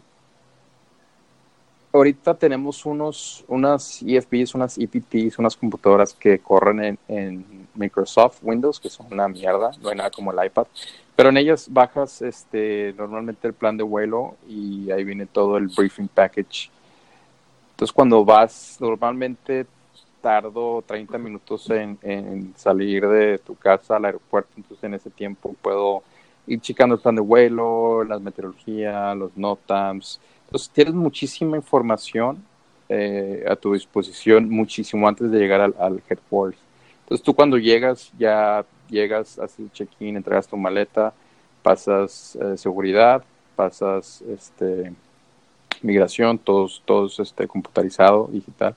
ahorita 1.93 2.33
tenemos 2.33 2.85
unos, 2.85 3.43
unas 3.47 4.01
EFPs, 4.01 4.55
unas 4.55 4.77
EPTs, 4.77 5.39
unas 5.39 5.55
computadoras 5.55 6.13
que 6.13 6.39
corren 6.39 6.83
en, 6.83 6.99
en, 7.07 7.67
Microsoft 7.75 8.39
Windows, 8.41 8.79
que 8.79 8.89
son 8.89 9.05
una 9.11 9.27
mierda, 9.27 9.69
no 9.81 9.89
hay 9.89 9.95
nada 9.95 10.09
como 10.09 10.31
el 10.31 10.43
iPad. 10.47 10.65
Pero 11.15 11.29
en 11.29 11.37
ellas 11.37 11.67
bajas 11.71 12.23
este, 12.23 12.91
normalmente 12.97 13.47
el 13.47 13.53
plan 13.53 13.77
de 13.77 13.83
vuelo 13.83 14.35
y 14.47 14.89
ahí 14.89 15.03
viene 15.03 15.27
todo 15.27 15.57
el 15.57 15.67
briefing 15.67 16.07
package. 16.07 16.71
Entonces 17.71 17.93
cuando 17.93 18.25
vas, 18.25 18.77
normalmente 18.79 19.67
tardo 20.21 20.83
30 20.87 21.19
minutos 21.19 21.69
en, 21.69 21.99
en 22.01 22.53
salir 22.57 23.07
de 23.07 23.37
tu 23.37 23.55
casa 23.55 23.97
al 23.97 24.05
aeropuerto, 24.05 24.49
entonces 24.57 24.83
en 24.83 24.95
ese 24.95 25.11
tiempo 25.11 25.55
puedo 25.61 26.01
ir 26.47 26.59
checando 26.61 26.95
el 26.95 27.01
plan 27.01 27.15
de 27.15 27.21
vuelo, 27.21 28.03
las 28.03 28.21
meteorologías, 28.21 29.15
los 29.15 29.37
NOTAMs, 29.37 30.19
entonces 30.47 30.69
tienes 30.69 30.93
muchísima 30.93 31.57
información 31.57 32.41
eh, 32.87 33.43
a 33.49 33.55
tu 33.57 33.73
disposición 33.73 34.49
muchísimo 34.49 35.07
antes 35.07 35.29
de 35.29 35.39
llegar 35.39 35.59
al, 35.59 36.01
headquarters. 36.09 36.61
Entonces 37.01 37.23
tú 37.23 37.33
cuando 37.33 37.57
llegas, 37.57 38.13
ya 38.17 38.65
llegas, 38.89 39.37
haces 39.39 39.59
el 39.59 39.71
check-in, 39.73 40.15
entregas 40.15 40.47
tu 40.47 40.55
maleta, 40.55 41.13
pasas 41.61 42.37
eh, 42.41 42.57
seguridad, 42.57 43.25
pasas 43.57 44.21
este 44.21 44.93
migración, 45.81 46.37
todos, 46.37 46.81
todos 46.85 47.19
este 47.19 47.45
computarizado, 47.45 48.29
digital. 48.31 48.73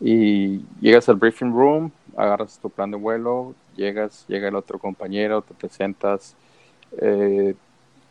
Y 0.00 0.58
llegas 0.80 1.08
al 1.08 1.16
briefing 1.16 1.52
room, 1.52 1.90
agarras 2.16 2.60
tu 2.60 2.70
plan 2.70 2.92
de 2.92 2.96
vuelo, 2.96 3.54
llegas, 3.74 4.24
llega 4.28 4.48
el 4.48 4.54
otro 4.54 4.78
compañero, 4.78 5.42
te 5.42 5.54
presentas, 5.54 6.36
eh, 6.98 7.54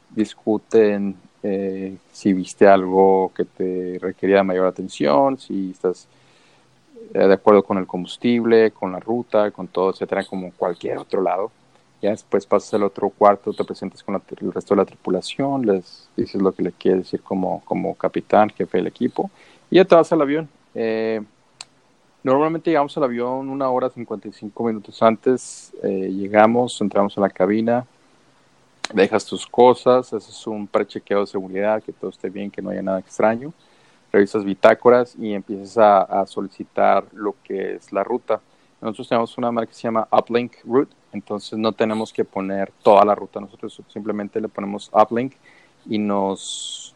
discuten 0.09 1.15
eh, 1.43 1.97
si 2.11 2.33
viste 2.33 2.67
algo 2.67 3.31
que 3.35 3.45
te 3.45 3.97
requería 3.99 4.43
mayor 4.43 4.67
atención, 4.67 5.39
si 5.39 5.71
estás 5.71 6.07
eh, 7.13 7.19
de 7.19 7.33
acuerdo 7.33 7.63
con 7.63 7.77
el 7.77 7.87
combustible, 7.87 8.71
con 8.71 8.91
la 8.91 8.99
ruta, 8.99 9.49
con 9.51 9.67
todo, 9.67 9.89
etcétera, 9.89 10.23
como 10.23 10.51
cualquier 10.51 10.97
otro 10.97 11.21
lado. 11.21 11.51
Ya 12.01 12.11
después 12.11 12.45
pasas 12.45 12.73
al 12.75 12.83
otro 12.83 13.09
cuarto, 13.09 13.53
te 13.53 13.63
presentas 13.63 14.03
con 14.03 14.15
el 14.15 14.53
resto 14.53 14.73
de 14.73 14.81
la 14.81 14.85
tripulación, 14.85 15.65
les 15.65 16.09
dices 16.15 16.41
lo 16.41 16.51
que 16.51 16.63
le 16.63 16.71
quieres 16.71 17.03
decir 17.03 17.21
como, 17.21 17.61
como 17.65 17.95
capitán, 17.95 18.49
jefe 18.49 18.79
del 18.79 18.87
equipo, 18.87 19.29
y 19.69 19.75
ya 19.75 19.85
te 19.85 19.93
vas 19.93 20.11
al 20.11 20.21
avión. 20.21 20.49
Eh, 20.73 21.21
normalmente 22.23 22.71
llegamos 22.71 22.97
al 22.97 23.03
avión 23.03 23.49
una 23.49 23.69
hora 23.69 23.89
55 23.89 24.63
minutos 24.63 25.01
antes, 25.03 25.73
llegamos, 25.83 26.81
entramos 26.81 27.15
a 27.19 27.21
la 27.21 27.29
cabina, 27.29 27.85
dejas 28.93 29.25
tus 29.25 29.45
cosas, 29.45 30.13
haces 30.13 30.47
un 30.47 30.67
prechequeo 30.67 31.21
de 31.21 31.27
seguridad, 31.27 31.81
que 31.81 31.93
todo 31.93 32.09
esté 32.09 32.29
bien, 32.29 32.51
que 32.51 32.61
no 32.61 32.69
haya 32.69 32.81
nada 32.81 32.99
extraño, 32.99 33.53
revisas 34.11 34.43
bitácoras 34.43 35.15
y 35.17 35.33
empiezas 35.33 35.77
a, 35.77 36.25
solicitar 36.25 37.05
lo 37.13 37.35
que 37.43 37.75
es 37.75 37.91
la 37.91 38.03
ruta. 38.03 38.41
Nosotros 38.81 39.09
tenemos 39.09 39.37
una 39.37 39.51
marca 39.51 39.69
que 39.69 39.75
se 39.75 39.83
llama 39.83 40.07
Uplink 40.11 40.53
Route, 40.65 40.93
entonces 41.13 41.57
no 41.57 41.71
tenemos 41.71 42.11
que 42.11 42.25
poner 42.25 42.71
toda 42.81 43.05
la 43.05 43.15
ruta, 43.15 43.39
nosotros 43.39 43.81
simplemente 43.87 44.41
le 44.41 44.47
ponemos 44.47 44.89
Uplink 44.93 45.33
y 45.85 45.97
nos 45.97 46.95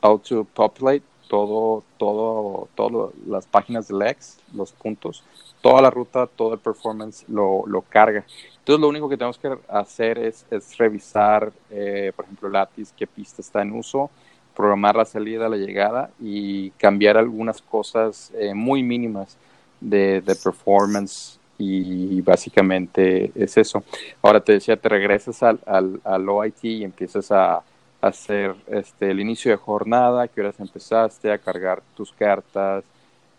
auto-populate 0.00 1.02
todo, 1.28 1.84
todo, 1.98 2.68
todas 2.74 3.12
las 3.26 3.46
páginas 3.46 3.88
del 3.88 3.98
Lex, 3.98 4.38
los 4.54 4.72
puntos, 4.72 5.24
toda 5.60 5.82
la 5.82 5.90
ruta, 5.90 6.26
todo 6.26 6.54
el 6.54 6.60
performance 6.60 7.24
lo, 7.28 7.64
lo 7.66 7.82
carga. 7.82 8.24
Entonces 8.58 8.80
lo 8.80 8.88
único 8.88 9.08
que 9.08 9.16
tenemos 9.16 9.38
que 9.38 9.56
hacer 9.68 10.18
es, 10.18 10.44
es 10.50 10.76
revisar, 10.76 11.52
eh, 11.70 12.12
por 12.14 12.24
ejemplo, 12.24 12.48
Latis, 12.48 12.92
qué 12.96 13.06
pista 13.06 13.42
está 13.42 13.62
en 13.62 13.72
uso, 13.72 14.10
programar 14.54 14.96
la 14.96 15.04
salida, 15.04 15.48
la 15.48 15.56
llegada 15.56 16.10
y 16.20 16.70
cambiar 16.72 17.16
algunas 17.16 17.60
cosas 17.60 18.32
eh, 18.38 18.54
muy 18.54 18.82
mínimas 18.82 19.36
de, 19.80 20.20
de 20.20 20.34
performance 20.34 21.38
y 21.58 22.20
básicamente 22.20 23.32
es 23.34 23.56
eso. 23.56 23.82
Ahora 24.22 24.40
te 24.40 24.52
decía, 24.52 24.76
te 24.76 24.88
regresas 24.88 25.42
al, 25.42 25.58
al, 25.66 26.00
al 26.04 26.28
OIT 26.28 26.64
y 26.64 26.84
empiezas 26.84 27.30
a, 27.32 27.62
hacer 28.00 28.54
este, 28.68 29.10
el 29.10 29.20
inicio 29.20 29.50
de 29.50 29.56
jornada, 29.56 30.28
qué 30.28 30.40
horas 30.40 30.60
empezaste, 30.60 31.32
a 31.32 31.38
cargar 31.38 31.82
tus 31.96 32.12
cartas, 32.12 32.84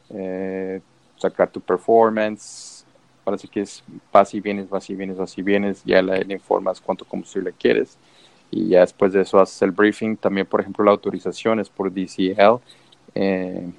eh, 0.10 0.82
sacar 1.18 1.50
tu 1.50 1.62
performance, 1.62 2.86
Ahora 3.28 3.38
que 3.52 3.60
es 3.60 3.84
vas 4.14 4.34
y 4.34 4.40
vienes, 4.40 4.70
vas 4.70 4.90
y 4.90 4.96
vienes, 4.96 5.18
vas 5.18 5.38
y 5.38 5.42
vienes, 5.42 5.84
ya 5.84 6.02
le, 6.02 6.34
informas 6.34 6.80
cuánto 6.80 7.04
combustible 7.04 7.52
quieres. 7.52 7.98
Y 8.50 8.70
ya 8.70 8.80
después 8.80 9.12
de 9.12 9.20
eso 9.22 9.38
haces 9.38 9.62
el 9.64 9.72
briefing. 9.72 10.16
También, 10.16 10.48
por 10.48 10.62
ejemplo, 10.62 10.86
la 10.86 10.92
autorización 10.92 11.60
es 11.60 11.68
por 11.68 11.92
DCL 11.92 12.62
eh, 13.16 13.70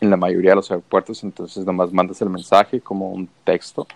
en 0.00 0.10
la 0.10 0.16
mayoría 0.16 0.50
de 0.50 0.56
los 0.56 0.70
aeropuertos, 0.70 1.24
entonces 1.24 1.66
nomás 1.66 1.92
mandas 1.92 2.22
el 2.22 2.30
mensaje 2.30 2.80
como 2.80 3.10
un 3.10 3.28
texto 3.42 3.88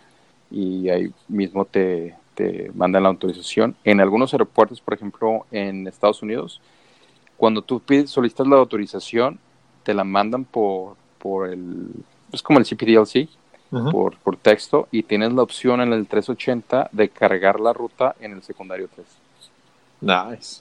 y 0.50 0.88
ahí 0.88 1.12
mismo 1.28 1.64
te, 1.64 2.16
te 2.34 2.70
mandan 2.74 3.02
la 3.02 3.08
autorización. 3.08 3.76
En 3.84 4.00
algunos 4.00 4.32
aeropuertos, 4.32 4.80
por 4.80 4.94
ejemplo, 4.94 5.46
en 5.50 5.86
Estados 5.86 6.22
Unidos, 6.22 6.60
cuando 7.36 7.62
tú 7.62 7.80
pides, 7.80 8.10
solicitas 8.10 8.46
la 8.46 8.56
autorización, 8.56 9.38
te 9.82 9.94
la 9.94 10.04
mandan 10.04 10.44
por, 10.44 10.96
por 11.18 11.48
el, 11.48 11.88
es 12.32 12.42
como 12.42 12.58
el 12.58 12.64
CPDLC, 12.64 13.28
por, 13.90 14.18
por 14.18 14.36
texto 14.36 14.86
y 14.90 15.02
tienes 15.02 15.32
la 15.32 15.42
opción 15.42 15.80
en 15.80 15.94
el 15.94 16.06
380 16.06 16.90
de 16.92 17.08
cargar 17.08 17.58
la 17.58 17.72
ruta 17.72 18.14
en 18.20 18.32
el 18.32 18.42
secundario 18.42 18.86
3. 18.94 19.06
Nice. 20.02 20.60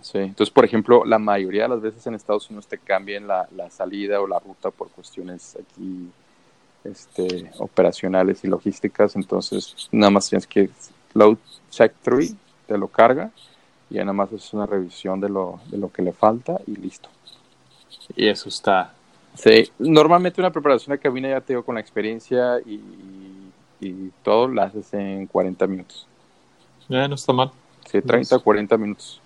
Sí, 0.00 0.18
entonces, 0.18 0.52
por 0.52 0.64
ejemplo, 0.64 1.04
la 1.04 1.18
mayoría 1.18 1.62
de 1.64 1.68
las 1.68 1.80
veces 1.80 2.06
en 2.06 2.14
Estados 2.14 2.48
Unidos 2.50 2.66
te 2.66 2.78
cambian 2.78 3.26
la, 3.26 3.48
la 3.56 3.70
salida 3.70 4.20
o 4.20 4.26
la 4.26 4.38
ruta 4.38 4.70
por 4.70 4.90
cuestiones 4.90 5.56
aquí 5.56 6.08
este, 6.84 7.50
operacionales 7.58 8.44
y 8.44 8.48
logísticas, 8.48 9.16
entonces 9.16 9.88
nada 9.90 10.10
más 10.10 10.28
tienes 10.28 10.46
que 10.46 10.70
load 11.14 11.38
check 11.70 11.92
3, 12.02 12.34
te 12.66 12.78
lo 12.78 12.88
carga 12.88 13.30
y 13.90 13.94
ya 13.94 14.02
nada 14.02 14.12
más 14.12 14.32
es 14.32 14.52
una 14.52 14.66
revisión 14.66 15.20
de 15.20 15.28
lo, 15.28 15.60
de 15.66 15.78
lo 15.78 15.92
que 15.92 16.02
le 16.02 16.12
falta 16.12 16.58
y 16.66 16.76
listo. 16.76 17.08
Y 18.16 18.28
eso 18.28 18.48
está 18.48 18.92
Sí, 19.38 19.70
normalmente 19.78 20.40
una 20.40 20.50
preparación 20.50 20.96
de 20.96 20.98
cabina 20.98 21.28
ya 21.28 21.40
te 21.40 21.52
digo 21.52 21.64
con 21.64 21.76
la 21.76 21.80
experiencia 21.80 22.60
y, 22.66 22.82
todo 24.24 24.48
la 24.48 24.64
haces 24.64 24.92
en 24.92 25.26
40 25.26 25.66
minutos. 25.68 26.06
Ya, 26.88 27.06
no 27.06 27.14
está 27.14 27.32
mal. 27.32 27.52
Sí, 27.86 28.02
30 28.02 28.36
o 28.36 28.42
40 28.42 28.76
minutos. 28.76 29.20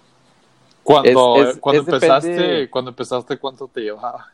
Cuando, 0.83 1.55
cuando 1.59 1.80
empezaste, 1.80 2.68
cuando 2.68 2.91
empezaste, 2.91 3.39
¿cuánto 3.39 3.66
te 3.66 3.80
llevaba? 3.80 4.26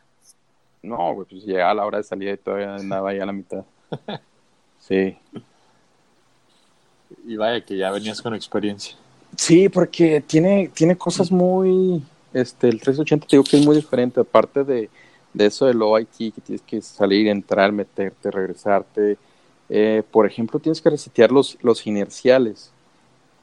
No, 0.83 1.15
pues 1.15 1.45
llegaba 1.45 1.71
a 1.71 1.73
la 1.73 1.85
hora 1.85 1.97
de 1.99 2.03
salida 2.03 2.33
y 2.33 2.37
todavía 2.37 2.75
andaba 2.75 3.13
ya 3.13 3.23
a 3.23 3.25
la 3.25 3.33
mitad. 3.33 3.63
Sí. 4.79 5.17
Y 7.25 7.35
vaya 7.35 7.63
que 7.63 7.77
ya 7.77 7.91
venías 7.91 8.21
con 8.21 8.33
experiencia. 8.35 8.95
Sí, 9.35 9.69
porque 9.69 10.21
tiene, 10.21 10.69
tiene 10.73 10.97
cosas 10.97 11.31
muy, 11.31 12.03
este, 12.33 12.67
el 12.67 12.79
380 12.81 13.27
te 13.27 13.35
digo 13.35 13.43
que 13.43 13.57
es 13.57 13.65
muy 13.65 13.75
diferente, 13.75 14.19
aparte 14.19 14.63
de, 14.63 14.89
de 15.33 15.45
eso 15.45 15.65
del 15.65 15.81
OIT, 15.81 16.33
que 16.33 16.41
tienes 16.41 16.61
que 16.61 16.81
salir, 16.81 17.27
entrar, 17.27 17.71
meterte, 17.71 18.31
regresarte. 18.31 19.17
Eh, 19.69 20.03
por 20.11 20.25
ejemplo, 20.25 20.59
tienes 20.59 20.81
que 20.81 20.89
resetear 20.89 21.31
los, 21.31 21.57
los 21.61 21.85
inerciales, 21.85 22.71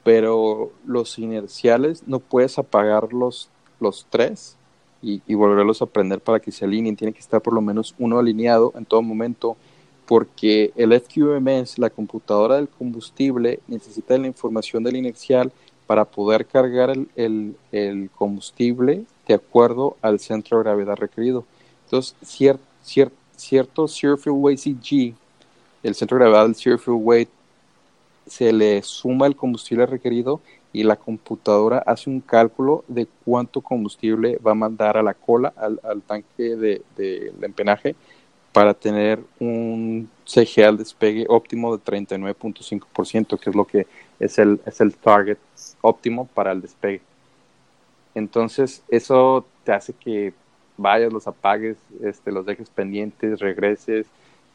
pero 0.03 0.71
los 0.85 1.17
inerciales 1.19 2.03
no 2.05 2.19
puedes 2.19 2.57
apagar 2.57 3.13
los, 3.13 3.49
los 3.79 4.05
tres 4.09 4.55
y, 5.01 5.21
y, 5.25 5.35
volverlos 5.35 5.81
a 5.81 5.85
prender 5.85 6.19
para 6.19 6.39
que 6.39 6.51
se 6.51 6.65
alineen. 6.65 6.97
Tiene 6.97 7.13
que 7.13 7.19
estar 7.19 7.41
por 7.41 7.53
lo 7.53 7.61
menos 7.61 7.95
uno 7.97 8.19
alineado 8.19 8.73
en 8.75 8.85
todo 8.85 9.01
momento, 9.01 9.55
porque 10.07 10.71
el 10.75 10.99
FQMS, 10.99 11.77
la 11.79 11.89
computadora 11.89 12.55
del 12.55 12.69
combustible, 12.69 13.59
necesita 13.67 14.17
la 14.17 14.27
información 14.27 14.83
del 14.83 14.95
inercial 14.95 15.51
para 15.85 16.05
poder 16.05 16.45
cargar 16.45 16.93
el, 17.15 18.09
combustible 18.15 19.03
de 19.27 19.33
acuerdo 19.33 19.97
al 20.01 20.19
centro 20.19 20.57
de 20.57 20.63
gravedad 20.63 20.95
requerido. 20.95 21.45
Entonces, 21.85 22.15
cierto 22.23 22.63
cier, 22.83 23.11
cierto 23.35 23.85
Weight 24.27 24.59
CG, 24.59 25.13
el 25.83 25.93
centro 25.93 26.17
de 26.17 26.23
gravedad 26.23 26.45
del 26.45 26.55
Field 26.55 26.81
Weight, 26.87 27.29
se 28.25 28.51
le 28.51 28.81
suma 28.83 29.27
el 29.27 29.35
combustible 29.35 29.85
requerido 29.85 30.41
y 30.73 30.83
la 30.83 30.95
computadora 30.95 31.79
hace 31.79 32.09
un 32.09 32.21
cálculo 32.21 32.83
de 32.87 33.07
cuánto 33.25 33.61
combustible 33.61 34.37
va 34.45 34.51
a 34.51 34.55
mandar 34.55 34.97
a 34.97 35.03
la 35.03 35.13
cola, 35.13 35.53
al, 35.57 36.01
tanque 36.01 36.55
de, 36.55 36.81
de, 36.95 37.33
empenaje, 37.41 37.95
para 38.57 38.73
tener 38.73 39.23
un 39.39 40.09
CG 40.25 40.63
al 40.65 40.79
despegue 40.79 41.27
óptimo 41.29 41.77
de 41.77 41.83
39.5%, 41.83 43.39
que 43.39 43.51
es 43.51 43.55
lo 43.55 43.65
que 43.65 43.85
es 44.19 44.39
el, 44.39 44.59
es 44.65 44.81
el 44.81 44.95
target 44.95 45.37
óptimo 45.81 46.25
para 46.33 46.53
el 46.53 46.61
despegue. 46.61 47.01
Entonces, 48.15 48.81
eso 48.89 49.45
te 49.63 49.73
hace 49.73 49.93
que 49.93 50.33
vayas, 50.75 51.13
los 51.13 51.27
apagues, 51.27 51.77
este, 52.01 52.31
los 52.31 52.47
dejes 52.47 52.67
pendientes, 52.71 53.39
regreses 53.39 54.07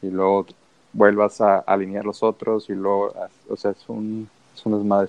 y 0.03 0.09
luego 0.09 0.46
vuelvas 0.92 1.40
a, 1.40 1.61
alinear 1.61 2.05
los 2.05 2.24
otros 2.24 2.68
y 2.70 2.72
luego, 2.72 3.14
o 3.48 3.57
sea, 3.57 3.70
es 3.70 3.84
un, 3.86 4.28
es 4.53 4.66
un 4.66 5.09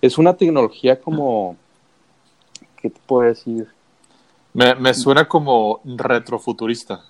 Es 0.00 0.16
una 0.16 0.36
tecnología 0.36 1.00
como, 1.00 1.56
¿qué 2.76 2.88
te 2.88 3.00
puedo 3.04 3.28
decir? 3.28 3.66
Me, 4.54 4.76
me 4.76 4.94
suena 4.94 5.26
como 5.26 5.80
retrofuturista. 5.84 7.02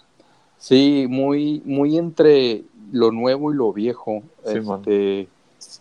Sí, 0.58 1.06
muy, 1.08 1.62
muy 1.64 1.96
entre 1.96 2.64
lo 2.92 3.12
nuevo 3.12 3.52
y 3.52 3.56
lo 3.56 3.72
viejo. 3.72 4.22
este, 4.44 5.28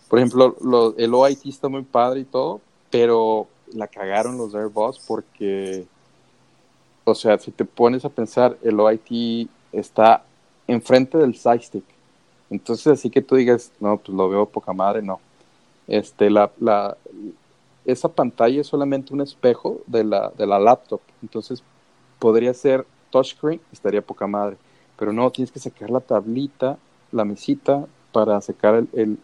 por 0.08 0.20
ejemplo, 0.20 0.56
lo, 0.62 0.96
el 0.98 1.14
OIT 1.14 1.46
está 1.46 1.70
muy 1.70 1.84
padre 1.84 2.22
y 2.22 2.26
todo, 2.26 2.62
pero 2.92 3.48
la 3.74 3.88
cagaron 3.88 4.38
los 4.38 4.56
Airbus 4.56 5.00
porque 5.08 5.86
o 7.10 7.16
sea, 7.16 7.38
si 7.38 7.52
te 7.52 7.64
pones 7.64 8.04
a 8.04 8.10
pensar, 8.10 8.58
el 8.62 8.78
OIT 8.82 9.48
está 9.72 10.26
enfrente 10.68 11.18
del 11.18 11.36
stick. 11.36 11.86
Entonces, 12.50 12.88
así 12.88 13.10
que 13.10 13.22
tú 13.22 13.36
digas, 13.36 13.72
no, 13.80 13.98
pues 13.98 14.10
lo 14.10 14.28
veo 14.28 14.46
poca 14.46 14.74
madre, 14.74 15.02
no. 15.02 15.22
Este, 15.88 16.30
la, 16.30 16.52
la, 16.60 16.98
esa 17.86 18.10
pantalla 18.10 18.60
es 18.60 18.68
solamente 18.68 19.14
un 19.14 19.22
espejo 19.22 19.80
de 19.88 20.04
la, 20.04 20.34
de 20.38 20.46
la 20.46 20.60
laptop. 20.60 21.00
Entonces, 21.22 21.64
podría 22.20 22.54
ser 22.54 22.86
touchscreen, 23.10 23.62
estaría 23.72 24.02
poca 24.02 24.28
madre. 24.28 24.58
Pero 24.98 25.14
no, 25.14 25.30
tienes 25.32 25.52
que 25.52 25.60
sacar 25.60 25.90
la 25.90 26.00
tablita, 26.00 26.78
la 27.12 27.26
mesita, 27.26 27.86
para 28.12 28.42
secar 28.42 28.84
el, 28.94 29.18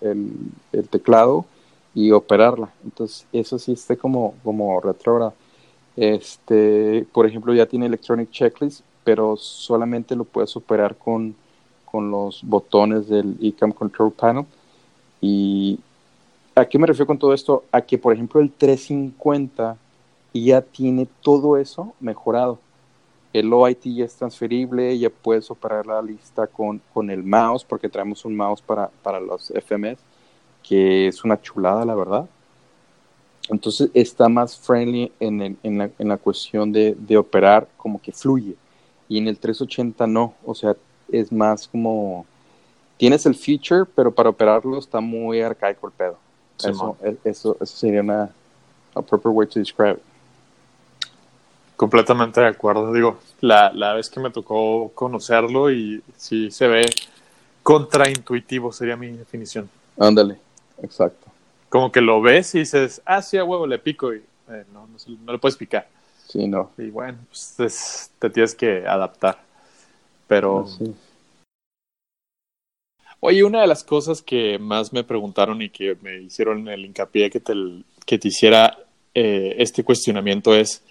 teclado 0.91 1.45
y 1.95 2.11
operarla. 2.11 2.69
Entonces, 2.84 3.26
eso 3.34 3.57
sí 3.57 3.74
está 3.74 3.95
como, 3.95 4.36
como 4.43 4.80
retrógrado. 4.82 5.34
Este, 5.95 7.05
por 7.11 7.26
ejemplo, 7.26 7.53
ya 7.53 7.65
tiene 7.65 7.86
Electronic 7.86 8.30
Checklist, 8.32 8.82
pero 9.03 9.36
solamente 9.38 10.15
lo 10.15 10.24
puedes 10.24 10.55
operar 10.55 10.95
con, 10.95 11.36
con 11.86 12.09
los 12.09 12.41
botones 12.43 13.07
del 13.07 13.38
eCam 13.41 13.71
Control 13.71 14.11
Panel. 14.11 14.45
Y 15.21 15.80
¿a 16.55 16.65
qué 16.65 16.78
me 16.78 16.88
refiero 16.88 17.07
con 17.07 17.17
todo 17.17 17.34
esto? 17.34 17.63
A 17.71 17.82
que, 17.82 17.97
por 17.97 18.13
ejemplo, 18.13 18.41
el 18.41 18.51
350 18.51 19.78
ya 20.34 20.61
tiene 20.61 21.07
todo 21.21 21.57
eso 21.57 21.93
mejorado. 21.99 22.59
El 23.34 23.51
OIT 23.51 23.86
ya 23.86 24.05
es 24.05 24.15
transferible, 24.15 24.97
ya 24.97 25.09
puedes 25.09 25.49
operar 25.49 25.88
la 25.88 26.01
lista 26.03 26.45
con, 26.45 26.79
con 26.93 27.09
el 27.09 27.23
mouse, 27.23 27.65
porque 27.65 27.89
traemos 27.89 28.23
un 28.25 28.36
mouse 28.36 28.61
para, 28.61 28.89
para 29.01 29.19
los 29.19 29.51
FMS, 29.51 29.97
que 30.61 31.07
es 31.07 31.23
una 31.23 31.41
chulada, 31.41 31.84
la 31.84 31.95
verdad. 31.95 32.29
Entonces 33.49 33.89
está 33.93 34.29
más 34.29 34.55
friendly 34.55 35.11
en, 35.19 35.57
en, 35.63 35.77
la, 35.77 35.89
en 35.97 36.07
la, 36.07 36.17
cuestión 36.17 36.71
de, 36.71 36.95
de, 36.97 37.17
operar, 37.17 37.67
como 37.75 37.99
que 37.99 38.11
fluye. 38.11 38.55
Y 39.09 39.17
en 39.17 39.27
el 39.27 39.38
380 39.38 40.05
no, 40.07 40.36
o 40.45 40.53
sea, 40.53 40.75
es 41.11 41.31
más 41.31 41.67
como... 41.67 42.25
Tienes 42.97 43.25
el 43.25 43.36
feature, 43.36 43.86
pero 43.95 44.13
para 44.13 44.29
operarlo 44.29 44.77
está 44.77 45.01
muy 45.01 45.41
arcaico 45.41 45.88
el 45.88 45.93
pedo. 45.93 46.17
eso, 46.59 46.95
eso, 47.25 47.57
eso, 47.59 47.65
sería 47.65 48.01
una 48.01 48.31
a 48.95 49.01
proper 49.01 49.31
way 49.31 49.47
to 49.47 49.59
describe 49.59 49.93
it. 49.93 50.12
Completamente 51.76 52.41
de 52.41 52.47
acuerdo. 52.47 52.93
Digo, 52.93 53.19
la, 53.41 53.71
la 53.74 53.93
vez 53.93 54.09
que 54.09 54.19
me 54.19 54.30
tocó 54.30 54.91
conocerlo 54.93 55.71
y 55.71 56.01
sí 56.15 56.51
se 56.51 56.67
ve 56.67 56.86
contraintuitivo, 57.63 58.71
sería 58.71 58.95
mi 58.95 59.11
definición. 59.11 59.69
Ándale, 59.97 60.38
exacto. 60.82 61.28
Como 61.69 61.91
que 61.91 62.01
lo 62.01 62.21
ves 62.21 62.53
y 62.55 62.59
dices, 62.59 63.01
ah, 63.05 63.21
sí, 63.21 63.38
a 63.38 63.43
huevo, 63.43 63.65
le 63.65 63.80
pico 63.80 64.13
y 64.13 64.17
eh, 64.17 64.65
no, 64.71 64.88
no, 64.88 64.97
no, 65.26 65.32
le 65.32 65.39
puedes 65.39 65.57
picar. 65.57 65.88
Sí, 66.28 66.47
no. 66.47 66.71
Y 66.78 66.89
bueno, 66.89 67.17
pues 67.30 68.11
te 68.19 68.30
tienes 68.30 68.53
que 68.53 68.86
adaptar. 68.86 69.39
Pero. 70.28 70.67
Sí. 70.67 70.93
Oye, 73.19 73.43
una 73.43 73.61
de 73.61 73.67
las 73.67 73.84
cosas 73.84 74.21
que 74.21 74.59
más 74.59 74.91
me 74.91 75.03
preguntaron 75.03 75.61
y 75.61 75.69
que 75.69 75.95
me 76.01 76.21
hicieron 76.21 76.67
el 76.67 76.86
hincapié 76.86 77.30
que 77.30 77.39
te, 77.39 77.53
que 78.05 78.19
te 78.19 78.28
hiciera 78.28 78.78
eh, 79.13 79.55
este 79.59 79.84
cuestionamiento 79.84 80.53
es 80.53 80.84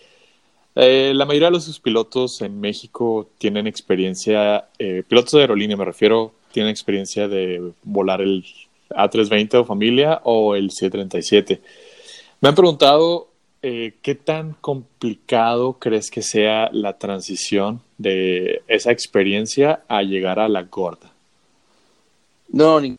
eh, 0.75 1.13
la 1.15 1.27
mayoría 1.27 1.49
de 1.49 1.53
los 1.53 1.81
pilotos 1.81 2.41
en 2.41 2.61
México 2.61 3.29
tienen 3.39 3.67
experiencia, 3.67 4.69
eh, 4.79 5.03
pilotos 5.07 5.33
de 5.33 5.41
aerolínea 5.43 5.77
me 5.77 5.85
refiero, 5.85 6.33
tienen 6.51 6.71
experiencia 6.71 7.29
de 7.29 7.73
volar 7.83 8.23
el 8.23 8.45
A320 8.91 9.55
o 9.55 9.65
familia 9.65 10.21
o 10.25 10.55
el 10.55 10.71
C-37. 10.71 11.61
Me 12.41 12.49
han 12.49 12.55
preguntado 12.55 13.29
eh, 13.61 13.95
qué 14.03 14.15
tan 14.15 14.55
complicado 14.55 15.75
crees 15.75 16.11
que 16.11 16.23
sea 16.23 16.71
la 16.73 16.99
transición 16.99 17.83
de 17.99 18.63
esa 18.67 18.93
experiencia 18.93 19.83
a 19.89 20.03
llegar 20.03 20.41
a 20.41 20.49
la 20.49 20.63
gorda. 20.63 21.13
No, 22.49 22.81
ninguna. 22.81 22.99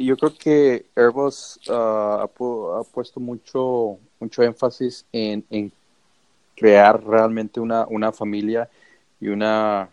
Yo 0.00 0.16
creo 0.16 0.34
que 0.38 0.86
Airbus 0.96 1.60
ah, 1.68 2.24
ha, 2.24 2.82
puesto 2.84 3.20
mucho, 3.20 3.98
mucho 4.18 4.42
énfasis 4.42 5.04
en, 5.12 5.44
en 5.50 5.70
crear 6.60 7.02
realmente 7.02 7.58
una, 7.58 7.86
una 7.86 8.12
familia 8.12 8.68
y 9.18 9.28
una 9.28 9.88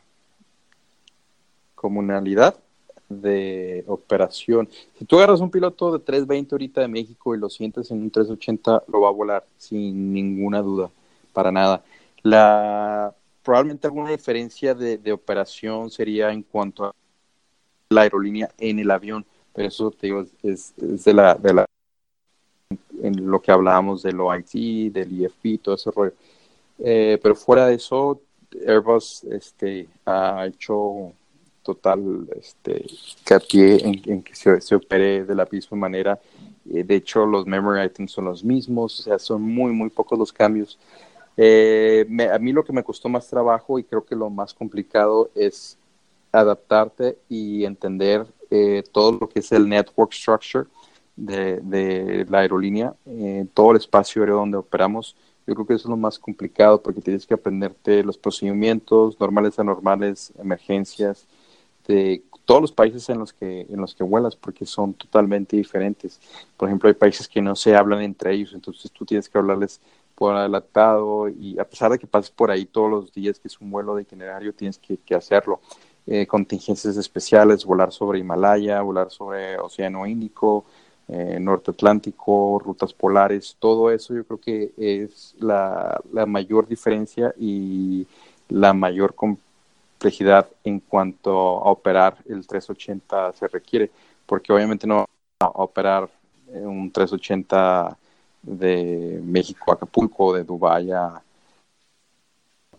comunalidad 1.75 2.59
de 3.07 3.85
operación. 3.87 4.67
Si 4.99 5.05
tú 5.05 5.15
agarras 5.15 5.39
un 5.39 5.49
piloto 5.49 5.93
de 5.93 5.99
320 5.99 6.55
ahorita 6.55 6.81
de 6.81 6.89
México 6.89 7.33
y 7.33 7.39
lo 7.39 7.49
sientes 7.49 7.89
en 7.89 8.01
un 8.01 8.11
380, 8.11 8.83
lo 8.91 8.99
va 8.99 9.07
a 9.07 9.13
volar 9.13 9.45
sin 9.57 10.11
ninguna 10.11 10.61
duda, 10.61 10.89
para 11.31 11.53
nada. 11.53 11.85
La, 12.21 13.13
probablemente 13.43 13.87
alguna 13.87 14.11
diferencia 14.11 14.75
de, 14.75 14.97
de 14.97 15.13
operación 15.13 15.89
sería 15.89 16.33
en 16.33 16.43
cuanto 16.43 16.83
a 16.83 16.93
la 17.91 18.01
aerolínea 18.01 18.49
en 18.57 18.79
el 18.79 18.91
avión, 18.91 19.25
pero 19.53 19.69
eso 19.69 19.89
te 19.91 20.07
digo, 20.07 20.25
es, 20.43 20.73
es 20.75 21.05
de 21.05 21.13
la, 21.13 21.35
de 21.35 21.53
la 21.53 21.65
en 23.01 23.29
lo 23.29 23.41
que 23.41 23.53
hablábamos 23.53 24.03
del 24.03 24.19
OIT, 24.19 24.91
del 24.91 25.21
IFP, 25.21 25.61
todo 25.61 25.75
ese 25.75 25.91
rollo. 25.91 26.13
Eh, 26.79 27.19
pero 27.21 27.35
fuera 27.35 27.67
de 27.67 27.75
eso, 27.75 28.21
Airbus 28.65 29.23
este, 29.25 29.87
ha 30.05 30.45
hecho 30.45 31.11
total 31.63 32.27
este, 32.39 32.85
en, 33.29 34.01
en 34.05 34.21
que 34.23 34.35
se, 34.35 34.75
opere 34.75 35.25
de 35.25 35.35
la 35.35 35.47
misma 35.51 35.77
manera. 35.77 36.19
Eh, 36.69 36.83
de 36.83 36.95
hecho, 36.95 37.25
los 37.25 37.45
memory 37.45 37.83
items 37.85 38.11
son 38.11 38.25
los 38.25 38.43
mismos, 38.43 38.99
o 38.99 39.03
sea, 39.03 39.19
son 39.19 39.41
muy, 39.41 39.71
muy 39.71 39.89
pocos 39.89 40.17
los 40.17 40.31
cambios. 40.31 40.79
Eh, 41.35 42.05
a 42.33 42.39
mí 42.39 42.51
lo 42.51 42.63
que 42.63 42.73
me 42.73 42.83
costó 42.83 43.09
más 43.09 43.27
trabajo 43.27 43.77
y 43.77 43.83
creo 43.83 44.03
que 44.05 44.15
lo 44.15 44.29
más 44.29 44.53
complicado 44.53 45.29
es 45.35 45.77
adaptarte 46.31 47.17
y 47.29 47.63
entender 47.63 48.25
todo 48.91 49.17
lo 49.19 49.27
que 49.27 49.39
es 49.39 49.51
el 49.51 49.67
network 49.67 50.13
structure 50.13 50.67
de, 51.17 51.59
de 51.59 52.25
la 52.29 52.39
aerolínea, 52.39 52.93
todo 53.53 53.71
el 53.71 53.77
espacio 53.77 54.21
aéreo 54.21 54.37
donde 54.37 54.57
operamos 54.57 55.15
yo 55.47 55.55
creo 55.55 55.65
que 55.65 55.73
eso 55.73 55.87
es 55.87 55.89
lo 55.89 55.97
más 55.97 56.19
complicado 56.19 56.81
porque 56.81 57.01
tienes 57.01 57.25
que 57.25 57.33
aprenderte 57.33 58.03
los 58.03 58.17
procedimientos 58.17 59.19
normales, 59.19 59.57
anormales, 59.57 60.33
emergencias 60.37 61.25
de 61.87 62.21
todos 62.43 62.61
los 62.61 62.71
países 62.73 63.07
en 63.09 63.19
los 63.19 63.31
que 63.31 63.61
en 63.61 63.79
los 63.79 63.95
que 63.95 64.03
vuelas 64.03 64.35
porque 64.35 64.65
son 64.65 64.93
totalmente 64.93 65.55
diferentes. 65.55 66.19
Por 66.57 66.67
ejemplo, 66.67 66.89
hay 66.89 66.95
países 66.95 67.27
que 67.27 67.41
no 67.41 67.55
se 67.55 67.75
hablan 67.75 68.01
entre 68.01 68.33
ellos, 68.33 68.53
entonces 68.53 68.91
tú 68.91 69.05
tienes 69.05 69.29
que 69.29 69.37
hablarles 69.37 69.79
por 70.15 70.35
adelantado 70.35 71.29
y 71.29 71.57
a 71.59 71.63
pesar 71.63 71.91
de 71.91 71.99
que 71.99 72.07
pases 72.07 72.31
por 72.31 72.51
ahí 72.51 72.65
todos 72.65 72.89
los 72.89 73.13
días, 73.13 73.39
que 73.39 73.47
es 73.47 73.61
un 73.61 73.71
vuelo 73.71 73.95
de 73.95 74.01
itinerario, 74.01 74.53
tienes 74.53 74.77
que, 74.77 74.97
que 74.97 75.15
hacerlo. 75.15 75.61
Eh, 76.09 76.25
contingencias 76.25 76.95
especiales, 76.95 77.65
volar 77.65 77.91
sobre 77.91 78.19
Himalaya, 78.19 78.81
volar 78.81 79.11
sobre 79.11 79.59
Océano 79.59 80.07
Índico, 80.07 80.65
eh, 81.09 81.39
norte 81.39 81.71
atlántico, 81.71 82.59
rutas 82.59 82.93
polares, 82.93 83.55
todo 83.59 83.91
eso 83.91 84.13
yo 84.13 84.25
creo 84.25 84.39
que 84.39 84.71
es 84.77 85.35
la, 85.39 86.01
mayor 86.27 86.67
diferencia 86.67 87.33
y 87.39 88.05
la 88.49 88.73
mayor 88.73 89.15
complejidad 89.15 90.49
en 90.63 90.79
cuanto 90.81 91.31
a 91.31 91.71
operar 91.71 92.17
el 92.27 92.45
380 92.45 93.33
se 93.33 93.47
requiere, 93.47 93.89
porque 94.25 94.51
obviamente 94.51 94.85
no 94.85 95.05
a 95.39 95.47
operar 95.47 96.09
un 96.47 96.91
380 96.91 97.97
de 98.41 99.21
México 99.23 99.71
a 99.71 99.75
Acapulco, 99.75 100.33
de 100.33 100.43
Dubái 100.43 100.91
a 100.91 101.21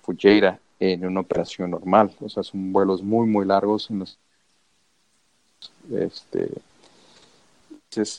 Fujeira 0.02 0.59
en 0.80 1.06
una 1.06 1.20
operación 1.20 1.70
normal, 1.70 2.14
o 2.20 2.28
sea, 2.28 2.42
son 2.42 2.72
vuelos 2.72 3.02
muy, 3.02 3.26
muy 3.26 3.46
largos 3.46 3.90
en 3.90 4.00
los 4.00 4.18
este, 5.90 6.50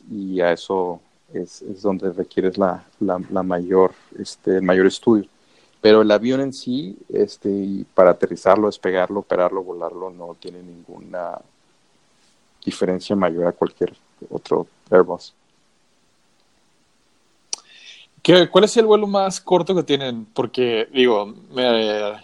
y 0.09 0.41
a 0.41 0.51
eso 0.51 0.99
es, 1.33 1.63
donde 1.81 2.11
requieres 2.11 2.57
la, 2.57 2.83
la, 2.99 3.43
mayor, 3.43 3.93
este, 4.17 4.57
el 4.57 4.63
mayor 4.63 4.87
estudio. 4.87 5.25
Pero 5.81 6.01
el 6.01 6.11
avión 6.11 6.41
en 6.41 6.53
sí, 6.53 6.97
este, 7.09 7.85
para 7.93 8.11
aterrizarlo, 8.11 8.67
despegarlo, 8.67 9.21
operarlo, 9.21 9.63
volarlo, 9.63 10.09
no 10.09 10.35
tiene 10.39 10.61
ninguna 10.61 11.39
diferencia 12.65 13.15
mayor 13.15 13.47
a 13.47 13.51
cualquier 13.53 13.93
otro 14.29 14.67
Airbus. 14.89 15.33
¿Qué, 18.21 18.49
¿Cuál 18.49 18.65
es 18.65 18.75
el 18.75 18.85
vuelo 18.85 19.07
más 19.07 19.39
corto 19.39 19.73
que 19.73 19.83
tienen? 19.83 20.25
Porque, 20.25 20.89
digo, 20.91 21.33
me, 21.53 22.19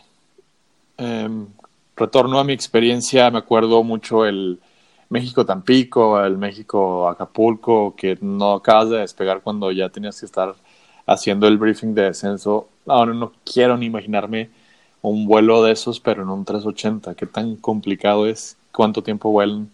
em, 0.97 1.47
retorno 1.95 2.39
a 2.39 2.43
mi 2.43 2.51
experiencia, 2.51 3.31
me 3.31 3.37
acuerdo 3.37 3.81
mucho 3.83 4.25
el, 4.25 4.59
México 5.09 5.45
Tampico, 5.45 6.23
el 6.23 6.37
México 6.37 7.07
Acapulco, 7.07 7.95
que 7.95 8.17
no 8.21 8.53
acabas 8.53 8.89
de 8.89 8.97
despegar 8.97 9.41
cuando 9.41 9.71
ya 9.71 9.89
tenías 9.89 10.19
que 10.19 10.25
estar 10.25 10.55
haciendo 11.05 11.47
el 11.47 11.57
briefing 11.57 11.93
de 11.93 12.03
descenso. 12.03 12.67
Ahora 12.85 13.13
no 13.13 13.31
quiero 13.43 13.77
ni 13.77 13.85
imaginarme 13.87 14.49
un 15.01 15.27
vuelo 15.27 15.63
de 15.63 15.71
esos, 15.73 15.99
pero 15.99 16.23
en 16.23 16.29
un 16.29 16.45
380. 16.45 17.15
¿Qué 17.15 17.25
tan 17.25 17.55
complicado 17.57 18.27
es? 18.27 18.57
¿Cuánto 18.71 19.03
tiempo 19.03 19.31
vuelan? 19.31 19.69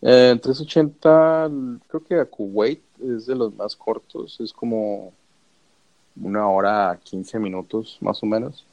Eh, 0.00 0.38
380, 0.40 1.50
creo 1.88 2.04
que 2.04 2.14
a 2.20 2.24
Kuwait 2.24 2.80
es 3.00 3.26
de 3.26 3.34
los 3.34 3.54
más 3.54 3.74
cortos, 3.74 4.38
es 4.40 4.52
como 4.52 5.12
una 6.16 6.48
hora 6.48 6.98
15 7.02 7.38
minutos 7.38 7.98
más 8.00 8.22
o 8.22 8.26
menos. 8.26 8.64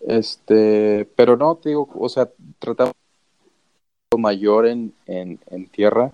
Este, 0.00 1.08
pero 1.16 1.36
no, 1.36 1.54
te 1.56 1.70
digo, 1.70 1.88
o 1.94 2.08
sea, 2.08 2.28
tratamos 2.58 2.94
mayor 4.18 4.66
en, 4.66 4.92
en, 5.06 5.66
tierra 5.68 6.12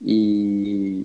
y 0.00 1.04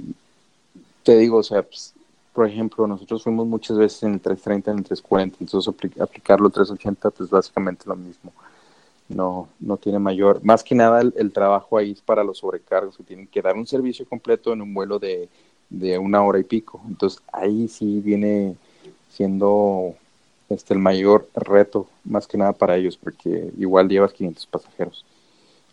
te 1.04 1.18
digo, 1.18 1.38
o 1.38 1.44
sea, 1.44 1.64
pues, 1.64 1.94
por 2.34 2.48
ejemplo, 2.48 2.88
nosotros 2.88 3.24
fuimos 3.24 3.48
muchas 3.48 3.78
veces 3.78 4.04
en 4.04 4.14
el 4.14 4.22
330, 4.22 4.72
en 4.72 4.78
el 4.80 4.84
340, 4.84 5.38
entonces 5.42 5.74
aplicarlo 6.00 6.50
380, 6.50 7.10
pues 7.12 7.30
básicamente 7.30 7.86
lo 7.88 7.96
mismo. 7.96 8.32
no, 9.10 9.50
no 9.60 9.78
tiene 9.78 10.00
mayor, 10.00 10.44
más 10.44 10.64
que 10.64 10.76
nada 10.76 11.02
el, 11.02 11.32
trabajo 11.32 11.78
ahí 11.78 11.92
es 11.92 12.02
para 12.02 12.24
los 12.24 12.40
sobrecargos 12.40 12.98
que 12.98 13.04
tienen 13.04 13.28
que 13.28 13.42
dar 13.42 13.56
un 13.56 13.68
servicio 13.68 14.06
completo 14.08 14.54
en 14.54 14.62
un 14.62 14.74
vuelo 14.74 15.00
de, 15.00 15.30
de 15.70 15.98
una 15.98 16.24
hora 16.24 16.40
y 16.40 16.44
pico. 16.44 16.82
Entonces 16.88 17.22
ahí 17.32 17.68
sí 17.68 18.02
viene 18.02 18.56
siendo 19.10 19.96
este 20.50 20.74
el 20.74 20.80
mayor 20.80 21.28
reto, 21.36 21.88
más 22.04 22.28
que 22.28 22.38
nada 22.38 22.54
para 22.54 22.76
ellos, 22.76 22.98
porque 22.98 23.52
igual 23.58 23.88
llevas 23.88 24.14
500 24.14 24.48
pasajeros. 24.48 25.06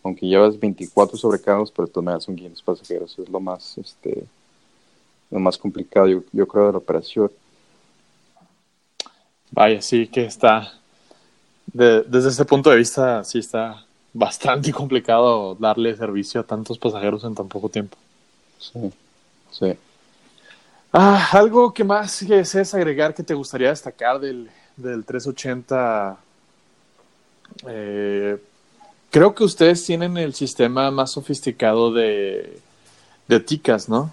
Aunque 0.07 0.25
llevas 0.25 0.57
24 0.57 1.17
sobrecargos, 1.17 1.69
pero 1.69 1.87
tú 1.87 2.01
me 2.01 2.13
das 2.13 2.23
son 2.23 2.35
500 2.35 2.61
pasajeros, 2.61 3.19
es 3.19 3.27
lo 3.27 3.41
más, 3.41 3.77
este, 3.77 4.23
lo 5.29 5.39
más 5.39 5.57
complicado, 5.57 6.07
yo, 6.07 6.23
yo 6.31 6.47
creo, 6.47 6.67
de 6.67 6.71
la 6.71 6.77
operación. 6.77 7.29
Vaya, 9.51 9.81
sí 9.81 10.07
que 10.07 10.23
está 10.23 10.71
desde 11.73 12.29
ese 12.29 12.45
punto 12.45 12.69
de 12.69 12.77
vista, 12.77 13.21
sí 13.25 13.39
está 13.39 13.83
bastante 14.13 14.71
complicado 14.81 15.55
darle 15.55 15.93
servicio 15.97 16.39
a 16.39 16.43
tantos 16.45 16.79
pasajeros 16.79 17.25
en 17.25 17.35
tan 17.35 17.49
poco 17.49 17.67
tiempo. 17.67 17.97
Sí, 18.57 18.93
sí. 19.51 19.73
Ah, 20.93 21.27
algo 21.33 21.73
que 21.73 21.83
más 21.83 22.21
es 22.21 22.73
agregar 22.73 23.13
que 23.13 23.23
te 23.23 23.33
gustaría 23.33 23.71
destacar 23.71 24.21
del, 24.21 24.49
del 24.77 25.03
380. 25.03 26.17
Eh, 27.67 28.37
creo 29.17 29.33
que 29.33 29.43
ustedes 29.43 29.83
tienen 29.83 30.15
el 30.15 30.35
sistema 30.35 30.91
más 30.91 31.13
sofisticado 31.13 31.91
de, 31.91 32.59
de 33.27 33.39
ticas, 33.39 33.89
¿no? 33.89 34.11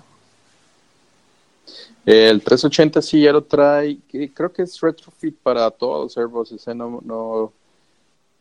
El 2.07 2.43
380 2.43 3.03
sí 3.03 3.21
ya 3.21 3.33
lo 3.33 3.45
trae, 3.45 3.99
creo 4.33 4.51
que 4.51 4.63
es 4.63 4.81
retrofit 4.81 5.37
para 5.43 5.71
todos 5.71 6.05
los 6.05 6.17
Airbus, 6.17 6.67
no, 6.69 7.03
no, 7.05 7.53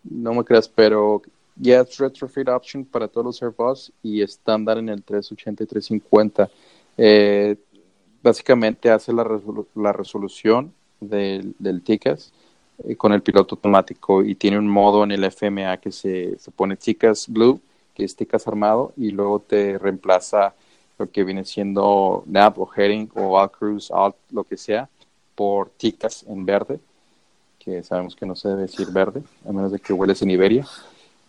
no 0.06 0.34
me 0.34 0.46
creas, 0.46 0.70
pero 0.70 1.22
ya 1.58 1.82
es 1.82 1.98
retrofit 1.98 2.48
option 2.48 2.86
para 2.86 3.10
todos 3.10 3.26
los 3.26 3.44
Airbus 3.44 3.92
y 4.02 4.22
estándar 4.22 4.78
en 4.78 4.88
el 4.88 5.04
380 5.04 5.64
y 5.66 5.68
350. 5.68 6.50
Eh, 6.98 7.58
básicamente 8.22 8.90
hace 8.90 9.12
la, 9.12 9.42
la 9.76 9.92
resolución 9.92 10.74
del, 11.02 11.56
del 11.60 11.82
TICAS 11.82 12.32
con 12.98 13.14
el 13.14 13.22
piloto 13.22 13.56
automático 13.56 14.24
y 14.24 14.36
tiene 14.36 14.58
un 14.58 14.68
modo 14.68 15.04
en 15.04 15.12
el 15.12 15.24
FMA 15.24 15.78
que 15.78 15.92
se, 15.92 16.38
se 16.38 16.52
pone 16.52 16.76
TICAS 16.76 17.28
Blue, 17.30 17.62
que 17.94 18.04
es 18.04 18.16
TICAS 18.16 18.48
armado, 18.48 18.94
y 18.98 19.12
luego 19.12 19.40
te 19.40 19.78
reemplaza 19.78 20.54
lo 20.98 21.10
que 21.10 21.24
viene 21.24 21.46
siendo 21.46 22.24
NAV 22.28 22.62
o 22.62 22.70
Heading 22.76 23.10
o 23.16 23.40
All 23.40 23.52
Cruise, 23.52 23.92
Alt, 23.92 24.16
lo 24.32 24.44
que 24.44 24.58
sea, 24.58 24.90
por 25.36 25.70
ticas 25.70 26.24
en 26.28 26.46
verde, 26.46 26.80
que 27.60 27.84
sabemos 27.84 28.16
que 28.16 28.26
no 28.26 28.36
se 28.36 28.50
debe 28.50 28.64
decir 28.64 28.88
verde, 28.92 29.24
a 29.48 29.52
menos 29.52 29.72
de 29.72 29.80
que 29.80 29.94
hueles 29.94 30.22
en 30.22 30.32
Iberia. 30.32 30.68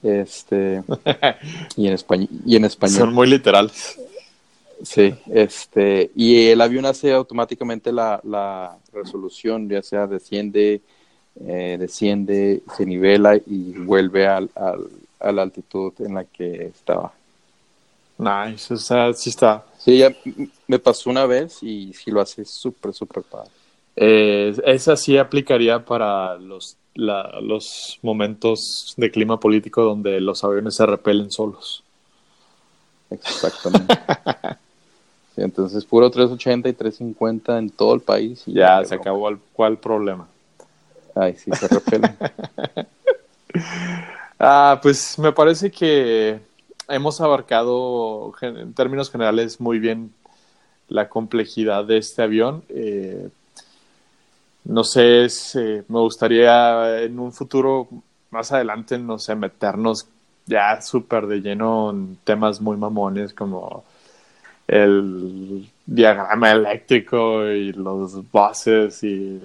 Este, 0.02 0.82
y, 1.76 1.86
en 1.86 1.94
español, 1.94 2.28
y 2.44 2.56
en 2.56 2.64
español. 2.66 2.98
Son 2.98 3.14
muy 3.14 3.26
literales. 3.26 3.98
Sí, 4.82 5.14
este, 5.32 6.10
y 6.14 6.48
el 6.48 6.60
avión 6.60 6.84
hace 6.84 7.12
automáticamente 7.12 7.90
la, 7.90 8.20
la 8.24 8.76
resolución, 8.92 9.68
ya 9.68 9.82
sea 9.82 10.06
desciende, 10.06 10.82
eh, 11.40 11.76
desciende, 11.78 12.62
se 12.76 12.86
nivela 12.86 13.36
y 13.36 13.72
vuelve 13.78 14.26
al, 14.26 14.50
al, 14.54 14.88
a 15.20 15.32
la 15.32 15.42
altitud 15.42 15.92
en 15.98 16.14
la 16.14 16.24
que 16.24 16.66
estaba. 16.66 17.12
Nice, 18.18 18.72
o 18.72 18.76
sea, 18.76 19.12
sí 19.12 19.30
está. 19.30 19.64
Sí, 19.78 19.98
ya 19.98 20.14
me 20.68 20.78
pasó 20.78 21.10
una 21.10 21.26
vez 21.26 21.62
y 21.62 21.92
sí 21.92 22.10
lo 22.10 22.20
hace 22.20 22.44
súper, 22.44 22.92
súper 22.94 23.22
padre. 23.24 23.50
Eh, 23.96 24.54
esa 24.66 24.96
sí 24.96 25.18
aplicaría 25.18 25.84
para 25.84 26.36
los, 26.36 26.76
los 26.94 27.98
momentos 28.02 28.94
de 28.96 29.10
clima 29.10 29.38
político 29.38 29.82
donde 29.82 30.20
los 30.20 30.44
aviones 30.44 30.76
se 30.76 30.86
repelen 30.86 31.30
solos. 31.30 31.82
Exactamente. 33.10 33.94
entonces, 35.36 35.84
puro 35.84 36.10
380 36.10 36.68
y 36.68 36.72
350 36.72 37.58
en 37.58 37.70
todo 37.70 37.94
el 37.94 38.00
país. 38.00 38.42
Y 38.46 38.54
ya, 38.54 38.84
se 38.84 38.94
acabó. 38.94 39.28
El, 39.28 39.38
¿Cuál 39.52 39.78
problema? 39.78 40.28
Ay, 41.14 41.34
sí, 41.36 41.50
se 41.52 41.68
repelen. 41.68 42.16
ah, 44.38 44.78
pues 44.82 45.18
me 45.18 45.32
parece 45.32 45.70
que 45.70 46.40
hemos 46.88 47.20
abarcado 47.20 48.32
en 48.40 48.74
términos 48.74 49.10
generales 49.10 49.60
muy 49.60 49.78
bien 49.78 50.12
la 50.88 51.08
complejidad 51.08 51.84
de 51.84 51.98
este 51.98 52.22
avión. 52.22 52.64
Eh, 52.68 53.28
no 54.64 54.82
sé, 54.84 55.28
me 55.88 56.00
gustaría 56.00 57.02
en 57.02 57.18
un 57.18 57.32
futuro 57.32 57.88
más 58.30 58.50
adelante, 58.52 58.98
no 58.98 59.18
sé, 59.18 59.34
meternos 59.34 60.08
ya 60.46 60.80
súper 60.82 61.26
de 61.26 61.40
lleno 61.40 61.90
en 61.90 62.18
temas 62.24 62.60
muy 62.60 62.76
mamones 62.76 63.32
como 63.32 63.84
el 64.66 65.70
diagrama 65.86 66.50
eléctrico 66.52 67.46
y 67.46 67.72
los 67.72 68.30
buses 68.30 69.02
y 69.04 69.40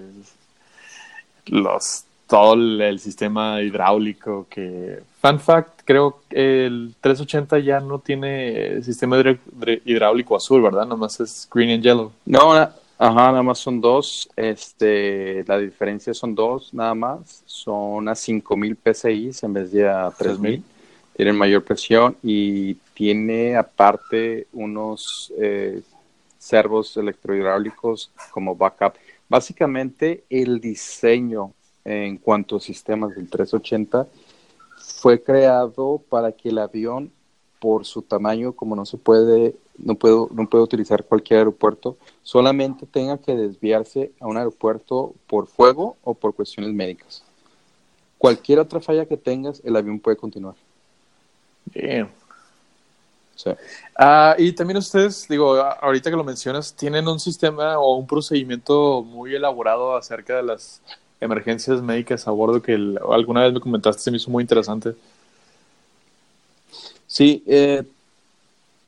los 1.49 2.05
todo 2.27 2.53
el, 2.53 2.99
sistema 2.99 3.61
hidráulico 3.61 4.45
que 4.49 4.99
fun 5.19 5.39
fact 5.39 5.81
creo 5.84 6.21
que 6.30 6.67
el 6.67 6.93
380 7.01 7.59
ya 7.59 7.80
no 7.80 7.99
tiene 7.99 8.84
sistema 8.84 9.17
hidráulico 9.84 10.35
azul 10.35 10.61
verdad 10.61 10.85
nomás 10.85 11.19
es 11.19 11.49
green 11.51 11.71
and 11.71 11.84
yellow. 11.84 12.11
No 12.26 12.53
ajá 12.53 13.31
nada 13.31 13.41
más 13.41 13.57
son 13.57 13.81
dos 13.81 14.30
este 14.35 15.43
la 15.47 15.57
diferencia 15.57 16.13
son 16.13 16.35
dos 16.35 16.73
nada 16.73 16.93
más 16.93 17.41
son 17.45 18.07
a 18.09 18.13
5000 18.13 18.77
psi 18.93 19.31
en 19.41 19.53
vez 19.53 19.71
de 19.71 19.89
a 19.89 20.11
3000 20.11 20.61
tienen 21.15 21.35
mayor 21.35 21.63
presión 21.63 22.15
y 22.21 22.76
tiene 22.93 23.55
aparte 23.55 24.47
unos 24.53 25.34
eh, 25.38 25.81
servos 26.38 26.95
electrohidráulicos 26.97 28.11
como 28.31 28.55
backup 28.55 28.93
básicamente 29.30 30.26
el 30.30 30.60
diseño 30.60 31.53
en 31.85 32.18
cuanto 32.18 32.57
a 32.57 32.60
sistemas 32.60 33.15
del 33.15 33.30
380 33.30 34.07
fue 34.77 35.22
creado 35.23 36.01
para 36.10 36.31
que 36.31 36.49
el 36.49 36.57
avión 36.57 37.11
por 37.60 37.85
su 37.85 38.01
tamaño 38.01 38.53
como 38.53 38.76
no 38.76 38.85
se 38.85 38.97
puede 38.97 39.56
no 39.77 39.95
puedo 39.95 40.30
no 40.31 40.49
puede 40.49 40.64
utilizar 40.64 41.03
cualquier 41.06 41.39
aeropuerto 41.39 41.97
solamente 42.23 42.85
tenga 42.85 43.18
que 43.18 43.35
desviarse 43.35 44.11
a 44.19 44.27
un 44.27 44.38
aeropuerto 44.38 45.14
por 45.27 45.47
fuego 45.47 45.97
o 46.03 46.14
por 46.14 46.34
cuestiones 46.34 46.73
médicas. 46.73 47.23
Cualquier 48.18 48.60
otra 48.60 48.81
falla 48.81 49.06
que 49.06 49.15
tengas 49.15 49.61
el 49.64 49.76
avión 49.76 49.99
puede 49.99 50.18
continuar 50.18 50.56
Ah, 53.95 54.36
y 54.38 54.52
también 54.52 54.78
ustedes, 54.78 55.28
digo, 55.28 55.56
ahorita 55.56 56.10
que 56.10 56.16
lo 56.16 56.24
mencionas, 56.24 56.74
tienen 56.74 57.07
un 57.07 57.20
sistema 57.20 57.80
o 57.80 57.95
un 57.95 58.07
procedimiento 58.07 59.03
muy 59.03 59.36
elaborado 59.36 59.95
acerca 59.95 60.38
de 60.38 60.44
las 60.44 60.82
emergencias 61.22 61.82
médicas 61.82 62.28
a 62.28 62.32
bordo 62.32 62.61
que 62.61 62.74
alguna 63.10 63.44
vez 63.44 63.53
me 63.53 63.60
comentaste, 63.60 64.02
se 64.02 64.11
me 64.11 64.18
hizo 64.18 64.32
muy 64.32 64.41
interesante. 64.41 64.95
Sí, 67.07 67.44
eh, 67.48 67.84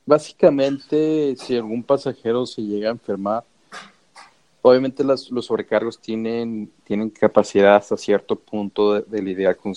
básicamente 0.06 1.36
si 1.38 1.56
algún 1.56 1.84
pasajero 1.84 2.46
se 2.46 2.62
llega 2.62 2.90
a 2.90 2.92
enfermar, 2.92 3.44
obviamente 4.62 5.04
los 5.04 5.28
sobrecargos 5.42 5.98
tienen, 5.98 6.72
tienen 6.84 7.10
capacidad 7.10 7.76
hasta 7.76 7.98
cierto 7.98 8.36
punto 8.36 9.02
de, 9.02 9.22
lidiar 9.22 9.58
con, 9.58 9.74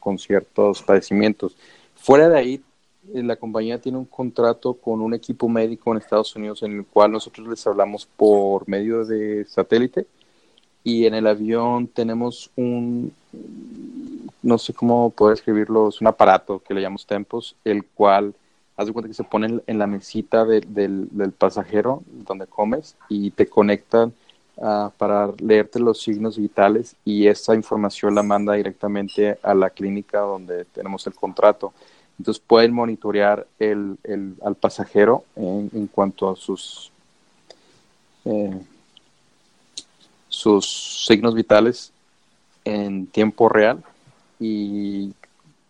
con, 0.00 0.18
ciertos 0.18 0.82
padecimientos. 0.82 1.54
Fuera 1.96 2.28
de 2.28 2.38
ahí, 2.38 2.62
la 3.12 3.36
compañía 3.36 3.80
tiene 3.80 3.98
un 3.98 4.04
contrato 4.04 4.74
con 4.74 5.00
un 5.00 5.14
equipo 5.14 5.48
médico 5.48 5.90
en 5.90 5.98
Estados 5.98 6.34
Unidos 6.36 6.62
en 6.62 6.72
el 6.78 6.86
cual 6.86 7.12
nosotros 7.12 7.46
les 7.48 7.66
hablamos 7.66 8.06
por 8.06 8.68
medio 8.68 9.04
de 9.04 9.44
satélite 9.46 10.06
y 10.84 11.06
en 11.06 11.14
el 11.14 11.26
avión 11.26 11.86
tenemos 11.86 12.50
un, 12.56 13.12
no 14.42 14.58
sé 14.58 14.72
cómo 14.72 15.10
poder 15.10 15.34
escribirlo, 15.34 15.88
es 15.88 16.00
un 16.00 16.08
aparato 16.08 16.60
que 16.60 16.74
le 16.74 16.80
llamamos 16.80 17.06
Tempos, 17.06 17.56
el 17.64 17.84
cual, 17.84 18.34
haz 18.76 18.86
de 18.86 18.92
cuenta 18.92 19.08
que 19.08 19.14
se 19.14 19.24
pone 19.24 19.60
en 19.66 19.78
la 19.78 19.86
mesita 19.86 20.44
del, 20.44 21.08
pasajero 21.38 22.02
donde 22.06 22.46
comes 22.46 22.96
y 23.08 23.30
te 23.30 23.46
conectan 23.46 24.12
ah, 24.60 24.90
para 24.96 25.30
leerte 25.38 25.78
los 25.78 26.02
signos 26.02 26.36
vitales 26.36 26.96
y 27.04 27.26
esa 27.26 27.54
información 27.54 28.14
la 28.14 28.22
manda 28.22 28.54
directamente 28.54 29.38
a 29.42 29.54
la 29.54 29.70
clínica 29.70 30.20
donde 30.20 30.64
tenemos 30.66 31.06
el 31.06 31.14
contrato. 31.14 31.72
Entonces 32.22 32.40
pueden 32.46 32.72
monitorear 32.72 33.48
el, 33.58 33.98
al 34.44 34.54
pasajero 34.54 35.24
en, 35.34 35.68
en, 35.74 35.88
cuanto 35.88 36.30
a 36.30 36.36
sus... 36.36 36.92
Eh, 38.24 38.60
sus 40.28 41.04
signos 41.04 41.34
vitales 41.34 41.92
en 42.64 43.08
tiempo 43.08 43.48
real 43.48 43.82
y 44.38 45.12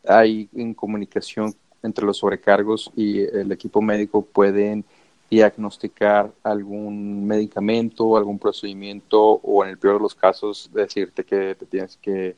hay 0.07 0.51
en 0.55 0.75
comunicación 0.75 1.55
entre 1.83 2.05
los 2.05 2.19
sobrecargos 2.19 2.91
y 2.95 3.23
el 3.23 3.51
equipo 3.51 3.81
médico 3.81 4.23
pueden 4.23 4.85
diagnosticar 5.31 6.31
algún 6.43 7.27
medicamento, 7.27 8.15
algún 8.15 8.39
procedimiento 8.39 9.21
o 9.21 9.65
en 9.65 9.71
el 9.71 9.79
peor 9.79 9.95
de 9.95 10.03
los 10.03 10.15
casos 10.15 10.69
decirte 10.71 11.25
que 11.25 11.55
te 11.55 11.65
tienes 11.65 11.97
que 11.97 12.37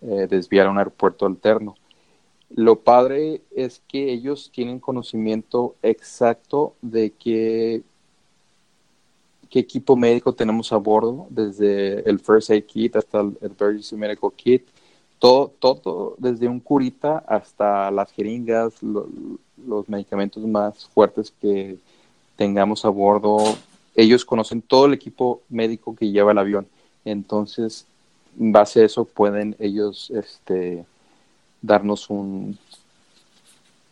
eh, 0.00 0.26
desviar 0.30 0.66
a 0.66 0.70
un 0.70 0.78
aeropuerto 0.78 1.26
alterno. 1.26 1.76
Lo 2.54 2.80
padre 2.80 3.42
es 3.54 3.80
que 3.86 4.12
ellos 4.12 4.50
tienen 4.52 4.80
conocimiento 4.80 5.76
exacto 5.82 6.74
de 6.82 7.10
qué, 7.10 7.82
qué 9.48 9.60
equipo 9.60 9.96
médico 9.96 10.34
tenemos 10.34 10.72
a 10.72 10.76
bordo, 10.76 11.26
desde 11.30 12.08
el 12.08 12.18
First 12.18 12.50
Aid 12.50 12.64
Kit 12.64 12.96
hasta 12.96 13.20
el 13.20 13.38
Emergency 13.40 13.94
Medical 13.96 14.32
Kit, 14.34 14.66
todo, 15.20 15.52
todo, 15.58 16.16
desde 16.18 16.48
un 16.48 16.60
curita 16.60 17.18
hasta 17.18 17.90
las 17.90 18.10
jeringas, 18.10 18.82
los 18.82 19.88
medicamentos 19.88 20.42
más 20.44 20.86
fuertes 20.86 21.32
que 21.40 21.78
tengamos 22.36 22.84
a 22.84 22.88
bordo. 22.88 23.36
Ellos 23.94 24.24
conocen 24.24 24.62
todo 24.62 24.86
el 24.86 24.94
equipo 24.94 25.42
médico 25.50 25.94
que 25.94 26.10
lleva 26.10 26.32
el 26.32 26.38
avión. 26.38 26.66
Entonces, 27.04 27.86
en 28.38 28.50
base 28.50 28.80
a 28.80 28.86
eso 28.86 29.04
pueden 29.04 29.56
ellos 29.58 30.10
este, 30.10 30.86
darnos 31.62 32.10
un, 32.10 32.58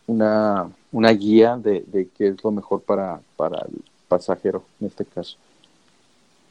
una, 0.07 0.69
una 0.91 1.11
guía 1.11 1.57
de, 1.57 1.83
de, 1.87 2.09
qué 2.17 2.29
es 2.29 2.43
lo 2.43 2.51
mejor 2.51 2.81
para, 2.81 3.21
para 3.35 3.59
el 3.61 3.81
pasajero 4.07 4.63
en 4.79 4.87
este 4.87 5.05
caso. 5.05 5.37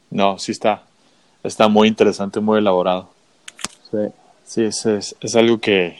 No, 0.09 0.39
sí 0.39 0.51
está. 0.51 0.83
Está 1.43 1.67
muy 1.67 1.87
interesante, 1.87 2.39
muy 2.39 2.59
elaborado. 2.59 3.09
Sí. 3.91 3.97
Sí, 4.49 4.63
es, 4.63 4.83
es, 4.85 5.35
algo 5.35 5.59
que, 5.59 5.95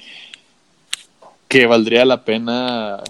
que 1.48 1.68
valdría 1.68 2.04
la 2.04 2.26
pena 2.26 3.04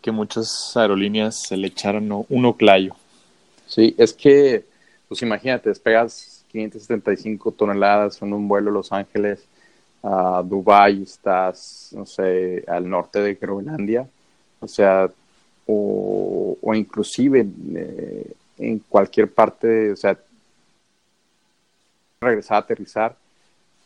que 0.00 0.10
muchas 0.10 0.76
aerolíneas 0.76 1.36
se 1.36 1.56
le 1.56 1.68
echaran 1.68 2.10
un 2.10 2.44
oclayo. 2.44 2.96
Sí, 3.68 3.94
es 3.96 4.12
que, 4.12 4.64
pues 5.06 5.22
imagínate, 5.22 5.68
despegas 5.68 6.44
575 6.50 7.52
toneladas 7.52 8.20
en 8.22 8.32
un 8.32 8.48
vuelo 8.48 8.70
a 8.70 8.74
Los 8.74 8.90
Ángeles 8.90 9.46
a 10.02 10.42
Dubái, 10.44 11.02
estás, 11.02 11.90
no 11.92 12.06
sé, 12.06 12.64
al 12.66 12.88
norte 12.88 13.20
de 13.20 13.34
Groenlandia, 13.34 14.08
o 14.60 14.68
sea, 14.68 15.10
o, 15.66 16.56
o 16.60 16.74
inclusive 16.74 17.46
eh, 17.74 18.32
en 18.58 18.78
cualquier 18.80 19.30
parte, 19.32 19.92
o 19.92 19.96
sea, 19.96 20.18
regresar 22.20 22.56
a 22.56 22.60
aterrizar. 22.60 23.16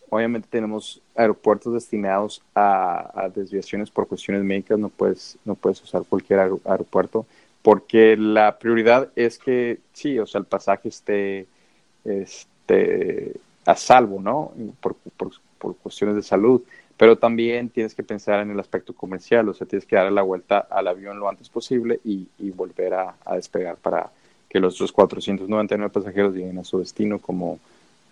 Obviamente 0.09 0.49
tenemos 0.51 1.01
aeropuertos 1.17 1.75
destinados 1.75 2.41
a, 2.55 3.29
desviaciones 3.35 3.91
por 3.91 4.07
cuestiones 4.07 4.45
médicas, 4.45 4.79
no 4.79 4.89
puedes, 4.89 5.37
no 5.45 5.55
puedes 5.55 5.83
usar 5.83 6.05
cualquier 6.09 6.41
aeropuerto, 6.65 7.27
porque 7.63 8.17
la 8.17 8.57
prioridad 8.59 9.09
es 9.17 9.39
que 9.39 9.81
sí, 9.93 10.19
o 10.19 10.27
sea, 10.27 10.39
el 10.39 10.45
pasaje 10.45 10.89
esté, 10.89 11.47
esté 12.05 13.33
a 13.65 13.75
salvo, 13.75 14.21
¿no? 14.21 14.53
Por, 14.81 14.95
cuestiones 15.75 16.17
de 16.17 16.23
salud, 16.23 16.63
pero 16.97 17.17
también 17.17 17.69
tienes 17.69 17.95
que 17.95 18.03
pensar 18.03 18.41
en 18.41 18.51
el 18.51 18.61
aspecto 18.61 18.95
comercial, 18.95 19.49
o 19.49 19.55
sea, 19.55 19.67
tienes 19.67 19.87
que 19.87 19.97
dar 19.97 20.11
la 20.11 20.23
vuelta 20.23 20.59
al 20.71 20.89
avión 20.89 21.19
lo 21.19 21.29
antes 21.29 21.49
posible 21.49 22.01
y, 22.05 22.29
volver 22.51 22.95
a, 22.95 23.17
despegar 23.35 23.77
para 23.77 24.11
que 24.49 24.61
los 24.61 24.75
otros 24.77 24.93
499 24.93 25.93
pasajeros 25.93 26.35
lleguen 26.35 26.59
a 26.59 26.65
su 26.65 26.79
destino 26.79 27.19
como 27.19 27.59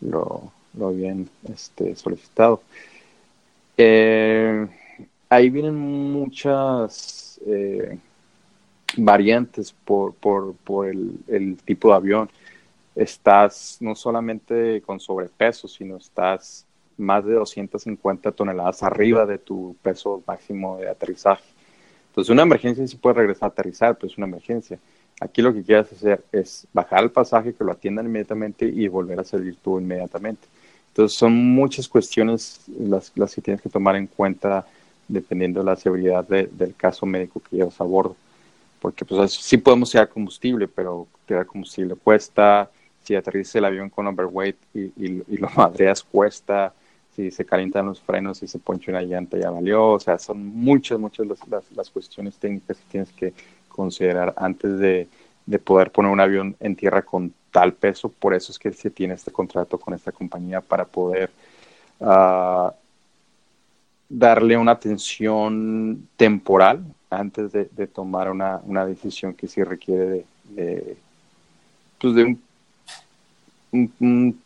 lo, 0.01 0.53
habían 0.81 1.29
este, 1.51 1.95
solicitado. 1.97 2.63
Eh, 3.77 4.67
ahí 5.29 5.51
vienen 5.51 5.77
muchas 5.77 7.41
eh, 7.47 7.99
variantes 8.97 9.73
por, 9.73 10.15
por, 10.15 10.55
por 10.57 10.89
el, 10.89 11.57
tipo 11.65 11.89
de 11.89 11.95
avión. 11.95 12.31
Estás 12.95 13.79
no 13.81 13.95
solamente 13.95 14.81
con 14.83 15.01
sobrepeso, 15.01 15.67
sino 15.67 15.97
estás 15.97 16.65
más 16.97 17.25
de 17.25 17.35
250 17.35 18.33
toneladas 18.33 18.83
arriba 18.83 19.27
de 19.27 19.39
tu 19.39 19.77
peso 19.83 20.23
máximo 20.27 20.79
de 20.79 20.89
aterrizaje. 20.89 21.45
Entonces, 22.09 22.31
una 22.31 22.43
emergencia 22.43 22.87
sí 22.87 22.97
puede 22.97 23.16
regresar 23.16 23.49
a 23.49 23.53
aterrizar, 23.53 23.97
pero 23.97 24.11
es 24.11 24.16
una 24.16 24.27
emergencia. 24.27 24.79
Aquí 25.21 25.43
lo 25.43 25.53
que 25.53 25.62
quieres 25.62 25.93
hacer 25.93 26.25
es 26.33 26.66
bajar 26.73 27.03
el 27.03 27.11
pasaje, 27.11 27.55
que 27.55 27.65
lo 27.65 27.73
atiendan 27.73 28.07
inmediatamente 28.07 28.66
y 28.66 28.89
volver 28.89 29.21
a 29.21 29.25
salir 29.25 29.57
tú 29.57 29.79
inmediatamente. 29.79 30.47
Entonces 30.89 31.19
son 31.19 31.35
muchas 31.35 31.89
cuestiones 31.89 32.61
las, 32.79 33.11
que 33.11 33.43
tienes 33.43 33.61
que 33.61 33.69
tomar 33.69 33.97
en 33.97 34.07
cuenta 34.07 34.65
dependiendo 35.09 35.61
de 35.61 35.66
la 35.66 35.77
seguridad 35.77 36.25
del 36.25 36.75
caso 36.77 37.05
médico 37.05 37.41
que 37.41 37.57
llevas 37.57 37.81
a 37.81 37.85
bordo. 37.85 38.16
Porque 38.81 39.05
pues 39.05 39.33
sí 39.33 39.57
podemos 39.57 39.91
tirar 39.91 40.09
combustible, 40.09 40.69
pero 40.69 41.09
tirar 41.27 41.47
combustible 41.47 41.97
cuesta, 41.97 42.71
si 43.03 43.16
aterrizas 43.16 43.57
el 43.57 43.65
avión 43.65 43.91
con 43.91 44.07
overweight 44.07 44.57
y, 44.73 44.83
y, 44.83 45.23
y 45.29 45.37
lo 45.37 45.49
madreas 45.57 46.03
cuesta, 46.03 46.73
si 47.15 47.31
se 47.31 47.45
calientan 47.45 47.86
los 47.86 48.01
frenos 48.01 48.43
y 48.43 48.49
se 48.49 48.59
poncha 48.59 48.91
una 48.91 49.03
llanta 49.03 49.39
ya 49.39 49.51
valió, 49.51 49.93
o 49.93 50.01
sea, 50.01 50.19
son 50.19 50.45
muchas, 50.45 50.99
muchas 50.99 51.27
las, 51.27 51.70
las, 51.73 51.91
cuestiones 51.91 52.36
técnicas 52.36 52.77
que 52.78 52.85
tienes 52.91 53.12
que 53.12 53.32
considerar 53.69 54.35
antes 54.36 54.78
de, 54.78 55.09
de 55.47 55.59
poder 55.59 55.91
poner 55.91 56.11
un 56.11 56.20
avión 56.20 56.57
en 56.61 56.77
tierra 56.77 57.03
con 57.03 57.32
tal 57.51 57.73
peso, 57.73 58.09
por 58.09 58.35
eso 58.35 58.51
es 58.51 58.59
que 58.59 58.73
se 58.73 58.91
tiene 58.91 59.15
este 59.15 59.31
contrato 59.31 59.78
con 59.78 59.95
esta 59.95 60.11
compañía 60.11 60.61
para 60.61 60.85
poder 60.85 61.31
uh, 62.01 62.70
darle 64.09 64.57
una 64.57 64.73
atención 64.73 66.09
temporal 66.16 66.85
antes 67.11 67.53
de, 67.53 67.86
tomar 67.86 68.31
una, 68.31 68.61
una, 68.65 68.85
decisión 68.85 69.35
que 69.35 69.47
sí 69.47 69.62
requiere 69.62 70.24
de, 70.51 70.97
pues 72.01 72.15
de 72.16 72.36
un, 73.73 74.43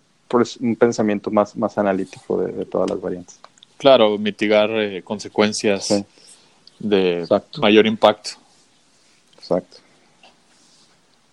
pensamiento 0.79 1.31
más, 1.31 1.57
más 1.57 1.79
analítico 1.79 2.41
de, 2.43 2.65
todas 2.67 2.91
las 2.91 3.01
variantes. 3.01 3.41
Claro, 3.77 4.19
mitigar 4.19 4.71
eh, 4.71 5.03
consecuencias 5.03 6.05
de 6.79 7.27
mayor 7.59 7.87
impacto. 7.87 8.31
Exacto. 9.37 9.79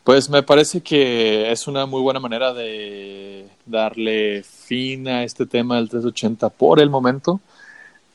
Pues 0.04 0.30
me 0.30 0.44
parece 0.44 0.82
que 0.82 1.52
es 1.52 1.68
una 1.68 1.88
muy 1.88 2.00
buena 2.00 2.20
manera 2.20 2.54
de 2.54 3.48
darle 3.66 4.44
fin 4.44 5.08
a 5.08 5.24
este 5.24 5.48
tema 5.48 5.78
del 5.78 5.90
380 5.90 6.50
por 6.50 6.80
el 6.80 6.92
momento. 6.92 7.40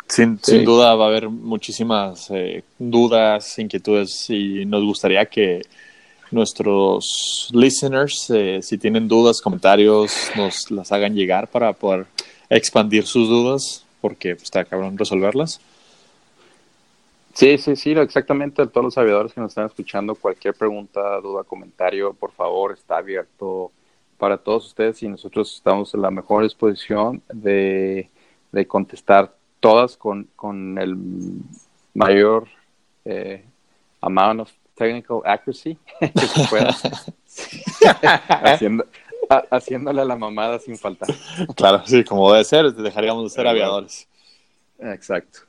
Sin, 0.07 0.39
sin 0.40 0.65
duda 0.65 0.94
va 0.94 1.07
a 1.07 1.09
haber 1.09 1.28
muchísimas 1.28 2.31
eh, 2.31 2.62
dudas, 2.78 3.59
inquietudes 3.59 4.31
y 4.31 4.65
nos 4.66 4.85
gustaría 4.85 5.27
que 5.27 5.62
nuestros 6.31 7.51
listeners, 7.52 8.31
eh, 8.31 8.61
si 8.62 8.78
tienen 8.78 9.09
dudas, 9.09 9.40
comentarios, 9.40 10.31
nos 10.36 10.70
las 10.70 10.93
hagan 10.93 11.15
llegar 11.15 11.48
para 11.48 11.73
poder 11.73 12.07
expandir 12.48 13.07
sus 13.07 13.28
dudas, 13.28 13.85
porque 14.01 14.35
pues, 14.35 14.44
está 14.44 14.65
cabrón 14.65 14.97
resolverlas. 14.97 15.61
Sí, 17.35 17.59
sí, 17.59 17.77
sí, 17.77 17.93
exactamente. 17.93 18.66
Todos 18.66 18.85
los 18.85 18.98
aviadores 18.98 19.32
que 19.32 19.40
nos 19.40 19.52
están 19.52 19.66
escuchando, 19.66 20.15
cualquier 20.15 20.55
pregunta, 20.55 21.20
duda, 21.20 21.44
comentario, 21.44 22.12
por 22.12 22.32
favor, 22.32 22.73
está 22.73 22.98
abierto 22.98 23.70
para 24.19 24.36
todos 24.36 24.66
ustedes 24.66 25.02
y 25.02 25.09
nosotros 25.09 25.55
estamos 25.55 25.94
en 25.94 26.02
la 26.02 26.11
mejor 26.11 26.43
disposición 26.43 27.23
de, 27.32 28.11
contestar 28.66 29.35
todas 29.61 29.97
con, 29.97 30.28
con 30.36 30.77
el 30.78 30.97
mayor 31.94 32.48
eh, 33.05 33.44
amount 34.01 34.40
of 34.40 34.52
technical 34.81 35.20
accuracy 35.27 35.77
que 36.01 36.27
se 36.27 36.48
pueda, 36.48 36.74
haciéndole 39.51 40.01
a 40.01 40.05
la 40.07 40.16
mamada 40.16 40.59
sin 40.59 40.78
faltar. 40.78 41.15
Claro, 41.55 41.82
sí, 41.85 42.02
como 42.02 42.32
debe 42.32 42.44
ser, 42.44 42.73
dejaríamos 42.73 43.24
de 43.24 43.31
ser 43.31 43.47
aviadores. 43.47 44.09
Exacto. 44.78 45.40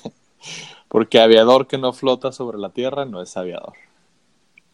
Porque 0.88 1.20
aviador 1.20 1.66
que 1.66 1.76
no 1.76 1.92
flota 1.92 2.32
sobre 2.32 2.56
la 2.56 2.70
tierra 2.70 3.04
no 3.04 3.20
es 3.20 3.36
aviador. 3.36 3.74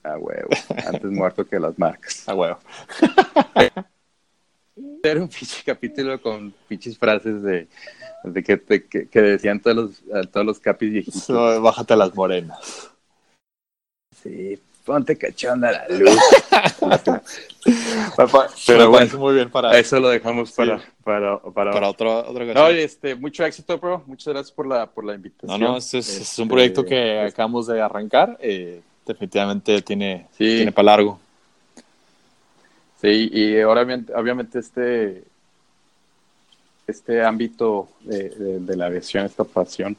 A 0.05 0.17
huevo. 0.17 0.51
Antes 0.87 1.11
muerto 1.11 1.45
que 1.45 1.59
las 1.59 1.77
marcas. 1.77 2.29
A 2.29 2.35
huevo. 2.35 2.59
Era 5.03 5.21
un 5.21 5.29
pinche 5.29 5.65
capítulo 5.67 6.23
con 6.23 6.55
pinches 6.69 6.97
frases 6.97 7.43
de, 7.43 7.67
de 8.23 8.43
que, 8.45 9.09
que, 9.11 9.21
decían 9.21 9.59
todos 9.61 9.77
los, 9.77 10.31
todos 10.31 10.47
los 10.47 10.61
capis 10.61 10.93
viejitos. 10.93 11.27
bájate 11.61 11.97
las 11.97 12.15
morenas. 12.15 12.94
Sí, 14.25 14.59
ponte 14.85 15.17
cachonda 15.17 15.71
la 15.71 15.89
luz. 15.89 16.19
Pero 18.67 18.91
bueno, 18.91 19.19
muy 19.19 19.35
bien 19.35 19.51
para 19.51 19.79
eso 19.79 20.01
lo 20.01 20.09
dejamos 20.09 20.53
para, 20.53 20.83
para, 21.03 21.39
para, 21.39 21.89
otro, 21.89 22.27
No, 22.55 22.69
este, 22.69 23.15
mucho 23.15 23.45
éxito, 23.45 23.79
bro. 23.79 24.03
Muchas 24.07 24.35
gracias 24.35 24.53
por 24.53 24.67
la, 24.67 24.87
por 24.87 25.05
la 25.05 25.15
invitación. 25.15 25.61
No, 25.61 25.73
no, 25.73 25.77
es, 25.77 25.95
es 25.95 26.39
un 26.39 26.49
proyecto 26.49 26.81
este, 26.83 26.95
que 26.95 27.21
acabamos 27.21 27.67
de 27.67 27.81
arrancar. 27.81 28.37
Eh, 28.41 28.81
definitivamente 29.07 29.81
tiene, 29.83 30.27
tiene 30.37 30.73
para 30.73 30.87
largo. 30.87 31.21
Sí, 33.01 33.31
y 33.33 33.61
obviamente, 33.63 34.15
obviamente 34.15 34.59
este, 34.59 35.25
este 36.87 37.23
ámbito 37.23 37.89
de, 38.01 38.61
de, 38.61 38.77
la 38.77 38.87
aviación, 38.87 39.27
esta 39.27 39.45
pasión, 39.45 39.97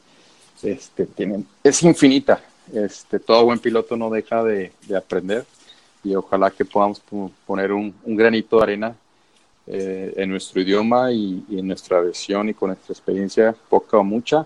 este, 0.63 1.05
tiene, 1.05 1.43
es 1.63 1.83
infinita. 1.83 2.41
Este, 2.73 3.19
todo 3.19 3.45
buen 3.45 3.59
piloto 3.59 3.95
no 3.95 4.09
deja 4.09 4.43
de, 4.43 4.71
de 4.87 4.97
aprender 4.97 5.45
y 6.05 6.15
ojalá 6.15 6.51
que 6.51 6.63
podamos 6.63 7.01
poner 7.45 7.71
un, 7.71 7.93
granito 8.05 8.57
de 8.57 8.63
arena 8.63 8.95
eh, 9.65 10.13
en 10.15 10.29
nuestro 10.29 10.61
idioma 10.61 11.11
y, 11.11 11.43
en 11.49 11.67
nuestra 11.67 11.99
versión 11.99 12.47
y 12.47 12.53
con 12.53 12.69
nuestra 12.69 12.93
experiencia, 12.93 13.55
poca 13.67 13.97
o 13.97 14.03
mucha, 14.03 14.45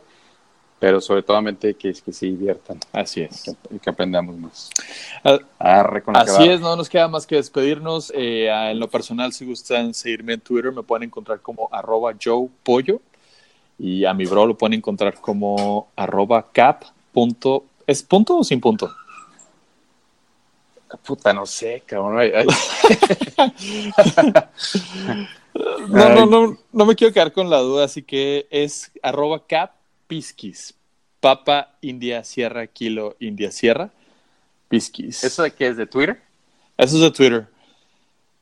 pero 0.79 1.01
sobre 1.01 1.21
todo 1.21 1.43
que, 1.59 1.75
que 1.75 2.13
se 2.13 2.25
diviertan. 2.27 2.79
Así 2.93 3.21
es. 3.21 3.53
Y 3.69 3.79
que, 3.79 3.89
aprendamos 3.89 4.37
más. 4.37 4.69
Así 6.13 6.47
es, 6.47 6.61
no 6.61 6.77
nos 6.77 6.87
queda 6.87 7.09
más 7.09 7.27
que 7.27 7.35
despedirnos. 7.35 8.13
Eh, 8.15 8.47
en 8.49 8.79
lo 8.79 8.89
personal, 8.89 9.33
si 9.33 9.45
gustan 9.45 9.93
seguirme 9.93 10.35
en 10.35 10.39
Twitter, 10.39 10.71
me 10.71 10.83
pueden 10.83 11.03
encontrar 11.03 11.41
como 11.41 11.67
arroba 11.73 12.13
Joe 12.23 12.47
Pollo. 12.63 13.01
Y 13.77 14.05
a 14.05 14.13
mi 14.13 14.25
bro 14.25 14.45
lo 14.45 14.57
pueden 14.57 14.75
encontrar 14.75 15.15
como 15.15 15.89
arroba 15.97 16.47
cap. 16.53 16.85
¿Es 17.89 18.03
punto 18.03 18.37
o 18.37 18.43
sin 18.43 18.61
punto? 18.61 18.93
Puta, 21.03 21.33
no 21.33 21.47
sé, 21.47 21.81
cabrón. 21.87 22.19
no, 25.89 26.09
no, 26.09 26.25
no, 26.27 26.57
no 26.71 26.85
me 26.85 26.95
quiero 26.95 27.11
quedar 27.11 27.33
con 27.33 27.49
la 27.49 27.57
duda, 27.57 27.85
así 27.85 28.03
que 28.03 28.45
es 28.51 28.91
arroba 29.01 29.47
cap 29.47 29.71
Pisquis. 30.05 30.75
Papa 31.19 31.77
India 31.81 32.23
Sierra 32.23 32.67
Kilo 32.67 33.15
India 33.19 33.51
Sierra. 33.51 33.89
Pisquis. 34.67 35.23
¿Eso 35.23 35.41
de 35.41 35.49
qué 35.49 35.69
es 35.69 35.77
de 35.77 35.87
Twitter? 35.87 36.21
Eso 36.77 36.97
es 36.97 37.01
de 37.01 37.09
Twitter. 37.09 37.47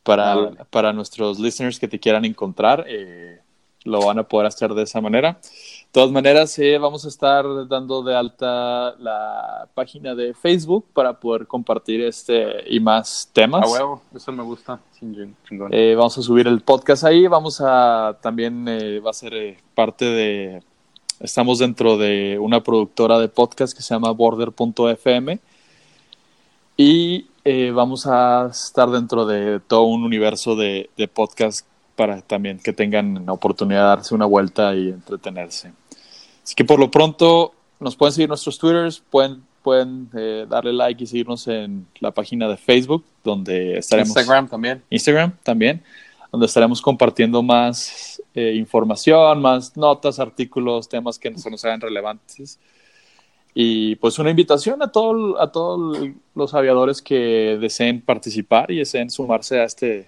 Para, 0.04 0.34
ah, 0.34 0.68
para 0.70 0.92
nuestros 0.92 1.40
listeners 1.40 1.80
que 1.80 1.88
te 1.88 2.02
quieran 2.02 2.26
encontrar, 2.26 2.84
eh, 2.86 3.40
lo 3.86 4.02
van 4.02 4.20
a 4.20 4.24
poder 4.24 4.48
hacer 4.48 4.74
de 4.74 4.84
esa 4.84 5.00
manera. 5.00 5.40
De 5.88 6.02
todas 6.02 6.12
maneras, 6.12 6.58
eh, 6.60 6.78
vamos 6.78 7.06
a 7.06 7.08
estar 7.08 7.46
dando 7.68 8.04
de 8.04 8.16
alta 8.16 8.96
la 9.00 9.68
página 9.74 10.14
de 10.14 10.34
Facebook 10.34 10.86
para 10.94 11.20
poder 11.20 11.48
compartir 11.48 12.02
este 12.02 12.72
y 12.72 12.80
más 12.80 13.30
temas. 13.34 13.66
A 13.66 13.72
huevo, 13.72 14.02
eso 14.14 14.32
me 14.32 14.44
gusta. 14.44 14.80
Eh, 15.72 15.96
vamos 15.96 16.18
a 16.18 16.22
subir 16.22 16.48
el 16.48 16.62
podcast 16.62 17.04
ahí. 17.04 17.26
Vamos 17.26 17.62
a 17.62 18.16
también, 18.22 18.66
va 18.68 19.10
a 19.10 19.14
ser 19.14 19.58
parte 19.74 20.06
de 20.06 20.62
Estamos 21.20 21.58
dentro 21.58 21.98
de 21.98 22.38
una 22.40 22.62
productora 22.62 23.18
de 23.18 23.28
podcast 23.28 23.76
que 23.76 23.82
se 23.82 23.96
llama 23.96 24.12
Border.fm 24.12 25.40
y 26.78 27.26
eh, 27.44 27.72
vamos 27.72 28.06
a 28.06 28.50
estar 28.52 28.92
dentro 28.92 29.26
de 29.26 29.60
todo 29.60 29.84
un 29.84 30.04
universo 30.04 30.56
de, 30.56 30.92
de 30.96 31.08
podcast 31.08 31.66
para 31.98 32.22
también 32.22 32.60
que 32.60 32.72
tengan 32.72 33.26
la 33.26 33.34
oportunidad 33.34 33.82
de 33.82 33.88
darse 33.88 34.16
una 34.16 34.28
vuelta 34.28 34.74
y 34.76 34.90
entretenerse. 34.90 35.74
Así 36.44 36.56
que 36.56 36.64
por 36.64 36.80
lo 36.80 36.90
pronto 36.90 37.54
nos 37.80 37.96
pueden 37.96 38.14
seguir 38.14 38.30
nuestros 38.30 38.58
Twitters, 38.60 39.04
pueden, 39.10 39.44
pueden 39.64 40.08
eh, 40.16 40.46
darle 40.48 40.74
like 40.74 41.04
y 41.04 41.08
seguirnos 41.08 41.48
en 41.48 41.88
la 42.00 42.12
página 42.12 42.48
de 42.48 42.56
Facebook, 42.56 43.04
donde 43.24 43.80
estaremos. 43.80 44.10
Instagram 44.10 44.48
también. 44.48 44.84
Instagram 44.92 45.34
también, 45.44 45.84
donde 46.32 46.46
estaremos 46.46 46.82
compartiendo 46.82 47.42
más 47.42 48.22
eh, 48.36 48.54
información, 48.56 49.42
más 49.42 49.76
notas, 49.76 50.20
artículos, 50.20 50.88
temas 50.88 51.18
que 51.18 51.36
se 51.36 51.50
nos 51.50 51.66
hagan 51.66 51.82
relevantes. 51.82 52.60
Y 53.56 53.96
pues 53.96 54.20
una 54.20 54.30
invitación 54.30 54.84
a, 54.84 54.92
todo, 54.92 55.42
a 55.42 55.52
todos 55.52 56.10
los 56.36 56.54
aviadores 56.54 57.02
que 57.02 57.58
deseen 57.60 58.02
participar 58.02 58.70
y 58.70 58.78
deseen 58.78 59.10
sumarse 59.10 59.60
a, 59.60 59.64
este, 59.64 60.08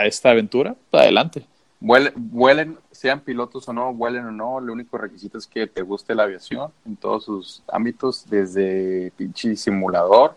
a 0.00 0.06
esta 0.06 0.30
aventura. 0.30 0.74
Adelante. 0.92 1.46
Vuelen, 1.78 2.78
sean 2.90 3.20
pilotos 3.20 3.68
o 3.68 3.72
no, 3.72 3.92
vuelen 3.92 4.24
o 4.24 4.32
no, 4.32 4.58
el 4.58 4.70
único 4.70 4.96
requisito 4.96 5.36
es 5.36 5.46
que 5.46 5.66
te 5.66 5.82
guste 5.82 6.14
la 6.14 6.22
aviación 6.22 6.72
en 6.86 6.96
todos 6.96 7.26
sus 7.26 7.62
ámbitos, 7.68 8.24
desde 8.28 9.12
pinche 9.16 9.54
simulador, 9.56 10.36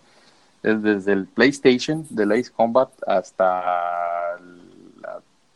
desde 0.61 1.13
el 1.13 1.27
PlayStation, 1.27 2.05
del 2.09 2.33
Ace 2.33 2.51
Combat, 2.51 2.89
hasta 3.07 4.37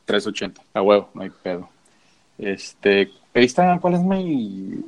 380. 0.05 0.61
A 0.73 0.81
huevo, 0.81 1.09
no 1.13 1.21
hay 1.21 1.29
pedo. 1.29 1.69
Este, 2.37 3.11
Instagram, 3.35 3.79
¿cuál 3.79 3.95
es 3.95 4.01
mi. 4.01 4.79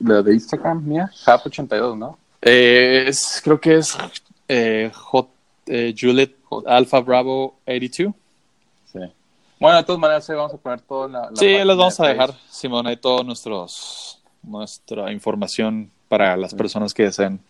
La 0.00 0.22
de 0.22 0.34
Instagram 0.34 0.84
mía? 0.84 1.10
Hap82, 1.26 1.98
¿no? 1.98 2.18
Eh, 2.40 3.06
es, 3.08 3.40
creo 3.42 3.60
que 3.60 3.76
es 3.76 3.98
eh, 4.46 4.90
J, 4.94 5.28
eh, 5.66 5.94
Juliet 5.98 6.36
Alpha 6.66 7.00
Bravo 7.00 7.58
82. 7.66 8.14
Bueno, 9.60 9.78
de 9.78 9.84
todas 9.84 10.00
maneras, 10.00 10.28
vamos 10.28 10.54
a 10.54 10.56
poner 10.56 10.80
todo 10.80 11.08
la. 11.08 11.30
sí, 11.34 11.46
les 11.46 11.66
vamos 11.66 11.98
a 12.00 12.06
dejar, 12.06 12.34
Simón, 12.48 12.86
ahí 12.86 12.96
toda 12.96 13.24
nuestra 14.42 15.12
información 15.12 15.90
para 16.08 16.36
las 16.36 16.54
personas 16.54 16.94
que 16.94 17.04
deseen 17.04 17.40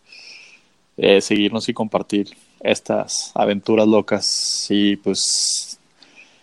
eh, 0.97 1.21
seguirnos 1.21 1.69
y 1.69 1.75
compartir 1.75 2.37
estas 2.61 3.31
aventuras 3.35 3.87
locas. 3.87 4.67
Y 4.71 4.97
pues 4.97 5.79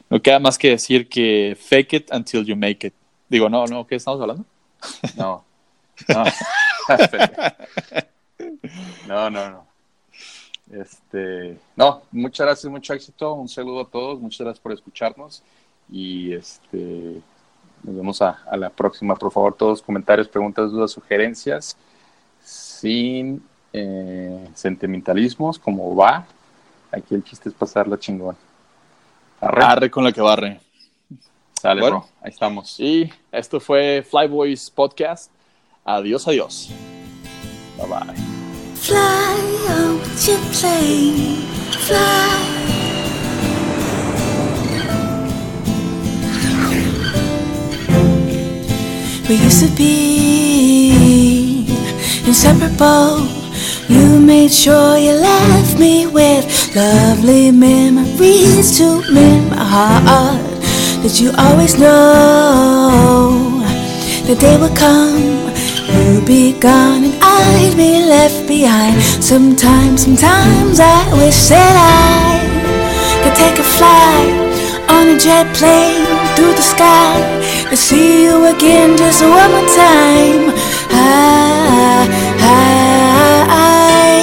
no 0.10 0.22
queda 0.22 0.40
más 0.40 0.58
que 0.58 0.70
decir 0.70 1.10
que 1.10 1.58
fake 1.60 1.94
it 1.94 2.12
until 2.14 2.46
you 2.46 2.56
make 2.56 2.88
it. 2.88 2.94
Digo, 3.28 3.50
no, 3.50 3.66
no, 3.66 3.86
¿qué 3.88 3.96
estamos 3.96 4.22
hablando? 4.22 4.46
No. 5.16 5.44
No. 9.08 9.30
no, 9.30 9.30
no, 9.30 9.50
no. 9.50 9.75
Este, 10.76 11.58
no, 11.76 12.02
muchas 12.12 12.46
gracias, 12.46 12.72
mucho 12.72 12.94
éxito, 12.94 13.34
un 13.34 13.48
saludo 13.48 13.82
a 13.82 13.88
todos, 13.88 14.20
muchas 14.20 14.42
gracias 14.42 14.60
por 14.60 14.74
escucharnos 14.74 15.42
y 15.90 16.34
este 16.34 17.22
nos 17.84 17.96
vemos 17.96 18.22
a, 18.22 18.44
la 18.58 18.70
próxima. 18.70 19.16
Por 19.16 19.32
favor, 19.32 19.54
todos 19.54 19.82
comentarios, 19.82 20.28
preguntas, 20.28 20.72
dudas, 20.72 20.92
sugerencias, 20.92 21.78
sin 22.44 23.44
eh, 23.72 24.50
sentimentalismos, 24.56 25.60
como 25.60 25.96
va. 25.96 26.26
Aquí 26.92 27.14
el 27.14 27.24
chiste 27.24 27.50
es 27.50 27.56
pasarla 27.56 28.00
chingón. 28.00 28.36
Arre. 29.40 29.92
con 29.92 30.04
la 30.04 30.12
que 30.12 30.22
barre. 30.22 30.60
Sale, 31.62 31.82
bueno, 31.82 32.08
Ahí 32.22 32.32
estamos. 32.32 32.80
Y 32.80 33.12
esto 33.32 33.60
fue 33.60 34.04
Flyboys 34.10 34.72
Podcast. 34.72 35.32
Adiós, 35.84 36.28
adiós. 36.28 36.72
Bye 37.78 37.88
bye. 37.88 38.35
Fly 38.76 39.40
out 39.70 40.28
your 40.28 40.38
plane, 40.52 41.42
fly. 41.88 42.42
We 49.28 49.36
used 49.36 49.62
to 49.66 49.70
be 49.76 51.66
inseparable. 52.28 53.28
You 53.88 54.20
made 54.20 54.52
sure 54.52 54.98
you 54.98 55.14
left 55.14 55.80
me 55.80 56.06
with 56.08 56.76
lovely 56.76 57.52
memories 57.52 58.78
to 58.78 59.02
mend 59.12 59.50
my 59.52 59.64
heart. 59.64 60.42
Did 61.02 61.20
you 61.20 61.32
always 61.38 61.78
know 61.80 63.64
the 64.28 64.36
day 64.36 64.58
would 64.60 64.76
come? 64.76 65.46
You'd 65.88 66.26
be 66.26 66.54
gone 66.60 67.04
and 67.04 67.25
I'd 67.36 67.76
be 67.76 68.06
left 68.06 68.48
behind. 68.48 69.02
Sometimes, 69.24 70.04
sometimes 70.04 70.80
I 70.80 71.00
wish 71.20 71.40
that 71.50 71.76
I 71.76 72.40
could 73.24 73.36
take 73.36 73.58
a 73.60 73.68
flight 73.78 74.32
on 74.96 75.16
a 75.16 75.18
jet 75.20 75.48
plane 75.56 76.06
through 76.36 76.54
the 76.54 76.66
sky 76.74 77.16
to 77.70 77.76
see 77.76 78.24
you 78.26 78.46
again 78.46 78.98
just 78.98 79.22
one 79.22 79.52
more 79.56 79.70
time. 79.76 80.54
I, 80.96 82.08
I, 82.40 82.76
I 83.50 84.14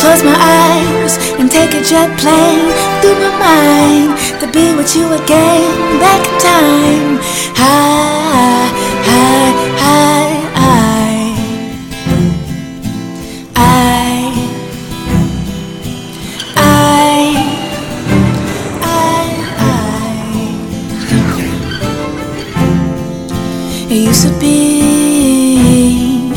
close 0.00 0.22
my 0.24 0.34
eyes 0.34 1.14
and 1.38 1.50
take 1.50 1.72
a 1.74 1.82
jet 1.84 2.10
plane 2.18 2.70
through 3.00 3.18
my 3.22 3.32
mind 3.46 4.10
to 4.40 4.46
be 4.50 4.74
with 4.74 4.96
you 4.96 5.06
again 5.12 6.00
back 6.00 6.22
in 6.30 6.34
time. 6.40 7.10
High, 7.54 8.66
high, 9.08 9.52
high, 9.82 10.11
to 24.22 24.30
be 24.38 26.30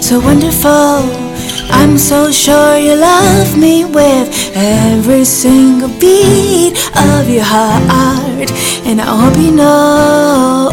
so 0.00 0.18
wonderful 0.20 1.26
I'm 1.68 1.98
so 1.98 2.30
sure 2.30 2.78
you 2.78 2.96
love 2.96 3.58
me 3.58 3.84
with 3.84 4.52
every 4.54 5.24
single 5.24 5.90
beat 6.00 6.72
of 6.96 7.28
your 7.28 7.44
heart. 7.44 8.50
And 8.86 9.00
I 9.00 9.04
hope 9.04 9.36
you 9.36 9.52
know, 9.52 10.70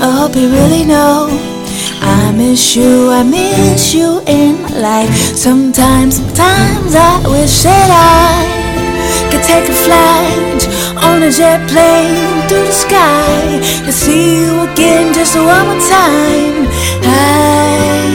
I 0.00 0.10
hope 0.18 0.36
you 0.36 0.48
really 0.48 0.84
know. 0.84 1.28
I 2.00 2.32
miss 2.32 2.74
you, 2.74 3.10
I 3.10 3.22
miss 3.22 3.92
you 3.94 4.22
in 4.26 4.62
my 4.62 4.70
life. 4.78 5.14
Sometimes, 5.36 6.16
sometimes 6.16 6.94
I 6.94 7.20
wish 7.28 7.62
that 7.64 7.90
I 7.92 9.30
could 9.30 9.42
take 9.42 9.68
a 9.68 9.76
flight 9.84 10.77
on 11.02 11.22
a 11.22 11.30
jet 11.30 11.60
plane 11.68 12.48
through 12.48 12.64
the 12.64 12.72
sky 12.72 13.60
to 13.84 13.92
see 13.92 14.40
you 14.42 14.62
again 14.70 15.12
just 15.14 15.36
one 15.36 15.66
more 15.66 15.82
time. 15.88 16.66
I 17.02 18.08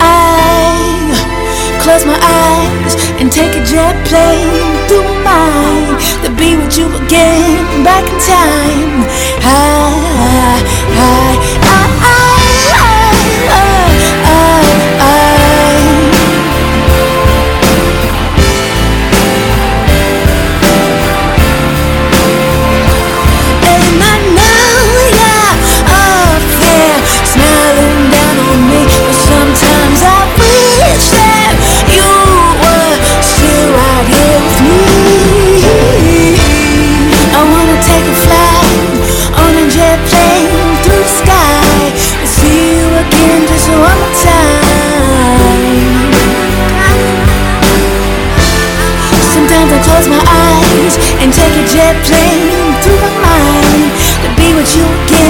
I 0.00 1.78
close 1.82 2.04
my 2.04 2.18
eyes 2.18 2.94
and 3.20 3.30
take 3.32 3.54
a 3.56 3.64
jet 3.64 3.96
plane 4.06 4.88
through 4.88 5.02
my 5.02 5.22
mind 5.24 6.00
to 6.24 6.30
be 6.40 6.56
with 6.56 6.76
you 6.78 6.86
again 7.04 7.84
back 7.84 8.04
in 8.12 8.18
time. 8.36 8.94
High, 9.46 10.60
high, 10.98 11.36
high. 11.60 11.63
playing 52.02 52.72
through 52.82 53.00
my 53.04 53.12
mind 53.22 53.92
to 54.22 54.28
be 54.36 54.54
what 54.54 54.68
you 54.74 54.86
give. 55.06 55.23